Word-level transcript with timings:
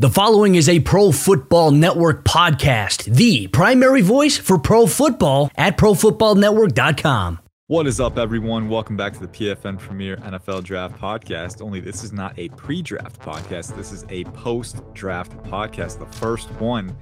The 0.00 0.08
following 0.08 0.54
is 0.54 0.66
a 0.66 0.80
Pro 0.80 1.12
Football 1.12 1.72
Network 1.72 2.24
podcast, 2.24 3.04
the 3.04 3.48
primary 3.48 4.00
voice 4.00 4.38
for 4.38 4.56
pro 4.56 4.86
football 4.86 5.50
at 5.56 5.76
profootballnetwork.com. 5.76 7.38
What 7.66 7.86
is 7.86 8.00
up, 8.00 8.16
everyone? 8.16 8.70
Welcome 8.70 8.96
back 8.96 9.12
to 9.12 9.20
the 9.20 9.28
PFN 9.28 9.78
Premier 9.78 10.16
NFL 10.16 10.64
Draft 10.64 10.98
Podcast. 10.98 11.60
Only 11.60 11.80
this 11.80 12.02
is 12.02 12.14
not 12.14 12.32
a 12.38 12.48
pre 12.48 12.80
draft 12.80 13.20
podcast, 13.20 13.76
this 13.76 13.92
is 13.92 14.06
a 14.08 14.24
post 14.24 14.80
draft 14.94 15.36
podcast, 15.42 15.98
the 15.98 16.06
first 16.16 16.48
one 16.52 16.96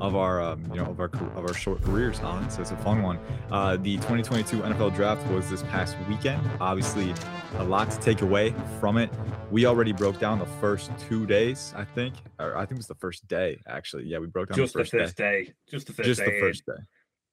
of 0.00 0.16
our 0.16 0.40
um, 0.40 0.64
you 0.72 0.76
know 0.76 0.90
of 0.90 1.00
our 1.00 1.10
of 1.36 1.44
our 1.44 1.54
short 1.54 1.82
careers 1.82 2.20
on. 2.20 2.50
So 2.50 2.62
it's 2.62 2.70
a 2.70 2.76
fun 2.78 3.02
one. 3.02 3.18
Uh, 3.50 3.76
the 3.76 3.96
2022 3.96 4.58
NFL 4.58 4.94
Draft 4.94 5.26
was 5.30 5.48
this 5.50 5.62
past 5.64 5.96
weekend. 6.08 6.42
Obviously, 6.60 7.14
a 7.58 7.64
lot 7.64 7.90
to 7.90 7.98
take 8.00 8.22
away 8.22 8.54
from 8.80 8.96
it. 8.96 9.10
We 9.50 9.66
already 9.66 9.92
broke 9.92 10.18
down 10.18 10.38
the 10.38 10.46
first 10.46 10.90
two 11.08 11.26
days, 11.26 11.74
I 11.76 11.84
think, 11.84 12.14
or 12.38 12.56
I 12.56 12.60
think 12.60 12.72
it 12.72 12.76
was 12.78 12.86
the 12.86 12.94
first 12.96 13.26
day 13.28 13.60
actually. 13.66 14.04
Yeah, 14.04 14.18
we 14.18 14.26
broke 14.26 14.48
down 14.48 14.56
just 14.56 14.72
the 14.72 14.80
first, 14.80 14.92
the 14.92 14.98
first 14.98 15.16
day. 15.16 15.44
day. 15.44 15.52
just 15.68 15.86
the 15.86 15.92
first 15.92 16.06
just 16.06 16.20
day. 16.20 16.26
Just 16.26 16.34
the 16.34 16.40
first 16.40 16.66
day. 16.66 16.84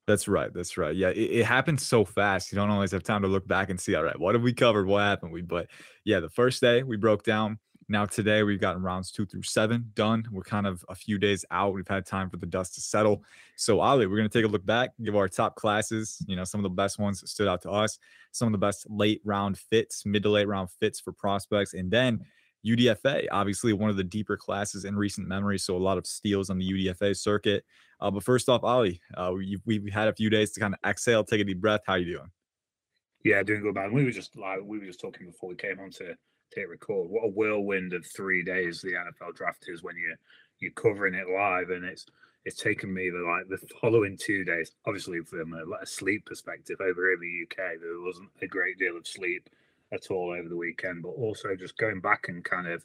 That's 0.06 0.26
right. 0.26 0.52
That's 0.52 0.78
right. 0.78 0.96
Yeah, 0.96 1.10
it, 1.10 1.18
it 1.18 1.44
happens 1.44 1.86
so 1.86 2.04
fast. 2.04 2.50
You 2.50 2.56
don't 2.56 2.70
always 2.70 2.92
have 2.92 3.02
time 3.02 3.22
to 3.22 3.28
look 3.28 3.46
back 3.46 3.68
and 3.68 3.78
see. 3.78 3.94
All 3.94 4.02
right, 4.02 4.18
what 4.18 4.34
have 4.34 4.42
we 4.42 4.54
covered? 4.54 4.86
What 4.86 5.00
happened? 5.00 5.32
We, 5.32 5.42
but 5.42 5.68
yeah, 6.04 6.20
the 6.20 6.30
first 6.30 6.62
day 6.62 6.82
we 6.82 6.96
broke 6.96 7.24
down 7.24 7.58
now 7.88 8.04
today 8.04 8.42
we've 8.42 8.60
gotten 8.60 8.82
rounds 8.82 9.10
two 9.10 9.24
through 9.24 9.42
seven 9.42 9.90
done. 9.94 10.24
We're 10.30 10.42
kind 10.42 10.66
of 10.66 10.84
a 10.88 10.94
few 10.94 11.18
days 11.18 11.44
out. 11.50 11.72
We've 11.72 11.88
had 11.88 12.04
time 12.04 12.28
for 12.28 12.36
the 12.36 12.46
dust 12.46 12.74
to 12.74 12.80
settle. 12.80 13.22
So 13.56 13.80
Oli, 13.80 14.06
we're 14.06 14.16
gonna 14.16 14.28
take 14.28 14.44
a 14.44 14.48
look 14.48 14.66
back, 14.66 14.90
give 15.02 15.16
our 15.16 15.28
top 15.28 15.56
classes. 15.56 16.22
You 16.26 16.36
know, 16.36 16.44
some 16.44 16.60
of 16.60 16.64
the 16.64 16.70
best 16.70 16.98
ones 16.98 17.20
that 17.20 17.28
stood 17.28 17.48
out 17.48 17.62
to 17.62 17.70
us, 17.70 17.98
some 18.32 18.46
of 18.46 18.52
the 18.52 18.58
best 18.58 18.88
late 18.90 19.22
round 19.24 19.58
fits, 19.58 20.04
mid 20.04 20.22
to 20.24 20.30
late 20.30 20.48
round 20.48 20.70
fits 20.70 21.00
for 21.00 21.12
prospects, 21.12 21.74
and 21.74 21.90
then 21.90 22.24
UDFA, 22.66 23.26
obviously 23.30 23.72
one 23.72 23.90
of 23.90 23.96
the 23.96 24.04
deeper 24.04 24.36
classes 24.36 24.84
in 24.84 24.96
recent 24.96 25.26
memory. 25.26 25.58
So 25.58 25.76
a 25.76 25.78
lot 25.78 25.98
of 25.98 26.06
steals 26.06 26.50
on 26.50 26.58
the 26.58 26.70
UDFA 26.70 27.16
circuit. 27.16 27.64
Uh, 28.00 28.10
but 28.10 28.22
first 28.24 28.48
off, 28.48 28.62
Oli, 28.64 29.00
uh, 29.16 29.32
we, 29.34 29.58
we've 29.64 29.92
had 29.92 30.08
a 30.08 30.14
few 30.14 30.28
days 30.28 30.52
to 30.52 30.60
kind 30.60 30.74
of 30.74 30.80
exhale, 30.88 31.24
take 31.24 31.40
a 31.40 31.44
deep 31.44 31.60
breath. 31.60 31.82
How 31.86 31.94
you 31.94 32.16
doing? 32.16 32.30
Yeah, 33.24 33.42
doing 33.42 33.62
good, 33.62 33.74
man. 33.74 33.92
We 33.92 34.04
were 34.04 34.10
just 34.10 34.36
like 34.36 34.60
we 34.62 34.78
were 34.78 34.86
just 34.86 35.00
talking 35.00 35.26
before 35.26 35.48
we 35.48 35.56
came 35.56 35.80
on 35.80 35.90
to 35.92 36.14
hit 36.54 36.68
record. 36.68 37.10
What 37.10 37.24
a 37.24 37.28
whirlwind 37.28 37.92
of 37.92 38.06
three 38.06 38.42
days 38.42 38.80
the 38.80 38.92
NFL 38.92 39.34
draft 39.34 39.64
is 39.68 39.82
when 39.82 39.96
you 39.96 40.14
you're 40.60 40.72
covering 40.72 41.14
it 41.14 41.28
live, 41.28 41.70
and 41.70 41.84
it's 41.84 42.06
it's 42.44 42.62
taken 42.62 42.92
me 42.92 43.10
the 43.10 43.18
like 43.18 43.48
the 43.48 43.66
following 43.80 44.16
two 44.16 44.44
days. 44.44 44.72
Obviously, 44.86 45.20
from 45.20 45.54
a, 45.54 45.82
a 45.82 45.86
sleep 45.86 46.26
perspective, 46.26 46.80
over 46.80 47.02
here 47.02 47.12
in 47.14 47.20
the 47.20 47.42
UK, 47.44 47.80
there 47.80 48.00
wasn't 48.00 48.30
a 48.42 48.46
great 48.46 48.78
deal 48.78 48.96
of 48.96 49.06
sleep 49.06 49.48
at 49.92 50.10
all 50.10 50.34
over 50.38 50.48
the 50.48 50.56
weekend, 50.56 51.02
but 51.02 51.10
also 51.10 51.54
just 51.56 51.76
going 51.78 52.00
back 52.00 52.28
and 52.28 52.44
kind 52.44 52.66
of 52.66 52.84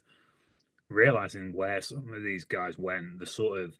realizing 0.88 1.52
where 1.52 1.80
some 1.80 2.12
of 2.14 2.22
these 2.22 2.44
guys 2.44 2.78
went, 2.78 3.18
the 3.18 3.26
sort 3.26 3.60
of 3.60 3.74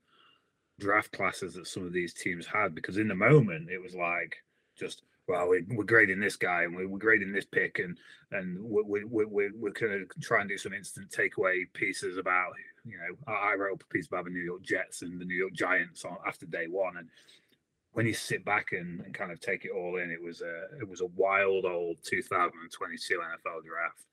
draft 0.80 1.12
classes 1.12 1.54
that 1.54 1.66
some 1.66 1.86
of 1.86 1.92
these 1.92 2.12
teams 2.12 2.46
had, 2.46 2.74
because 2.74 2.98
in 2.98 3.08
the 3.08 3.14
moment 3.14 3.70
it 3.70 3.80
was 3.80 3.94
like 3.94 4.36
just 4.78 5.02
well, 5.26 5.48
we, 5.48 5.64
we're 5.70 5.84
grading 5.84 6.20
this 6.20 6.36
guy 6.36 6.64
and 6.64 6.76
we're, 6.76 6.88
we're 6.88 6.98
grading 6.98 7.32
this 7.32 7.46
pick, 7.46 7.78
and 7.78 7.98
and 8.30 8.62
we, 8.62 9.04
we, 9.04 9.24
we, 9.24 9.50
we're 9.54 9.70
going 9.70 10.06
to 10.06 10.20
try 10.20 10.40
and 10.40 10.48
do 10.48 10.58
some 10.58 10.72
instant 10.72 11.10
takeaway 11.10 11.64
pieces 11.72 12.18
about, 12.18 12.52
you 12.84 12.98
know, 12.98 13.32
I 13.32 13.54
wrote 13.54 13.80
a 13.80 13.92
piece 13.92 14.06
about 14.06 14.24
the 14.24 14.30
New 14.30 14.42
York 14.42 14.62
Jets 14.62 15.02
and 15.02 15.20
the 15.20 15.24
New 15.24 15.36
York 15.36 15.52
Giants 15.52 16.04
on 16.04 16.16
after 16.26 16.46
day 16.46 16.66
one, 16.68 16.96
and 16.98 17.08
when 17.92 18.06
you 18.06 18.12
sit 18.12 18.44
back 18.44 18.72
and, 18.72 19.00
and 19.00 19.14
kind 19.14 19.30
of 19.30 19.40
take 19.40 19.64
it 19.64 19.70
all 19.70 19.96
in, 19.98 20.10
it 20.10 20.22
was 20.22 20.42
a 20.42 20.80
it 20.80 20.88
was 20.88 21.00
a 21.00 21.06
wild 21.16 21.64
old 21.64 21.98
2022 22.04 23.14
NFL 23.14 23.64
draft. 23.64 24.04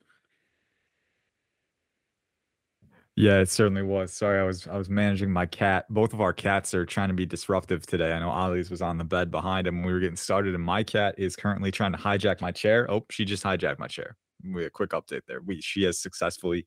Yeah, 3.18 3.40
it 3.40 3.50
certainly 3.50 3.82
was. 3.84 4.14
Sorry, 4.14 4.40
I 4.40 4.44
was 4.44 4.68
I 4.68 4.78
was 4.78 4.90
managing 4.90 5.32
my 5.32 5.46
cat. 5.46 5.86
Both 5.90 6.14
of 6.14 6.22
our 6.22 6.32
cats 6.34 6.74
are 6.74 6.86
trying 6.86 7.10
to 7.10 7.14
be 7.14 7.26
disruptive 7.26 7.86
today. 7.86 8.14
I 8.14 8.20
know 8.20 8.30
Ollie's 8.30 8.72
was 8.72 8.82
on 8.82 8.98
the 8.98 9.04
bed 9.04 9.30
behind 9.30 9.68
him 9.68 9.78
when 9.78 9.86
we 9.88 9.94
were 9.94 10.00
getting 10.00 10.16
started, 10.16 10.56
and 10.56 10.64
my 10.64 10.82
cat 10.84 11.16
is 11.18 11.36
currently 11.36 11.72
trying 11.72 11.92
to 11.92 11.98
hijack 11.98 12.40
my 12.42 12.52
chair. 12.52 12.90
Oh, 12.90 13.06
she 13.12 13.26
just 13.26 13.44
hijacked 13.44 13.80
my 13.80 13.88
chair. 13.88 14.16
We 14.44 14.66
a 14.66 14.70
quick 14.70 14.92
update 14.92 15.22
there. 15.28 15.42
We 15.42 15.60
she 15.62 15.84
has 15.84 16.00
successfully 16.00 16.66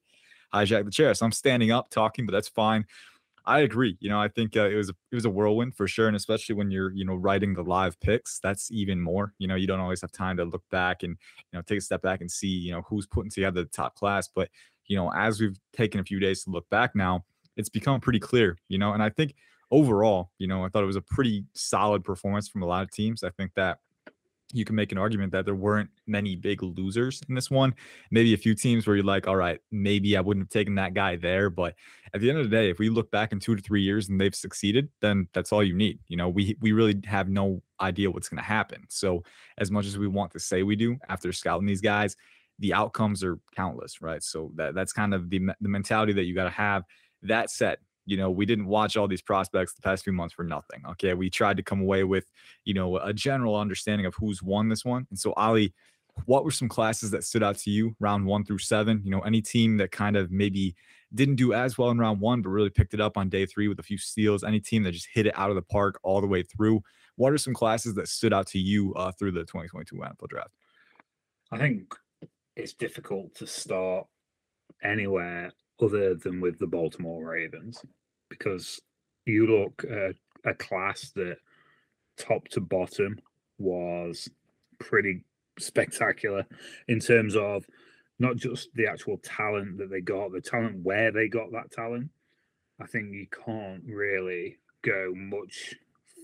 hijacked 0.54 0.84
the 0.84 0.90
chair. 0.90 1.14
So 1.14 1.24
I'm 1.26 1.32
standing 1.32 1.70
up 1.72 1.88
talking, 1.90 2.26
but 2.26 2.32
that's 2.32 2.48
fine. 2.48 2.84
I 3.46 3.60
agree. 3.60 3.98
You 4.00 4.08
know, 4.08 4.18
I 4.18 4.28
think 4.28 4.56
uh, 4.56 4.68
it 4.70 4.74
was 4.74 4.88
it 4.88 5.14
was 5.14 5.26
a 5.26 5.30
whirlwind 5.30 5.76
for 5.76 5.86
sure, 5.86 6.06
and 6.06 6.16
especially 6.16 6.54
when 6.54 6.70
you're 6.70 6.92
you 6.92 7.04
know 7.04 7.14
writing 7.14 7.52
the 7.52 7.62
live 7.62 8.00
picks, 8.00 8.40
that's 8.40 8.70
even 8.70 9.00
more. 9.00 9.34
You 9.38 9.48
know, 9.48 9.54
you 9.54 9.66
don't 9.66 9.80
always 9.80 10.00
have 10.00 10.12
time 10.12 10.38
to 10.38 10.44
look 10.44 10.62
back 10.70 11.02
and 11.02 11.16
you 11.52 11.58
know 11.58 11.62
take 11.62 11.78
a 11.78 11.82
step 11.82 12.00
back 12.00 12.22
and 12.22 12.30
see 12.30 12.48
you 12.48 12.72
know 12.72 12.82
who's 12.88 13.06
putting 13.06 13.30
together 13.30 13.62
the 13.62 13.68
top 13.68 13.96
class. 13.96 14.28
But 14.34 14.48
you 14.86 14.96
know, 14.96 15.12
as 15.12 15.40
we've 15.40 15.58
taken 15.72 16.00
a 16.00 16.04
few 16.04 16.18
days 16.18 16.44
to 16.44 16.50
look 16.50 16.68
back 16.70 16.94
now, 16.94 17.24
it's 17.56 17.68
become 17.68 18.00
pretty 18.00 18.20
clear. 18.20 18.58
You 18.68 18.78
know, 18.78 18.92
and 18.92 19.02
I 19.02 19.10
think 19.10 19.34
overall, 19.70 20.30
you 20.38 20.46
know, 20.46 20.64
I 20.64 20.68
thought 20.68 20.82
it 20.82 20.86
was 20.86 20.96
a 20.96 21.02
pretty 21.02 21.44
solid 21.54 22.04
performance 22.04 22.48
from 22.48 22.62
a 22.62 22.66
lot 22.66 22.82
of 22.82 22.90
teams. 22.90 23.22
I 23.22 23.30
think 23.30 23.52
that 23.56 23.78
you 24.52 24.64
can 24.64 24.76
make 24.76 24.92
an 24.92 24.98
argument 24.98 25.32
that 25.32 25.44
there 25.44 25.54
weren't 25.54 25.90
many 26.06 26.36
big 26.36 26.62
losers 26.62 27.20
in 27.28 27.34
this 27.34 27.50
one. 27.50 27.74
Maybe 28.12 28.34
a 28.34 28.38
few 28.38 28.54
teams 28.54 28.86
where 28.86 28.94
you're 28.94 29.04
like, 29.04 29.26
all 29.26 29.36
right, 29.36 29.60
maybe 29.72 30.16
I 30.16 30.20
wouldn't 30.20 30.44
have 30.44 30.50
taken 30.50 30.76
that 30.76 30.94
guy 30.94 31.16
there. 31.16 31.50
But 31.50 31.74
at 32.14 32.20
the 32.20 32.30
end 32.30 32.38
of 32.38 32.48
the 32.48 32.56
day, 32.56 32.70
if 32.70 32.78
we 32.78 32.88
look 32.88 33.10
back 33.10 33.32
in 33.32 33.40
two 33.40 33.56
to 33.56 33.62
three 33.62 33.82
years 33.82 34.08
and 34.08 34.20
they've 34.20 34.34
succeeded, 34.34 34.88
then 35.00 35.28
that's 35.32 35.52
all 35.52 35.64
you 35.64 35.74
need. 35.74 35.98
You 36.06 36.16
know, 36.16 36.28
we 36.28 36.56
we 36.60 36.70
really 36.70 37.00
have 37.04 37.28
no 37.28 37.62
idea 37.80 38.10
what's 38.10 38.28
going 38.28 38.38
to 38.38 38.44
happen. 38.44 38.84
So 38.88 39.24
as 39.58 39.72
much 39.72 39.86
as 39.86 39.98
we 39.98 40.06
want 40.06 40.30
to 40.32 40.40
say 40.40 40.62
we 40.62 40.76
do 40.76 40.98
after 41.08 41.32
scouting 41.32 41.66
these 41.66 41.80
guys, 41.80 42.16
the 42.58 42.72
outcomes 42.72 43.24
are 43.24 43.38
countless, 43.56 44.00
right? 44.00 44.22
So 44.22 44.52
that 44.56 44.74
that's 44.74 44.92
kind 44.92 45.14
of 45.14 45.30
the 45.30 45.40
the 45.60 45.68
mentality 45.68 46.12
that 46.12 46.24
you 46.24 46.34
got 46.34 46.44
to 46.44 46.50
have. 46.50 46.84
That 47.22 47.50
said, 47.50 47.78
you 48.06 48.16
know, 48.16 48.30
we 48.30 48.46
didn't 48.46 48.66
watch 48.66 48.96
all 48.96 49.08
these 49.08 49.22
prospects 49.22 49.74
the 49.74 49.82
past 49.82 50.04
few 50.04 50.12
months 50.12 50.34
for 50.34 50.44
nothing. 50.44 50.82
Okay. 50.90 51.14
We 51.14 51.30
tried 51.30 51.56
to 51.56 51.62
come 51.62 51.80
away 51.80 52.04
with, 52.04 52.26
you 52.64 52.74
know, 52.74 52.98
a 52.98 53.12
general 53.12 53.56
understanding 53.56 54.06
of 54.06 54.14
who's 54.14 54.42
won 54.42 54.68
this 54.68 54.84
one. 54.84 55.06
And 55.10 55.18
so, 55.18 55.32
Oli, 55.36 55.72
what 56.26 56.44
were 56.44 56.50
some 56.50 56.68
classes 56.68 57.10
that 57.10 57.24
stood 57.24 57.42
out 57.42 57.56
to 57.58 57.70
you 57.70 57.96
round 57.98 58.26
one 58.26 58.44
through 58.44 58.58
seven? 58.58 59.00
You 59.04 59.10
know, 59.10 59.20
any 59.20 59.40
team 59.42 59.78
that 59.78 59.90
kind 59.90 60.16
of 60.16 60.30
maybe 60.30 60.76
didn't 61.14 61.36
do 61.36 61.52
as 61.54 61.78
well 61.78 61.90
in 61.90 61.98
round 61.98 62.20
one, 62.20 62.42
but 62.42 62.50
really 62.50 62.70
picked 62.70 62.94
it 62.94 63.00
up 63.00 63.16
on 63.16 63.28
day 63.28 63.46
three 63.46 63.68
with 63.68 63.78
a 63.78 63.82
few 63.82 63.98
steals? 63.98 64.44
Any 64.44 64.60
team 64.60 64.82
that 64.84 64.92
just 64.92 65.08
hit 65.12 65.26
it 65.26 65.36
out 65.36 65.50
of 65.50 65.56
the 65.56 65.62
park 65.62 65.98
all 66.02 66.20
the 66.20 66.26
way 66.26 66.42
through? 66.42 66.82
What 67.16 67.32
are 67.32 67.38
some 67.38 67.54
classes 67.54 67.94
that 67.94 68.08
stood 68.08 68.32
out 68.32 68.46
to 68.48 68.58
you 68.58 68.92
uh, 68.94 69.12
through 69.12 69.32
the 69.32 69.40
2022 69.40 69.96
NFL 69.96 70.28
draft? 70.28 70.50
I 71.52 71.58
think 71.58 71.94
it's 72.56 72.74
difficult 72.74 73.34
to 73.36 73.46
start 73.46 74.06
anywhere 74.82 75.52
other 75.82 76.14
than 76.14 76.40
with 76.40 76.58
the 76.58 76.66
Baltimore 76.66 77.30
Ravens 77.30 77.84
because 78.28 78.80
you 79.26 79.46
look 79.46 79.84
at 79.84 80.14
a 80.44 80.54
class 80.54 81.10
that 81.14 81.36
top 82.16 82.46
to 82.48 82.60
bottom 82.60 83.18
was 83.58 84.28
pretty 84.78 85.24
spectacular 85.58 86.46
in 86.88 87.00
terms 87.00 87.36
of 87.36 87.64
not 88.18 88.36
just 88.36 88.68
the 88.74 88.86
actual 88.86 89.18
talent 89.18 89.78
that 89.78 89.90
they 89.90 90.00
got, 90.00 90.32
the 90.32 90.40
talent 90.40 90.82
where 90.82 91.10
they 91.10 91.28
got 91.28 91.50
that 91.52 91.70
talent. 91.70 92.10
I 92.80 92.86
think 92.86 93.12
you 93.12 93.26
can't 93.44 93.82
really 93.86 94.58
go 94.82 95.12
much 95.14 95.74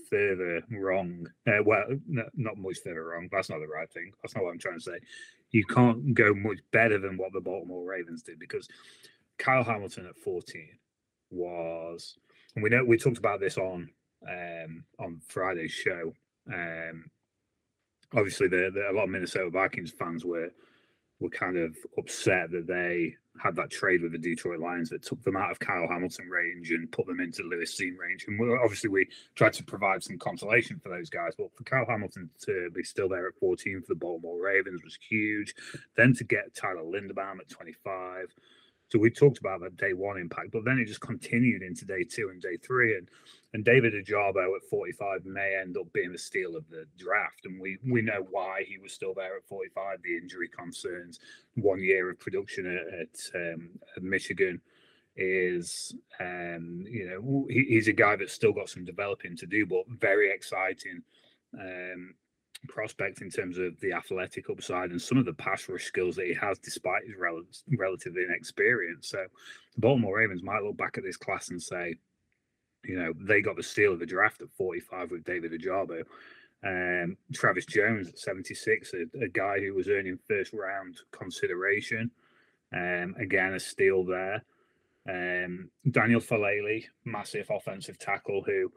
further 0.09 0.61
wrong. 0.71 1.27
Uh, 1.47 1.63
well, 1.65 1.85
no, 2.07 2.23
not 2.35 2.57
much 2.57 2.77
further 2.83 3.05
wrong. 3.05 3.29
That's 3.31 3.49
not 3.49 3.59
the 3.59 3.67
right 3.67 3.91
thing. 3.91 4.11
That's 4.21 4.35
not 4.35 4.43
what 4.43 4.51
I'm 4.51 4.59
trying 4.59 4.79
to 4.79 4.83
say. 4.83 4.99
You 5.51 5.65
can't 5.65 6.13
go 6.13 6.33
much 6.33 6.59
better 6.71 6.97
than 6.97 7.17
what 7.17 7.33
the 7.33 7.41
Baltimore 7.41 7.85
Ravens 7.85 8.23
did 8.23 8.39
because 8.39 8.67
Kyle 9.37 9.63
Hamilton 9.63 10.05
at 10.07 10.17
14 10.17 10.69
was, 11.29 12.17
and 12.55 12.63
we 12.63 12.69
know 12.69 12.83
we 12.83 12.97
talked 12.97 13.17
about 13.17 13.39
this 13.39 13.57
on 13.57 13.89
um, 14.29 14.83
on 14.99 15.21
Friday's 15.27 15.71
show. 15.71 16.13
Um, 16.51 17.05
obviously, 18.15 18.47
the, 18.47 18.71
the, 18.73 18.89
a 18.91 18.93
lot 18.95 19.05
of 19.05 19.09
Minnesota 19.09 19.49
Vikings 19.49 19.91
fans 19.91 20.23
were 20.23 20.51
were 21.19 21.29
kind 21.29 21.57
of 21.57 21.75
upset 21.97 22.51
that 22.51 22.67
they 22.67 23.15
had 23.39 23.55
that 23.55 23.71
trade 23.71 24.01
with 24.01 24.11
the 24.11 24.17
Detroit 24.17 24.59
Lions 24.59 24.89
that 24.89 25.03
took 25.03 25.21
them 25.23 25.37
out 25.37 25.51
of 25.51 25.59
Kyle 25.59 25.87
Hamilton 25.87 26.27
range 26.29 26.71
and 26.71 26.91
put 26.91 27.07
them 27.07 27.19
into 27.19 27.43
Lewis 27.43 27.79
Cine 27.79 27.97
range. 27.97 28.25
And 28.27 28.39
obviously, 28.61 28.89
we 28.89 29.07
tried 29.35 29.53
to 29.53 29.63
provide 29.63 30.03
some 30.03 30.17
consolation 30.17 30.79
for 30.79 30.89
those 30.89 31.09
guys. 31.09 31.33
But 31.37 31.55
for 31.55 31.63
Kyle 31.63 31.85
Hamilton 31.87 32.29
to 32.45 32.69
be 32.73 32.83
still 32.83 33.09
there 33.09 33.27
at 33.27 33.39
14 33.39 33.81
for 33.81 33.87
the 33.87 33.95
Baltimore 33.95 34.41
Ravens 34.41 34.83
was 34.83 34.97
huge. 35.09 35.55
Then 35.95 36.13
to 36.15 36.23
get 36.23 36.53
Tyler 36.53 36.83
Linderbaum 36.83 37.39
at 37.39 37.49
25 37.49 38.33
so 38.91 38.99
we 38.99 39.09
talked 39.09 39.37
about 39.37 39.61
that 39.61 39.77
day 39.77 39.93
one 39.93 40.17
impact, 40.17 40.51
but 40.51 40.65
then 40.65 40.77
it 40.77 40.85
just 40.85 40.99
continued 40.99 41.61
into 41.61 41.85
day 41.85 42.03
two 42.03 42.29
and 42.29 42.41
day 42.41 42.57
three. 42.57 42.97
And 42.97 43.07
and 43.53 43.65
David 43.65 43.93
Ojabo 43.93 44.55
at 44.55 44.63
45 44.69 45.25
may 45.25 45.57
end 45.59 45.77
up 45.77 45.91
being 45.91 46.11
the 46.11 46.17
steal 46.17 46.55
of 46.55 46.69
the 46.69 46.85
draft. 46.97 47.45
And 47.45 47.59
we 47.59 47.77
we 47.89 48.01
know 48.01 48.25
why 48.29 48.63
he 48.67 48.77
was 48.77 48.91
still 48.91 49.13
there 49.13 49.37
at 49.37 49.47
45, 49.47 49.99
the 50.03 50.17
injury 50.17 50.49
concerns, 50.49 51.19
one 51.55 51.81
year 51.81 52.09
of 52.09 52.19
production 52.19 52.65
at, 52.65 52.99
at, 52.99 53.53
um, 53.53 53.69
at 53.95 54.03
Michigan 54.03 54.61
is 55.17 55.93
um 56.21 56.85
you 56.87 57.05
know 57.05 57.45
he, 57.49 57.65
he's 57.67 57.89
a 57.89 57.93
guy 57.93 58.15
that's 58.15 58.31
still 58.31 58.53
got 58.53 58.69
some 58.69 58.85
developing 58.85 59.35
to 59.35 59.45
do 59.45 59.65
but 59.65 59.83
very 59.99 60.31
exciting 60.31 61.03
um 61.59 62.13
prospect 62.67 63.21
in 63.21 63.29
terms 63.29 63.57
of 63.57 63.79
the 63.79 63.93
athletic 63.93 64.49
upside 64.49 64.91
and 64.91 65.01
some 65.01 65.17
of 65.17 65.25
the 65.25 65.33
pass 65.33 65.67
rush 65.67 65.85
skills 65.85 66.15
that 66.15 66.27
he 66.27 66.33
has, 66.33 66.59
despite 66.59 67.05
his 67.05 67.15
rel- 67.17 67.43
relative 67.77 68.15
inexperience. 68.17 69.09
So, 69.09 69.25
the 69.75 69.81
Baltimore 69.81 70.17
Ravens 70.17 70.43
might 70.43 70.63
look 70.63 70.77
back 70.77 70.97
at 70.97 71.03
this 71.03 71.17
class 71.17 71.49
and 71.49 71.61
say, 71.61 71.95
you 72.83 72.97
know, 72.97 73.13
they 73.19 73.41
got 73.41 73.55
the 73.55 73.63
steal 73.63 73.93
of 73.93 73.99
the 73.99 74.05
draft 74.05 74.41
at 74.41 74.51
45 74.51 75.11
with 75.11 75.23
David 75.23 75.51
Ojabo. 75.51 76.03
Um, 76.63 77.17
Travis 77.33 77.65
Jones 77.65 78.07
at 78.07 78.19
76, 78.19 78.93
a, 78.93 79.23
a, 79.23 79.27
guy 79.27 79.59
who 79.59 79.73
was 79.73 79.87
earning 79.87 80.19
first 80.27 80.53
round 80.53 80.97
consideration. 81.11 82.11
Um, 82.73 83.15
again, 83.19 83.53
a 83.55 83.59
steal 83.59 84.05
there. 84.05 84.43
Um, 85.09 85.71
Daniel 85.89 86.21
Faalele, 86.21 86.85
massive 87.03 87.49
offensive 87.49 87.97
tackle 87.97 88.43
who 88.45 88.71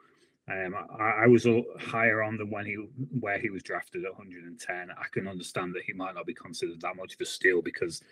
um, 0.51 0.75
I, 0.99 1.25
I, 1.25 1.27
was 1.27 1.47
higher 1.81 2.23
on 2.23 2.37
than 2.37 2.51
when 2.51 2.67
he 2.67 2.75
where 3.19 3.39
he 3.39 3.49
was 3.49 3.63
drafted 3.63 4.05
at 4.05 4.13
110. 4.13 4.91
I 4.91 5.05
can 5.11 5.27
understand 5.27 5.75
that 5.75 5.85
he 5.85 5.95
might 5.95 6.15
not 6.15 6.27
be 6.27 6.35
considered 6.35 6.83
that 6.83 6.97
much 6.97 7.15
of 7.15 7.21
a 7.23 7.25
steal 7.25 7.63
because 7.63 8.03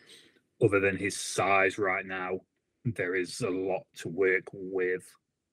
other 0.63 0.81
than 0.81 0.97
his 0.97 1.17
size 1.17 1.77
right 1.77 2.07
now, 2.07 2.41
there 2.85 3.17
is 3.17 3.41
a 3.43 3.51
lot 3.51 3.83
to 3.97 4.09
work 4.09 4.45
with 4.53 5.05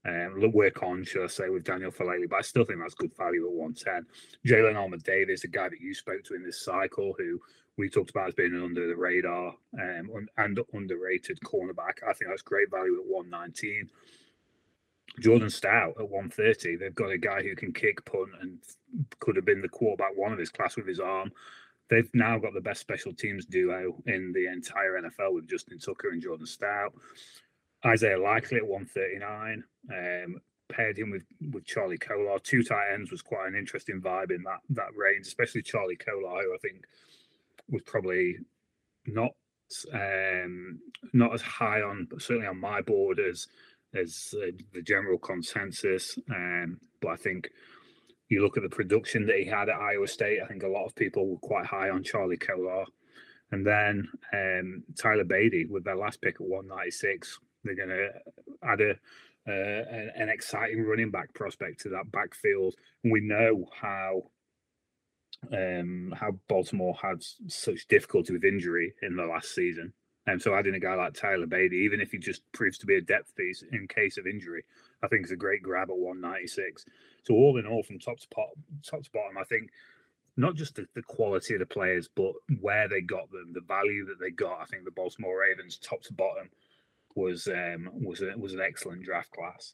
um, 0.07 0.51
work 0.53 0.81
on, 0.81 1.03
should 1.03 1.25
I 1.25 1.27
say, 1.27 1.49
with 1.49 1.65
Daniel 1.65 1.91
Faalele, 1.91 2.29
but 2.29 2.37
I 2.37 2.41
still 2.41 2.63
think 2.63 2.79
that's 2.79 2.95
good 2.95 3.11
value 3.17 3.45
at 3.45 3.51
110. 3.51 4.05
Jalyn 4.47 4.77
Armour 4.77 4.97
Davis, 4.97 5.43
a 5.43 5.47
guy 5.47 5.67
that 5.67 5.81
you 5.81 5.93
spoke 5.93 6.23
to 6.23 6.35
in 6.35 6.43
this 6.43 6.63
cycle, 6.63 7.13
who 7.17 7.39
we 7.77 7.89
talked 7.89 8.09
about 8.09 8.29
as 8.29 8.35
being 8.35 8.53
an 8.53 8.63
under 8.63 8.87
the 8.87 8.95
radar 8.95 9.53
um, 9.79 10.27
and 10.37 10.59
underrated 10.73 11.39
cornerback. 11.41 12.03
I 12.07 12.13
think 12.13 12.29
that's 12.29 12.41
great 12.41 12.71
value 12.71 12.99
at 12.99 13.05
119. 13.05 13.89
Jordan 15.19 15.50
Stout 15.50 15.95
at 16.00 16.09
130. 16.09 16.75
They've 16.75 16.95
got 16.95 17.11
a 17.11 17.17
guy 17.17 17.41
who 17.41 17.56
can 17.56 17.73
kick, 17.73 18.03
punt, 18.06 18.29
and 18.41 18.57
could 19.19 19.35
have 19.35 19.45
been 19.45 19.61
the 19.61 19.69
quarterback 19.69 20.15
one 20.15 20.33
of 20.33 20.39
his 20.39 20.50
class 20.50 20.75
with 20.75 20.88
his 20.88 21.00
arm. 21.00 21.31
They've 21.89 22.09
now 22.13 22.38
got 22.38 22.53
the 22.53 22.61
best 22.61 22.81
special 22.81 23.13
teams 23.13 23.45
duo 23.45 24.01
in 24.06 24.31
the 24.31 24.47
entire 24.47 25.01
NFL 25.01 25.33
with 25.33 25.50
Justin 25.50 25.79
Tucker 25.79 26.09
and 26.09 26.21
Jordan 26.21 26.45
Stout. 26.45 26.94
Isaiah 27.85 28.19
Likely 28.19 28.57
at 28.57 28.67
139. 28.67 29.63
Um, 29.91 30.41
paired 30.69 30.97
him 30.97 31.09
with 31.09 31.25
with 31.51 31.65
Charlie 31.65 31.97
Kolar. 31.97 32.39
Two 32.39 32.63
tight 32.63 32.94
ends 32.94 33.12
was 33.12 33.21
quite 33.21 33.47
an 33.47 33.55
interesting 33.55 34.00
vibe 34.00 34.31
in 34.31 34.44
that 34.44 34.59
that 34.69 34.95
range, 34.95 35.25
especially 35.27 35.63
Charlie 35.63 35.95
Kolar, 35.95 36.44
who 36.44 36.53
I 36.53 36.57
think 36.62 36.85
was 37.69 37.81
probably 37.83 38.38
not 39.07 39.31
um, 39.94 40.79
not 41.13 41.33
as 41.33 41.41
high 41.41 41.81
on, 41.81 42.07
certainly 42.19 42.47
on 42.47 42.59
my 42.59 42.81
board 42.81 43.19
as 43.19 43.47
as 43.95 44.33
uh, 44.38 44.51
the 44.74 44.81
general 44.81 45.18
consensus. 45.18 46.18
Um, 46.30 46.80
but 47.01 47.09
I 47.09 47.15
think 47.15 47.50
you 48.30 48.41
look 48.41 48.57
at 48.57 48.63
the 48.63 48.69
production 48.69 49.25
that 49.25 49.38
he 49.38 49.45
had 49.45 49.69
at 49.69 49.80
Iowa 49.80 50.07
State. 50.07 50.39
I 50.44 50.47
think 50.47 50.63
a 50.63 50.68
lot 50.68 50.86
of 50.86 50.95
people 50.95 51.27
were 51.27 51.38
quite 51.38 51.65
high 51.65 51.89
on 51.89 52.03
Charlie 52.03 52.38
Kolar. 52.38 52.86
And 53.51 53.65
then 53.65 54.07
um, 54.31 54.83
Tyler 54.95 55.24
Badie 55.24 55.69
with 55.69 55.83
their 55.83 55.95
last 55.95 56.21
pick 56.21 56.36
at 56.36 56.41
196 56.41 57.39
they're 57.63 57.75
going 57.75 57.89
to 57.89 58.09
add 58.63 58.81
a 58.81 58.91
uh, 59.47 59.83
an, 59.89 60.12
an, 60.15 60.30
exciting 60.30 60.83
running 60.83 61.09
back 61.09 61.33
prospect 61.33 61.80
to 61.80 61.89
that 61.89 62.12
backfield. 62.12 62.75
And 63.03 63.12
we 63.12 63.21
know 63.21 63.65
how 63.74 64.24
um, 65.51 66.13
how 66.15 66.38
Baltimore 66.47 66.95
had 67.01 67.24
such 67.47 67.88
difficulty 67.88 68.33
with 68.33 68.44
injury 68.44 68.94
in 69.01 69.15
the 69.15 69.25
last 69.25 69.56
season. 69.56 69.94
And 70.27 70.42
so 70.42 70.54
adding 70.54 70.75
a 70.75 70.80
guy 70.80 70.95
like 70.95 71.13
Tyler 71.13 71.48
Badie, 71.48 71.74
even 71.74 72.01
if 72.01 72.12
he 72.12 72.18
just 72.18 72.42
proves 72.51 72.77
to 72.80 72.86
be 72.86 72.95
a 72.95 73.01
depth 73.01 73.36
piece 73.36 73.63
in 73.71 73.88
case 73.88 74.18
of 74.18 74.27
injury, 74.27 74.63
I 75.01 75.07
think 75.07 75.25
is 75.25 75.31
a 75.31 75.36
great 75.36 75.63
grab 75.63 75.89
at 75.89 75.98
196. 75.98 76.86
So 77.24 77.33
all 77.33 77.57
in 77.57 77.66
all, 77.66 77.83
from 77.83 78.00
top 78.00 78.19
to, 78.19 78.27
top, 78.30 78.50
top 78.83 79.04
to 79.04 79.10
bottom, 79.12 79.38
I 79.38 79.44
think 79.44 79.71
not 80.38 80.56
just 80.56 80.75
the, 80.75 80.88
the, 80.95 81.01
quality 81.01 81.54
of 81.56 81.60
the 81.60 81.66
players, 81.66 82.10
but 82.16 82.33
where 82.62 82.88
they 82.88 83.01
got 83.01 83.30
them, 83.31 83.51
the 83.54 83.62
value 83.62 84.06
that 84.06 84.19
they 84.19 84.31
got. 84.31 84.62
I 84.62 84.66
think 84.66 84.86
the 84.86 84.92
Baltimore 84.92 85.42
Ravens, 85.42 85.77
top 85.77 86.01
to 86.04 86.13
bottom, 86.13 86.50
was 87.15 87.48
um, 87.48 87.89
was 87.94 88.22
a, 88.22 88.33
was 88.38 88.54
an 88.54 88.62
excellent 88.62 89.04
draft 89.04 89.31
class. 89.31 89.74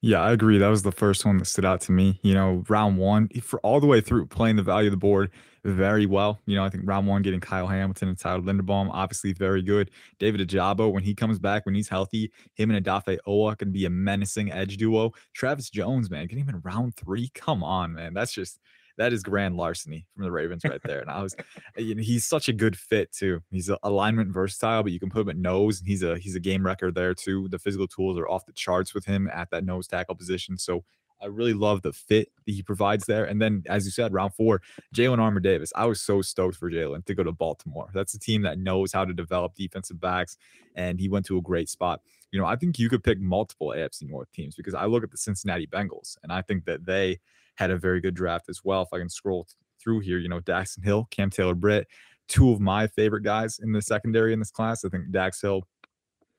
Yeah, 0.00 0.20
I 0.20 0.30
agree. 0.32 0.58
That 0.58 0.68
was 0.68 0.82
the 0.84 0.92
first 0.92 1.24
one 1.26 1.38
that 1.38 1.46
stood 1.46 1.64
out 1.64 1.80
to 1.82 1.92
me. 1.92 2.20
You 2.22 2.32
know, 2.32 2.62
round 2.68 2.98
one 2.98 3.28
for 3.42 3.58
all 3.60 3.80
the 3.80 3.86
way 3.86 4.00
through, 4.00 4.26
playing 4.26 4.54
the 4.54 4.62
value 4.62 4.88
of 4.88 4.92
the 4.92 4.96
board 4.96 5.30
very 5.64 6.06
well. 6.06 6.38
You 6.46 6.54
know, 6.54 6.64
I 6.64 6.68
think 6.70 6.84
round 6.86 7.08
one 7.08 7.22
getting 7.22 7.40
Kyle 7.40 7.66
Hamilton 7.66 8.08
and 8.08 8.18
Tyler 8.18 8.40
Linderbaum, 8.40 8.90
obviously 8.92 9.32
very 9.32 9.60
good. 9.60 9.90
David 10.20 10.48
Ojabo, 10.48 10.92
when 10.92 11.02
he 11.02 11.14
comes 11.14 11.40
back, 11.40 11.66
when 11.66 11.74
he's 11.74 11.88
healthy, 11.88 12.30
him 12.54 12.70
and 12.70 12.84
Odafe 12.84 13.18
Oweh 13.26 13.58
can 13.58 13.72
be 13.72 13.86
a 13.86 13.90
menacing 13.90 14.52
edge 14.52 14.76
duo. 14.76 15.10
Travis 15.34 15.68
Jones, 15.68 16.10
man, 16.10 16.28
getting 16.28 16.48
in 16.48 16.60
round 16.60 16.94
three. 16.94 17.30
Come 17.34 17.64
on, 17.64 17.92
man. 17.94 18.14
That's 18.14 18.32
just 18.32 18.60
that 18.98 19.12
is 19.12 19.22
grand 19.22 19.56
larceny 19.56 20.04
from 20.14 20.24
the 20.24 20.30
Ravens 20.30 20.64
right 20.64 20.80
there. 20.84 21.00
And 21.00 21.10
I 21.10 21.22
was, 21.22 21.34
you 21.76 21.94
know, 21.94 22.02
he's 22.02 22.26
such 22.26 22.48
a 22.48 22.52
good 22.52 22.76
fit 22.76 23.12
too. 23.12 23.40
He's 23.50 23.70
alignment 23.82 24.32
versatile, 24.32 24.82
but 24.82 24.92
you 24.92 25.00
can 25.00 25.08
put 25.08 25.22
him 25.22 25.30
at 25.30 25.36
nose, 25.36 25.78
and 25.78 25.88
he's 25.88 26.02
a 26.02 26.18
he's 26.18 26.34
a 26.34 26.40
game 26.40 26.66
wrecker 26.66 26.90
there 26.90 27.14
too. 27.14 27.48
The 27.48 27.58
physical 27.58 27.88
tools 27.88 28.18
are 28.18 28.28
off 28.28 28.44
the 28.44 28.52
charts 28.52 28.94
with 28.94 29.06
him 29.06 29.30
at 29.32 29.50
that 29.50 29.64
nose 29.64 29.86
tackle 29.86 30.16
position. 30.16 30.58
So 30.58 30.84
I 31.20 31.26
really 31.26 31.54
love 31.54 31.82
the 31.82 31.92
fit 31.92 32.30
that 32.46 32.52
he 32.52 32.62
provides 32.62 33.06
there. 33.06 33.24
And 33.24 33.40
then, 33.40 33.64
as 33.66 33.84
you 33.84 33.90
said, 33.90 34.12
round 34.12 34.34
four, 34.34 34.62
Jalyn 34.94 35.18
Armour 35.18 35.40
Davis. 35.40 35.72
I 35.74 35.86
was 35.86 36.00
so 36.00 36.22
stoked 36.22 36.56
for 36.56 36.70
Jalyn 36.70 37.04
to 37.06 37.14
go 37.14 37.22
to 37.22 37.32
Baltimore. 37.32 37.90
That's 37.92 38.14
a 38.14 38.20
team 38.20 38.42
that 38.42 38.58
knows 38.58 38.92
how 38.92 39.04
to 39.04 39.12
develop 39.12 39.54
defensive 39.54 40.00
backs, 40.00 40.36
and 40.74 41.00
he 41.00 41.08
went 41.08 41.26
to 41.26 41.38
a 41.38 41.42
great 41.42 41.68
spot. 41.68 42.00
You 42.30 42.40
know, 42.40 42.46
I 42.46 42.56
think 42.56 42.78
you 42.78 42.88
could 42.88 43.02
pick 43.02 43.18
multiple 43.20 43.68
AFC 43.76 44.08
North 44.08 44.30
teams 44.32 44.54
because 44.54 44.74
I 44.74 44.84
look 44.84 45.02
at 45.02 45.10
the 45.10 45.16
Cincinnati 45.16 45.66
Bengals, 45.66 46.16
and 46.22 46.32
I 46.32 46.42
think 46.42 46.64
that 46.66 46.84
they 46.84 47.20
had 47.58 47.70
a 47.72 47.76
very 47.76 48.00
good 48.00 48.14
draft 48.14 48.48
as 48.48 48.60
well. 48.62 48.82
If 48.82 48.88
I 48.92 48.98
can 48.98 49.10
scroll 49.10 49.46
through 49.82 50.00
here, 50.00 50.18
you 50.18 50.28
know, 50.28 50.40
Daxton 50.40 50.84
Hill, 50.84 51.08
Cam 51.10 51.28
Taylor 51.28 51.56
Britt, 51.56 51.88
two 52.28 52.52
of 52.52 52.60
my 52.60 52.86
favorite 52.86 53.22
guys 53.22 53.58
in 53.58 53.72
the 53.72 53.82
secondary 53.82 54.32
in 54.32 54.38
this 54.38 54.52
class. 54.52 54.84
I 54.84 54.88
think 54.88 55.10
Dax 55.10 55.40
Hill, 55.40 55.64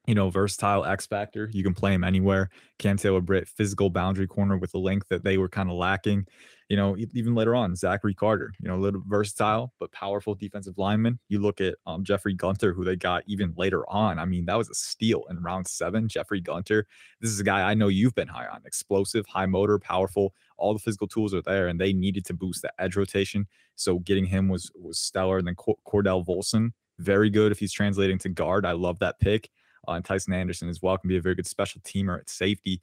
you 0.07 0.15
know, 0.15 0.29
versatile 0.29 0.85
X 0.85 1.05
factor. 1.05 1.49
You 1.51 1.61
can 1.61 1.73
play 1.73 1.93
him 1.93 2.05
anywhere. 2.05 2.49
Cam 2.77 2.95
Taylor 2.95 3.19
Britt, 3.19 3.49
physical 3.49 3.89
boundary 3.89 4.27
corner 4.27 4.57
with 4.57 4.71
the 4.71 4.79
length 4.79 5.09
that 5.09 5.25
they 5.25 5.37
were 5.37 5.49
kind 5.49 5.69
of 5.69 5.75
lacking 5.75 6.25
you 6.69 6.77
know, 6.77 6.95
even 7.15 7.33
later 7.33 7.55
on, 7.55 7.75
Zachary 7.75 8.13
Carter, 8.13 8.53
you 8.59 8.67
know, 8.67 8.75
a 8.75 8.77
little 8.77 9.01
versatile 9.07 9.73
but 9.79 9.91
powerful 9.91 10.35
defensive 10.35 10.77
lineman. 10.77 11.19
You 11.27 11.39
look 11.39 11.59
at 11.61 11.75
um, 11.87 12.03
Jeffrey 12.03 12.35
Gunter, 12.35 12.73
who 12.73 12.85
they 12.85 12.95
got 12.95 13.23
even 13.25 13.53
later 13.57 13.89
on. 13.89 14.19
I 14.19 14.25
mean, 14.25 14.45
that 14.45 14.57
was 14.57 14.69
a 14.69 14.75
steal 14.75 15.23
in 15.31 15.41
round 15.41 15.67
seven. 15.67 16.07
Jeffrey 16.07 16.39
Gunter, 16.39 16.85
this 17.21 17.31
is 17.31 17.39
a 17.39 17.43
guy 17.43 17.67
I 17.67 17.73
know 17.73 17.87
you've 17.87 18.13
been 18.13 18.27
high 18.27 18.45
on. 18.45 18.61
Explosive, 18.65 19.25
high 19.25 19.47
motor, 19.47 19.79
powerful. 19.79 20.35
All 20.59 20.73
the 20.73 20.79
physical 20.79 21.07
tools 21.07 21.33
are 21.33 21.41
there, 21.41 21.67
and 21.67 21.79
they 21.79 21.93
needed 21.93 22.25
to 22.25 22.33
boost 22.33 22.61
the 22.61 22.71
edge 22.79 22.95
rotation. 22.95 23.47
So 23.75 23.99
getting 23.99 24.25
him 24.25 24.49
was 24.49 24.71
was 24.75 24.99
stellar. 24.99 25.37
And 25.37 25.47
then 25.47 25.55
Cordell 25.55 26.25
Volson, 26.25 26.71
very 26.99 27.29
good 27.29 27.51
if 27.51 27.59
he's 27.59 27.73
translating 27.73 28.17
to 28.19 28.29
guard. 28.29 28.65
I 28.65 28.73
love 28.73 28.99
that 28.99 29.19
pick. 29.19 29.49
Uh, 29.87 29.93
and 29.93 30.05
Tycen 30.05 30.33
Anderson 30.33 30.69
as 30.69 30.81
well 30.81 30.97
can 30.97 31.07
be 31.07 31.17
a 31.17 31.21
very 31.21 31.35
good 31.35 31.47
special 31.47 31.81
teamer 31.81 32.19
at 32.19 32.29
safety. 32.29 32.81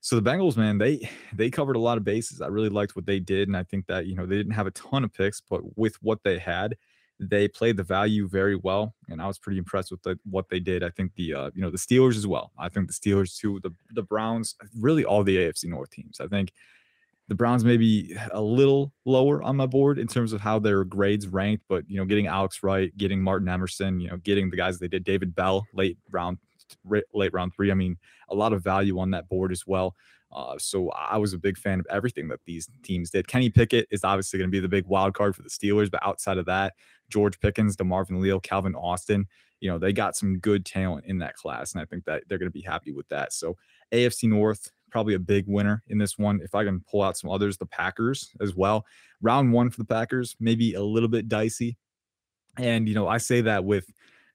So 0.00 0.18
the 0.18 0.30
Bengals, 0.30 0.56
man, 0.56 0.78
they 0.78 1.08
they 1.32 1.48
covered 1.48 1.76
a 1.76 1.80
lot 1.80 1.96
of 1.96 2.04
bases. 2.04 2.40
I 2.40 2.48
really 2.48 2.68
liked 2.68 2.96
what 2.96 3.06
they 3.06 3.20
did, 3.20 3.48
and 3.48 3.56
I 3.56 3.62
think 3.62 3.86
that 3.86 4.06
you 4.06 4.16
know 4.16 4.26
they 4.26 4.36
didn't 4.36 4.52
have 4.52 4.66
a 4.66 4.72
ton 4.72 5.04
of 5.04 5.14
picks, 5.14 5.40
but 5.40 5.60
with 5.78 5.94
what 6.02 6.24
they 6.24 6.38
had, 6.38 6.76
they 7.20 7.46
played 7.46 7.76
the 7.76 7.84
value 7.84 8.26
very 8.28 8.56
well, 8.56 8.96
and 9.08 9.22
I 9.22 9.28
was 9.28 9.38
pretty 9.38 9.58
impressed 9.58 9.92
with 9.92 10.02
the, 10.02 10.18
what 10.28 10.48
they 10.48 10.58
did. 10.58 10.82
I 10.82 10.90
think 10.90 11.14
the 11.14 11.34
uh, 11.34 11.50
you 11.54 11.62
know 11.62 11.70
the 11.70 11.78
Steelers 11.78 12.16
as 12.16 12.26
well. 12.26 12.50
I 12.58 12.68
think 12.68 12.88
the 12.88 12.92
Steelers 12.92 13.38
too, 13.38 13.60
the 13.62 13.70
the 13.94 14.02
Browns, 14.02 14.56
really 14.76 15.04
all 15.04 15.22
the 15.22 15.36
AFC 15.36 15.66
North 15.66 15.90
teams. 15.90 16.20
I 16.20 16.26
think 16.26 16.52
the 17.28 17.34
Browns 17.34 17.64
maybe 17.64 18.16
a 18.32 18.42
little 18.42 18.92
lower 19.04 19.42
on 19.42 19.56
my 19.56 19.66
board 19.66 19.98
in 19.98 20.06
terms 20.06 20.32
of 20.32 20.40
how 20.40 20.58
their 20.58 20.84
grades 20.84 21.28
ranked, 21.28 21.64
but 21.68 21.88
you 21.88 21.96
know 21.96 22.04
getting 22.04 22.26
Alex 22.26 22.62
Wright, 22.62 22.96
getting 22.96 23.22
Martin 23.22 23.48
Emerson, 23.48 24.00
you 24.00 24.10
know 24.10 24.16
getting 24.18 24.50
the 24.50 24.56
guys 24.56 24.78
they 24.78 24.88
did, 24.88 25.04
David 25.04 25.34
Bell 25.34 25.66
late 25.74 25.98
round 26.10 26.38
late 26.84 27.32
round 27.32 27.54
three. 27.54 27.70
I 27.70 27.74
mean, 27.74 27.96
a 28.28 28.34
lot 28.34 28.52
of 28.52 28.62
value 28.62 28.98
on 28.98 29.10
that 29.10 29.28
board 29.28 29.52
as 29.52 29.66
well. 29.66 29.94
Uh, 30.32 30.56
so 30.58 30.90
I 30.90 31.18
was 31.18 31.34
a 31.34 31.38
big 31.38 31.58
fan 31.58 31.78
of 31.78 31.86
everything 31.90 32.28
that 32.28 32.40
these 32.46 32.68
teams 32.82 33.10
did. 33.10 33.28
Kenny 33.28 33.50
Pickett 33.50 33.86
is 33.90 34.02
obviously 34.02 34.38
going 34.38 34.48
to 34.48 34.52
be 34.52 34.60
the 34.60 34.68
big 34.68 34.86
wild 34.86 35.12
card 35.14 35.36
for 35.36 35.42
the 35.42 35.50
Steelers, 35.50 35.90
but 35.90 36.04
outside 36.04 36.38
of 36.38 36.46
that, 36.46 36.72
George 37.10 37.38
Pickens, 37.38 37.76
DeMarvin 37.76 38.18
Leal, 38.18 38.40
Calvin 38.40 38.74
Austin, 38.74 39.26
you 39.60 39.70
know, 39.70 39.78
they 39.78 39.92
got 39.92 40.16
some 40.16 40.38
good 40.38 40.64
talent 40.64 41.04
in 41.06 41.18
that 41.18 41.36
class, 41.36 41.72
and 41.72 41.82
I 41.82 41.84
think 41.84 42.04
that 42.06 42.24
they're 42.26 42.38
going 42.38 42.50
to 42.50 42.52
be 42.52 42.62
happy 42.62 42.92
with 42.92 43.08
that. 43.10 43.32
So 43.32 43.56
AFC 43.92 44.28
North, 44.28 44.72
probably 44.92 45.14
a 45.14 45.18
big 45.18 45.46
winner 45.48 45.82
in 45.88 45.98
this 45.98 46.18
one. 46.18 46.40
If 46.42 46.54
I 46.54 46.64
can 46.64 46.84
pull 46.88 47.02
out 47.02 47.16
some 47.16 47.30
others, 47.30 47.56
the 47.56 47.66
Packers 47.66 48.30
as 48.40 48.54
well. 48.54 48.84
Round 49.20 49.52
one 49.52 49.70
for 49.70 49.78
the 49.78 49.86
Packers, 49.86 50.36
maybe 50.38 50.74
a 50.74 50.82
little 50.82 51.08
bit 51.08 51.28
dicey. 51.28 51.76
And, 52.58 52.88
you 52.88 52.94
know, 52.94 53.08
I 53.08 53.18
say 53.18 53.40
that 53.40 53.64
with 53.64 53.86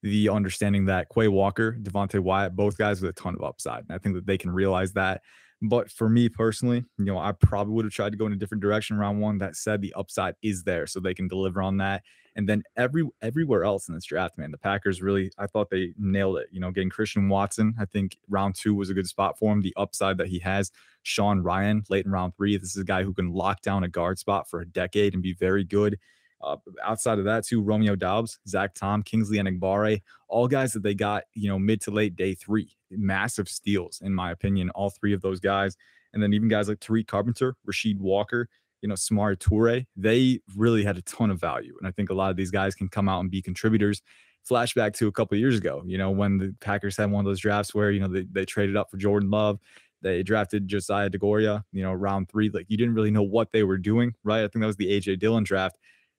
the 0.01 0.29
understanding 0.29 0.85
that 0.85 1.07
Quay 1.13 1.27
Walker, 1.27 1.77
Devonte 1.81 2.19
Wyatt, 2.19 2.55
both 2.55 2.77
guys 2.77 3.01
with 3.01 3.11
a 3.11 3.13
ton 3.13 3.35
of 3.35 3.43
upside. 3.43 3.83
And 3.87 3.91
I 3.91 3.99
think 3.99 4.15
that 4.15 4.25
they 4.25 4.37
can 4.37 4.51
realize 4.51 4.93
that. 4.93 5.21
But 5.61 5.89
for 5.91 6.07
me 6.07 6.29
personally, 6.29 6.85
you 6.99 7.05
know, 7.05 7.17
I 7.17 7.31
probably 7.31 7.73
would 7.73 7.85
have 7.85 7.93
tried 7.93 8.11
to 8.11 8.17
go 8.17 8.27
in 8.27 8.33
a 8.33 8.37
different 8.37 8.61
direction 8.61 8.97
round 8.97 9.19
one. 9.19 9.39
That 9.39 9.55
said, 9.55 9.81
the 9.81 9.93
upside 9.95 10.35
is 10.43 10.63
there, 10.63 10.85
so 10.85 10.99
they 10.99 11.15
can 11.15 11.27
deliver 11.27 11.61
on 11.61 11.77
that. 11.77 12.03
And 12.35 12.47
then 12.47 12.61
every 12.75 13.03
everywhere 13.23 13.63
else 13.63 13.87
in 13.89 13.95
this 13.95 14.05
draft, 14.05 14.37
man, 14.37 14.51
the 14.51 14.59
Packers 14.59 15.01
really, 15.01 15.31
I 15.39 15.47
thought 15.47 15.71
they 15.71 15.93
nailed 15.97 16.37
it. 16.37 16.49
You 16.51 16.59
know, 16.59 16.69
getting 16.69 16.91
Christian 16.91 17.27
Watson, 17.27 17.73
I 17.79 17.85
think 17.85 18.17
round 18.29 18.53
two 18.53 18.75
was 18.75 18.91
a 18.91 18.93
good 18.93 19.07
spot 19.07 19.39
for 19.39 19.51
him. 19.51 19.61
The 19.61 19.73
upside 19.75 20.19
that 20.19 20.27
he 20.27 20.37
has, 20.39 20.71
Sean 21.01 21.41
Rhyan, 21.41 21.89
late 21.89 22.05
in 22.05 22.11
round 22.11 22.35
three. 22.35 22.55
This 22.57 22.75
is 22.75 22.81
a 22.81 22.85
guy 22.85 23.01
who 23.01 23.13
can 23.13 23.33
lock 23.33 23.63
down 23.63 23.83
a 23.83 23.87
guard 23.87 24.19
spot 24.19 24.47
for 24.47 24.61
a 24.61 24.67
decade 24.67 25.15
and 25.15 25.23
be 25.23 25.33
very 25.33 25.63
good. 25.63 25.97
Uh, 26.41 26.57
outside 26.83 27.19
of 27.19 27.25
that, 27.25 27.45
too, 27.45 27.61
Romeo 27.61 27.95
Doubs, 27.95 28.39
Zach 28.47 28.73
Tom, 28.75 29.03
Kingsley 29.03 29.37
Enagbare, 29.37 30.01
all 30.27 30.47
guys 30.47 30.73
that 30.73 30.83
they 30.83 30.93
got, 30.93 31.23
you 31.33 31.49
know, 31.49 31.57
mid 31.57 31.81
to 31.81 31.91
late 31.91 32.15
day 32.15 32.33
three. 32.35 32.75
Massive 32.91 33.49
steals, 33.49 33.99
in 34.01 34.13
my 34.13 34.31
opinion, 34.31 34.69
all 34.71 34.89
three 34.89 35.13
of 35.13 35.21
those 35.21 35.39
guys. 35.39 35.75
And 36.13 36.23
then 36.23 36.33
even 36.33 36.47
guys 36.47 36.69
like 36.69 36.79
Tariq 36.79 37.07
Carpenter, 37.07 37.55
Rasheed 37.67 37.99
Walker, 37.99 38.47
you 38.81 38.89
know, 38.89 38.95
Samori 38.95 39.37
Toure, 39.37 39.85
they 39.95 40.39
really 40.55 40.83
had 40.83 40.97
a 40.97 41.01
ton 41.01 41.31
of 41.31 41.39
value. 41.39 41.75
And 41.79 41.87
I 41.87 41.91
think 41.91 42.09
a 42.09 42.13
lot 42.13 42.31
of 42.31 42.37
these 42.37 42.51
guys 42.51 42.75
can 42.75 42.87
come 42.87 43.09
out 43.09 43.19
and 43.19 43.31
be 43.31 43.41
contributors. 43.41 44.01
Flashback 44.49 44.93
to 44.93 45.07
a 45.07 45.11
couple 45.11 45.37
years 45.37 45.57
ago, 45.57 45.83
you 45.85 45.97
know, 45.97 46.09
when 46.09 46.37
the 46.37 46.55
Packers 46.61 46.95
had 46.95 47.11
one 47.11 47.25
of 47.25 47.29
those 47.29 47.41
drafts 47.41 47.75
where, 47.75 47.91
you 47.91 47.99
know, 47.99 48.07
they, 48.07 48.25
they 48.31 48.45
traded 48.45 48.77
up 48.77 48.89
for 48.89 48.97
Jordan 48.97 49.29
Love. 49.29 49.59
They 50.01 50.23
drafted 50.23 50.67
Josiah 50.67 51.09
Deguara, 51.09 51.63
you 51.73 51.83
know, 51.83 51.91
round 51.91 52.29
three. 52.29 52.49
Like 52.49 52.67
you 52.69 52.77
didn't 52.77 52.93
really 52.93 53.11
know 53.11 53.23
what 53.23 53.51
they 53.51 53.63
were 53.63 53.77
doing, 53.77 54.13
right? 54.23 54.43
I 54.43 54.47
think 54.47 54.61
that 54.61 54.67
was 54.67 54.77
the 54.77 54.87
AJ 54.87 55.19
Dillon 55.19 55.43
draft. 55.43 55.77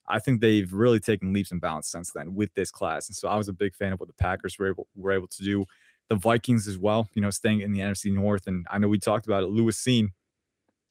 I 0.09 0.19
think 0.19 0.41
they've 0.41 0.73
really 0.73 1.01
taken 1.01 1.33
leaps 1.33 1.53
and 1.53 1.61
bounds 1.61 1.89
since 1.89 2.11
then 2.13 2.35
with 2.35 2.53
this 2.55 2.71
class. 2.71 3.09
And 3.09 3.17
so 3.17 3.29
I 3.29 3.37
was 3.37 3.49
a 3.49 3.53
big 3.53 3.75
fan 3.75 3.93
of 3.93 4.01
what 4.01 4.09
the 4.09 4.15
Packers 4.15 4.59
were 4.59 4.69
able 4.69 4.89
were 4.97 5.13
able 5.13 5.29
to 5.29 5.43
do. 5.43 5.65
The 6.09 6.17
Vikings 6.17 6.67
as 6.67 6.79
well, 6.79 7.09
you 7.15 7.21
know, 7.21 7.31
staying 7.31 7.61
in 7.61 7.73
the 7.73 7.81
NFC 7.81 8.13
North. 8.13 8.47
And 8.47 8.67
I 8.71 8.79
know 8.79 8.89
we 8.89 8.99
talked 8.99 9.27
about 9.27 9.43
it. 9.43 9.49
Lewis 9.49 9.83
Cine, 9.83 10.09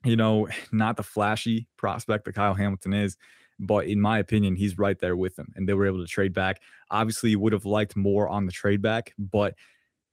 you 0.05 0.15
know, 0.15 0.47
not 0.71 0.97
the 0.97 1.03
flashy 1.03 1.67
prospect 1.77 2.25
that 2.25 2.35
Kyle 2.35 2.53
Hamilton 2.53 2.93
is, 2.93 3.17
but 3.59 3.87
in 3.87 3.99
my 3.99 4.19
opinion, 4.19 4.55
he's 4.55 4.77
right 4.77 4.99
there 4.99 5.15
with 5.15 5.35
them. 5.35 5.51
And 5.55 5.67
they 5.67 5.73
were 5.73 5.87
able 5.87 6.01
to 6.01 6.07
trade 6.07 6.33
back. 6.33 6.61
Obviously, 6.91 7.31
you 7.31 7.39
would 7.39 7.53
have 7.53 7.65
liked 7.65 7.95
more 7.95 8.29
on 8.29 8.45
the 8.45 8.51
trade 8.51 8.81
back, 8.81 9.13
but 9.17 9.55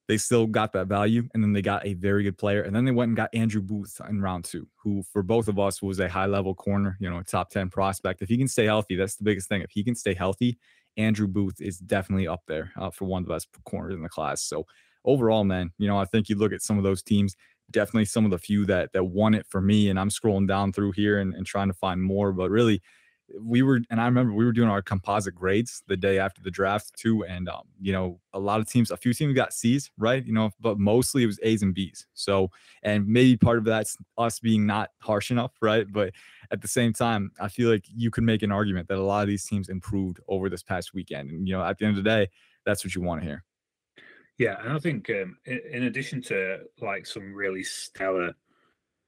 they 0.06 0.18
still 0.18 0.46
got 0.46 0.72
that 0.72 0.86
value. 0.86 1.28
And 1.32 1.42
then 1.42 1.52
they 1.52 1.62
got 1.62 1.86
a 1.86 1.94
very 1.94 2.24
good 2.24 2.36
player. 2.36 2.62
And 2.62 2.74
then 2.74 2.84
they 2.84 2.90
went 2.90 3.08
and 3.08 3.16
got 3.16 3.34
Andrew 3.34 3.62
Booth 3.62 4.00
in 4.08 4.20
round 4.20 4.44
two, 4.44 4.68
who 4.76 5.02
for 5.12 5.22
both 5.22 5.48
of 5.48 5.58
us 5.58 5.82
was 5.82 6.00
a 6.00 6.08
high 6.08 6.26
level 6.26 6.54
corner, 6.54 6.96
you 7.00 7.08
know, 7.08 7.18
a 7.18 7.24
top 7.24 7.50
10 7.50 7.70
prospect. 7.70 8.22
If 8.22 8.28
he 8.28 8.36
can 8.36 8.48
stay 8.48 8.66
healthy, 8.66 8.96
that's 8.96 9.16
the 9.16 9.24
biggest 9.24 9.48
thing. 9.48 9.62
If 9.62 9.70
he 9.70 9.82
can 9.82 9.94
stay 9.94 10.14
healthy, 10.14 10.58
Andrew 10.96 11.26
Booth 11.26 11.60
is 11.60 11.78
definitely 11.78 12.28
up 12.28 12.42
there 12.46 12.72
uh, 12.78 12.90
for 12.90 13.06
one 13.06 13.22
of 13.22 13.28
the 13.28 13.34
best 13.34 13.48
corners 13.64 13.94
in 13.94 14.02
the 14.02 14.08
class. 14.08 14.42
So 14.42 14.66
overall, 15.04 15.44
man, 15.44 15.72
you 15.78 15.88
know, 15.88 15.98
I 15.98 16.04
think 16.04 16.28
you 16.28 16.36
look 16.36 16.52
at 16.52 16.62
some 16.62 16.78
of 16.78 16.84
those 16.84 17.02
teams, 17.02 17.34
definitely 17.70 18.04
some 18.04 18.24
of 18.24 18.30
the 18.30 18.38
few 18.38 18.66
that 18.66 18.92
that 18.92 19.04
won 19.04 19.34
it 19.34 19.46
for 19.48 19.60
me. 19.60 19.88
And 19.88 19.98
I'm 19.98 20.10
scrolling 20.10 20.46
down 20.46 20.72
through 20.72 20.92
here 20.92 21.18
and, 21.18 21.34
and 21.34 21.46
trying 21.46 21.68
to 21.68 21.74
find 21.74 22.02
more, 22.02 22.32
but 22.32 22.50
really 22.50 22.82
we 23.40 23.62
were 23.62 23.80
and 23.90 24.00
i 24.00 24.04
remember 24.04 24.32
we 24.32 24.44
were 24.44 24.52
doing 24.52 24.68
our 24.68 24.82
composite 24.82 25.34
grades 25.34 25.82
the 25.88 25.96
day 25.96 26.18
after 26.18 26.42
the 26.42 26.50
draft 26.50 26.92
too 26.96 27.24
and 27.24 27.48
um, 27.48 27.62
you 27.80 27.92
know 27.92 28.20
a 28.32 28.38
lot 28.38 28.60
of 28.60 28.68
teams 28.68 28.90
a 28.90 28.96
few 28.96 29.12
teams 29.12 29.34
got 29.34 29.52
c's 29.52 29.90
right 29.96 30.24
you 30.26 30.32
know 30.32 30.50
but 30.60 30.78
mostly 30.78 31.22
it 31.22 31.26
was 31.26 31.40
a's 31.42 31.62
and 31.62 31.74
b's. 31.74 32.06
So 32.14 32.50
and 32.82 33.06
maybe 33.06 33.36
part 33.36 33.58
of 33.58 33.64
that's 33.64 33.96
us 34.18 34.38
being 34.38 34.66
not 34.66 34.90
harsh 34.98 35.30
enough 35.30 35.52
right 35.62 35.86
but 35.90 36.12
at 36.50 36.60
the 36.60 36.68
same 36.68 36.92
time 36.92 37.32
i 37.40 37.48
feel 37.48 37.70
like 37.70 37.84
you 37.88 38.10
could 38.10 38.24
make 38.24 38.42
an 38.42 38.52
argument 38.52 38.88
that 38.88 38.98
a 38.98 39.02
lot 39.02 39.22
of 39.22 39.28
these 39.28 39.44
teams 39.44 39.68
improved 39.68 40.20
over 40.28 40.48
this 40.48 40.62
past 40.62 40.94
weekend 40.94 41.30
and 41.30 41.48
you 41.48 41.54
know 41.54 41.64
at 41.64 41.78
the 41.78 41.86
end 41.86 41.96
of 41.96 42.04
the 42.04 42.08
day 42.08 42.28
that's 42.64 42.84
what 42.84 42.94
you 42.94 43.02
want 43.02 43.20
to 43.20 43.26
hear. 43.26 43.44
Yeah 44.38 44.56
and 44.62 44.72
i 44.72 44.78
think 44.78 45.08
um, 45.10 45.36
in, 45.46 45.60
in 45.70 45.82
addition 45.84 46.20
to 46.22 46.60
like 46.80 47.06
some 47.06 47.32
really 47.32 47.62
stellar 47.62 48.34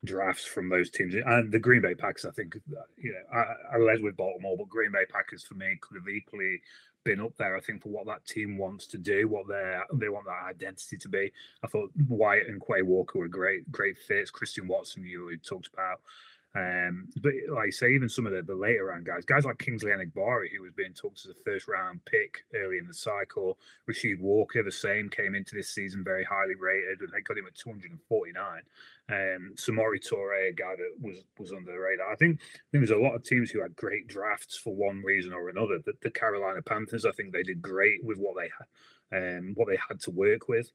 drafts 0.04 0.44
from 0.44 0.68
those 0.68 0.90
teams. 0.90 1.14
And 1.14 1.50
the 1.50 1.58
Green 1.58 1.82
Bay 1.82 1.94
Packers, 1.94 2.24
I 2.24 2.30
think, 2.30 2.56
uh, 2.56 2.82
you 2.96 3.12
know, 3.12 3.38
I, 3.38 3.76
I 3.76 3.78
led 3.78 4.02
with 4.02 4.16
Baltimore, 4.16 4.56
but 4.56 4.68
Green 4.68 4.92
Bay 4.92 5.04
Packers 5.10 5.42
for 5.42 5.54
me 5.54 5.78
could 5.80 5.96
have 5.96 6.08
equally 6.08 6.60
been 7.04 7.20
up 7.20 7.36
there. 7.38 7.56
I 7.56 7.60
think 7.60 7.82
for 7.82 7.88
what 7.88 8.06
that 8.06 8.26
team 8.26 8.58
wants 8.58 8.86
to 8.88 8.98
do, 8.98 9.28
what 9.28 9.46
they 9.48 9.78
they 9.94 10.08
want 10.08 10.26
that 10.26 10.50
identity 10.50 10.98
to 10.98 11.08
be. 11.08 11.32
I 11.62 11.68
thought 11.68 11.90
Wyatt 12.08 12.48
and 12.48 12.60
Quay 12.60 12.82
Walker 12.82 13.20
were 13.20 13.28
great, 13.28 13.70
great 13.70 13.96
fits. 13.96 14.30
Christian 14.30 14.66
Watson, 14.66 15.04
you 15.04 15.36
talked 15.38 15.70
about. 15.72 16.00
Um, 16.54 17.08
but 17.20 17.32
like 17.50 17.66
I 17.66 17.70
say, 17.70 17.92
even 17.92 18.08
some 18.08 18.26
of 18.26 18.32
the, 18.32 18.40
the 18.40 18.54
later 18.54 18.86
round 18.86 19.04
guys, 19.04 19.26
guys 19.26 19.44
like 19.44 19.58
Kingsley 19.58 19.90
Enagbare, 19.90 20.48
who 20.50 20.62
was 20.62 20.72
being 20.74 20.94
talked 20.94 21.20
as 21.26 21.30
a 21.30 21.44
first 21.44 21.68
round 21.68 22.02
pick 22.06 22.44
early 22.54 22.78
in 22.78 22.86
the 22.86 22.94
cycle, 22.94 23.58
Rasheed 23.90 24.20
Walker, 24.20 24.62
the 24.62 24.72
same, 24.72 25.10
came 25.10 25.34
into 25.34 25.54
this 25.54 25.68
season 25.68 26.02
very 26.02 26.24
highly 26.24 26.54
rated, 26.54 27.00
and 27.00 27.10
they 27.12 27.20
got 27.20 27.36
him 27.36 27.46
at 27.46 27.54
249. 27.56 28.62
Um, 29.08 29.54
Samori 29.56 30.00
Toure, 30.00 30.48
a 30.48 30.52
guy 30.52 30.74
that 30.76 30.94
was 30.98 31.18
was 31.38 31.52
under 31.52 31.72
the 31.72 31.78
radar. 31.78 32.10
I 32.10 32.16
think, 32.16 32.40
I 32.40 32.58
think 32.72 32.86
there's 32.86 32.98
a 32.98 33.02
lot 33.02 33.14
of 33.14 33.22
teams 33.22 33.50
who 33.50 33.60
had 33.60 33.76
great 33.76 34.08
drafts 34.08 34.56
for 34.56 34.74
one 34.74 35.02
reason 35.02 35.34
or 35.34 35.50
another. 35.50 35.78
The, 35.84 35.92
the 36.02 36.10
Carolina 36.10 36.62
Panthers, 36.62 37.04
I 37.04 37.12
think 37.12 37.32
they 37.32 37.42
did 37.42 37.60
great 37.60 38.02
with 38.02 38.16
what 38.16 38.34
they 38.36 38.50
had, 39.12 39.38
um, 39.38 39.52
what 39.56 39.68
they 39.68 39.78
had 39.88 40.00
to 40.00 40.10
work 40.10 40.48
with. 40.48 40.72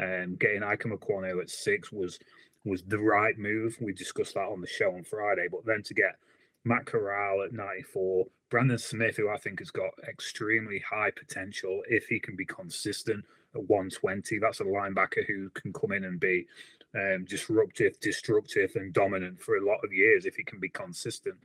Um, 0.00 0.36
getting 0.36 0.62
Ikem 0.62 0.96
Ekwonu 0.96 1.40
at 1.40 1.50
six 1.50 1.92
was 1.92 2.18
was 2.64 2.82
the 2.82 2.98
right 2.98 3.38
move. 3.38 3.76
We 3.80 3.92
discussed 3.92 4.34
that 4.34 4.48
on 4.48 4.60
the 4.60 4.66
show 4.66 4.94
on 4.94 5.04
Friday. 5.04 5.46
But 5.50 5.64
then 5.64 5.82
to 5.84 5.94
get 5.94 6.16
Matt 6.64 6.86
Corral 6.86 7.42
at 7.44 7.52
94, 7.52 8.26
Brandon 8.50 8.78
Smith, 8.78 9.16
who 9.16 9.28
I 9.28 9.38
think 9.38 9.58
has 9.60 9.70
got 9.70 9.90
extremely 10.08 10.82
high 10.88 11.10
potential 11.10 11.82
if 11.88 12.06
he 12.06 12.18
can 12.18 12.36
be 12.36 12.46
consistent 12.46 13.24
at 13.54 13.62
120. 13.68 14.38
That's 14.38 14.60
a 14.60 14.64
linebacker 14.64 15.26
who 15.26 15.50
can 15.50 15.72
come 15.72 15.92
in 15.92 16.04
and 16.04 16.18
be 16.18 16.46
um, 16.94 17.24
disruptive, 17.26 17.98
destructive, 18.00 18.72
and 18.76 18.92
dominant 18.92 19.40
for 19.40 19.56
a 19.56 19.64
lot 19.64 19.80
of 19.84 19.92
years 19.92 20.24
if 20.24 20.36
he 20.36 20.44
can 20.44 20.60
be 20.60 20.68
consistent. 20.68 21.36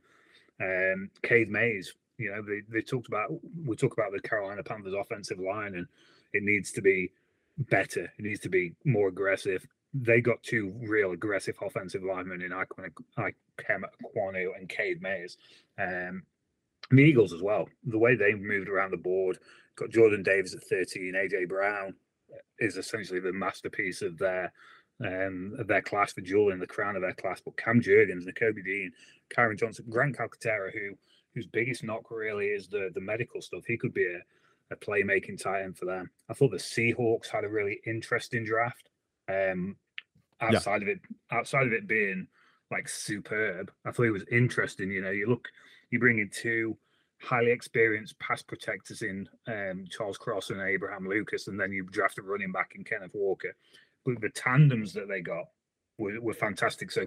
Um, 0.60 1.10
Cade 1.22 1.50
Mays, 1.50 1.94
you 2.18 2.30
know, 2.30 2.42
they, 2.42 2.60
they 2.68 2.82
talked 2.82 3.08
about 3.08 3.30
we 3.66 3.76
talk 3.76 3.92
about 3.92 4.12
the 4.12 4.20
Carolina 4.20 4.62
Panthers 4.62 4.94
offensive 4.94 5.38
line, 5.38 5.74
and 5.74 5.86
it 6.32 6.42
needs 6.42 6.70
to 6.72 6.82
be 6.82 7.10
better. 7.58 8.04
It 8.18 8.22
needs 8.24 8.40
to 8.40 8.48
be 8.48 8.74
more 8.84 9.08
aggressive. 9.08 9.66
They 9.94 10.20
got 10.20 10.42
two 10.42 10.74
real 10.82 11.12
aggressive 11.12 11.56
offensive 11.62 12.02
linemen 12.02 12.42
in 12.42 12.50
Ikem 12.50 12.90
Ekwonu 13.16 14.48
and 14.58 14.68
Cade 14.68 15.00
Mays. 15.00 15.36
Um, 15.78 16.24
the 16.90 17.02
Eagles 17.02 17.32
as 17.32 17.42
well. 17.42 17.68
The 17.84 17.98
way 17.98 18.14
they 18.16 18.34
moved 18.34 18.68
around 18.68 18.90
the 18.90 18.96
board, 18.96 19.38
got 19.76 19.90
Jordan 19.90 20.22
Davis 20.22 20.54
at 20.54 20.64
13, 20.64 21.14
AJ 21.14 21.48
Brown 21.48 21.94
is 22.58 22.76
essentially 22.76 23.20
the 23.20 23.32
masterpiece 23.32 24.02
of 24.02 24.18
their 24.18 24.52
um, 25.04 25.56
of 25.58 25.66
their 25.66 25.82
class, 25.82 26.12
the 26.12 26.22
jewel 26.22 26.52
in 26.52 26.60
the 26.60 26.66
crown 26.66 26.94
of 26.94 27.02
their 27.02 27.14
class. 27.14 27.40
But 27.44 27.56
Cam 27.56 27.80
Jurgens, 27.80 28.26
Nakobe 28.26 28.64
Dean, 28.64 28.92
Kyron 29.36 29.58
Johnson, 29.58 29.86
Grant 29.88 30.16
Calcaterra, 30.16 30.72
who 30.72 30.96
whose 31.34 31.46
biggest 31.46 31.82
knock 31.82 32.10
really 32.10 32.46
is 32.46 32.68
the 32.68 32.90
the 32.94 33.00
medical 33.00 33.40
stuff. 33.40 33.64
He 33.66 33.76
could 33.76 33.92
be 33.92 34.06
a, 34.06 34.72
a 34.72 34.76
playmaking 34.76 35.42
tight 35.42 35.62
end 35.62 35.76
for 35.76 35.86
them. 35.86 36.10
I 36.28 36.34
thought 36.34 36.52
the 36.52 36.58
Seahawks 36.58 37.28
had 37.28 37.44
a 37.44 37.48
really 37.48 37.80
interesting 37.86 38.44
draft. 38.44 38.88
Um, 39.28 39.76
outside 40.40 40.82
yeah. 40.82 40.88
of 40.90 40.96
it, 40.96 41.00
outside 41.30 41.66
of 41.66 41.72
it 41.72 41.86
being 41.86 42.26
like 42.70 42.88
superb, 42.88 43.70
I 43.84 43.90
thought 43.90 44.06
it 44.06 44.10
was 44.10 44.24
interesting. 44.30 44.90
You 44.90 45.02
know, 45.02 45.10
you 45.10 45.28
look, 45.28 45.48
you 45.90 45.98
bring 45.98 46.18
in 46.18 46.30
two 46.30 46.76
highly 47.20 47.50
experienced 47.50 48.18
pass 48.18 48.42
protectors 48.42 49.02
in 49.02 49.28
um, 49.46 49.84
Charles 49.90 50.18
Cross 50.18 50.50
and 50.50 50.60
Abraham 50.60 51.08
Lucas, 51.08 51.48
and 51.48 51.58
then 51.58 51.72
you 51.72 51.84
draft 51.84 52.18
a 52.18 52.22
running 52.22 52.52
back 52.52 52.72
in 52.74 52.84
Kenneth 52.84 53.12
Walker 53.14 53.54
But 54.04 54.20
the 54.20 54.30
tandems 54.30 54.92
that 54.94 55.08
they 55.08 55.20
got 55.20 55.46
were, 55.98 56.20
were 56.20 56.34
fantastic. 56.34 56.90
So 56.90 57.06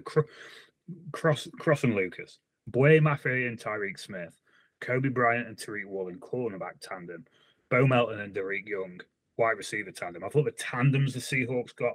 Cross 1.12 1.48
Cross 1.58 1.84
and 1.84 1.94
Lucas, 1.94 2.38
Boye 2.66 3.00
Mafe 3.00 3.46
and 3.46 3.58
Tyreke 3.58 3.98
Smith, 3.98 4.34
Coby 4.80 5.12
Bryant 5.12 5.48
and 5.48 5.56
Tariq 5.56 5.86
Woolen, 5.86 6.18
cornerback 6.18 6.80
tandem, 6.80 7.24
Bo 7.70 7.86
Melton 7.86 8.20
and 8.20 8.34
Dareke 8.34 8.66
Young, 8.66 9.00
wide 9.36 9.56
receiver 9.58 9.90
tandem. 9.90 10.24
I 10.24 10.28
thought 10.28 10.44
the 10.44 10.52
tandems 10.52 11.14
the 11.14 11.20
Seahawks 11.20 11.74
got 11.74 11.94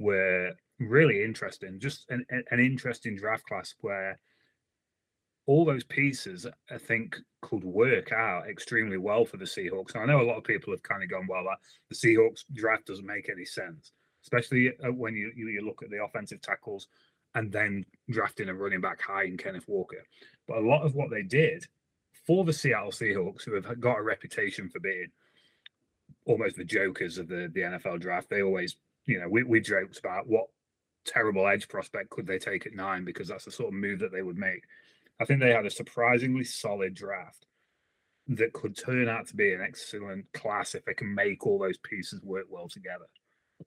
were 0.00 0.50
really 0.80 1.22
interesting. 1.22 1.78
Just 1.78 2.06
an, 2.10 2.26
an 2.30 2.58
interesting 2.58 3.16
draft 3.16 3.44
class 3.44 3.74
where 3.82 4.18
all 5.46 5.64
those 5.64 5.84
pieces 5.84 6.46
I 6.70 6.78
think 6.78 7.16
could 7.42 7.62
work 7.62 8.10
out 8.10 8.48
extremely 8.48 8.96
well 8.96 9.24
for 9.24 9.36
the 9.36 9.44
Seahawks. 9.44 9.94
And 9.94 10.02
I 10.02 10.06
know 10.06 10.20
a 10.20 10.26
lot 10.26 10.38
of 10.38 10.44
people 10.44 10.72
have 10.72 10.82
kind 10.82 11.04
of 11.04 11.10
gone, 11.10 11.28
well, 11.28 11.44
the 11.88 11.94
Seahawks 11.94 12.44
draft 12.52 12.86
doesn't 12.86 13.06
make 13.06 13.28
any 13.28 13.44
sense 13.44 13.92
especially 14.22 14.72
uh, 14.84 14.92
when 14.92 15.14
you, 15.14 15.32
you, 15.34 15.48
you 15.48 15.64
look 15.64 15.82
at 15.82 15.90
the 15.90 16.02
offensive 16.02 16.40
tackles 16.40 16.88
and 17.34 17.52
then 17.52 17.84
drafting 18.10 18.48
a 18.48 18.54
running 18.54 18.80
back 18.80 19.00
high 19.00 19.24
in 19.24 19.36
Kenneth 19.36 19.68
Walker. 19.68 20.04
But 20.48 20.58
a 20.58 20.66
lot 20.66 20.84
of 20.84 20.94
what 20.94 21.10
they 21.10 21.22
did 21.22 21.66
for 22.26 22.44
the 22.44 22.52
Seattle 22.52 22.90
Seahawks, 22.90 23.44
who 23.44 23.54
have 23.54 23.80
got 23.80 23.98
a 23.98 24.02
reputation 24.02 24.68
for 24.68 24.80
being 24.80 25.08
almost 26.26 26.56
the 26.56 26.64
jokers 26.64 27.18
of 27.18 27.28
the, 27.28 27.50
the 27.54 27.60
NFL 27.60 28.00
draft, 28.00 28.28
they 28.28 28.42
always, 28.42 28.76
you 29.06 29.20
know, 29.20 29.28
we, 29.28 29.42
we 29.42 29.60
joked 29.60 29.98
about 29.98 30.26
what 30.26 30.46
terrible 31.04 31.46
edge 31.46 31.68
prospect 31.68 32.10
could 32.10 32.26
they 32.26 32.38
take 32.38 32.66
at 32.66 32.74
nine 32.74 33.04
because 33.04 33.28
that's 33.28 33.44
the 33.44 33.50
sort 33.50 33.68
of 33.68 33.74
move 33.74 33.98
that 34.00 34.12
they 34.12 34.22
would 34.22 34.38
make. 34.38 34.64
I 35.20 35.24
think 35.24 35.40
they 35.40 35.52
had 35.52 35.66
a 35.66 35.70
surprisingly 35.70 36.44
solid 36.44 36.94
draft 36.94 37.46
that 38.28 38.52
could 38.52 38.76
turn 38.76 39.08
out 39.08 39.26
to 39.28 39.36
be 39.36 39.52
an 39.52 39.60
excellent 39.60 40.26
class 40.32 40.74
if 40.74 40.84
they 40.84 40.94
can 40.94 41.14
make 41.14 41.46
all 41.46 41.58
those 41.58 41.78
pieces 41.78 42.22
work 42.22 42.46
well 42.48 42.68
together. 42.68 43.06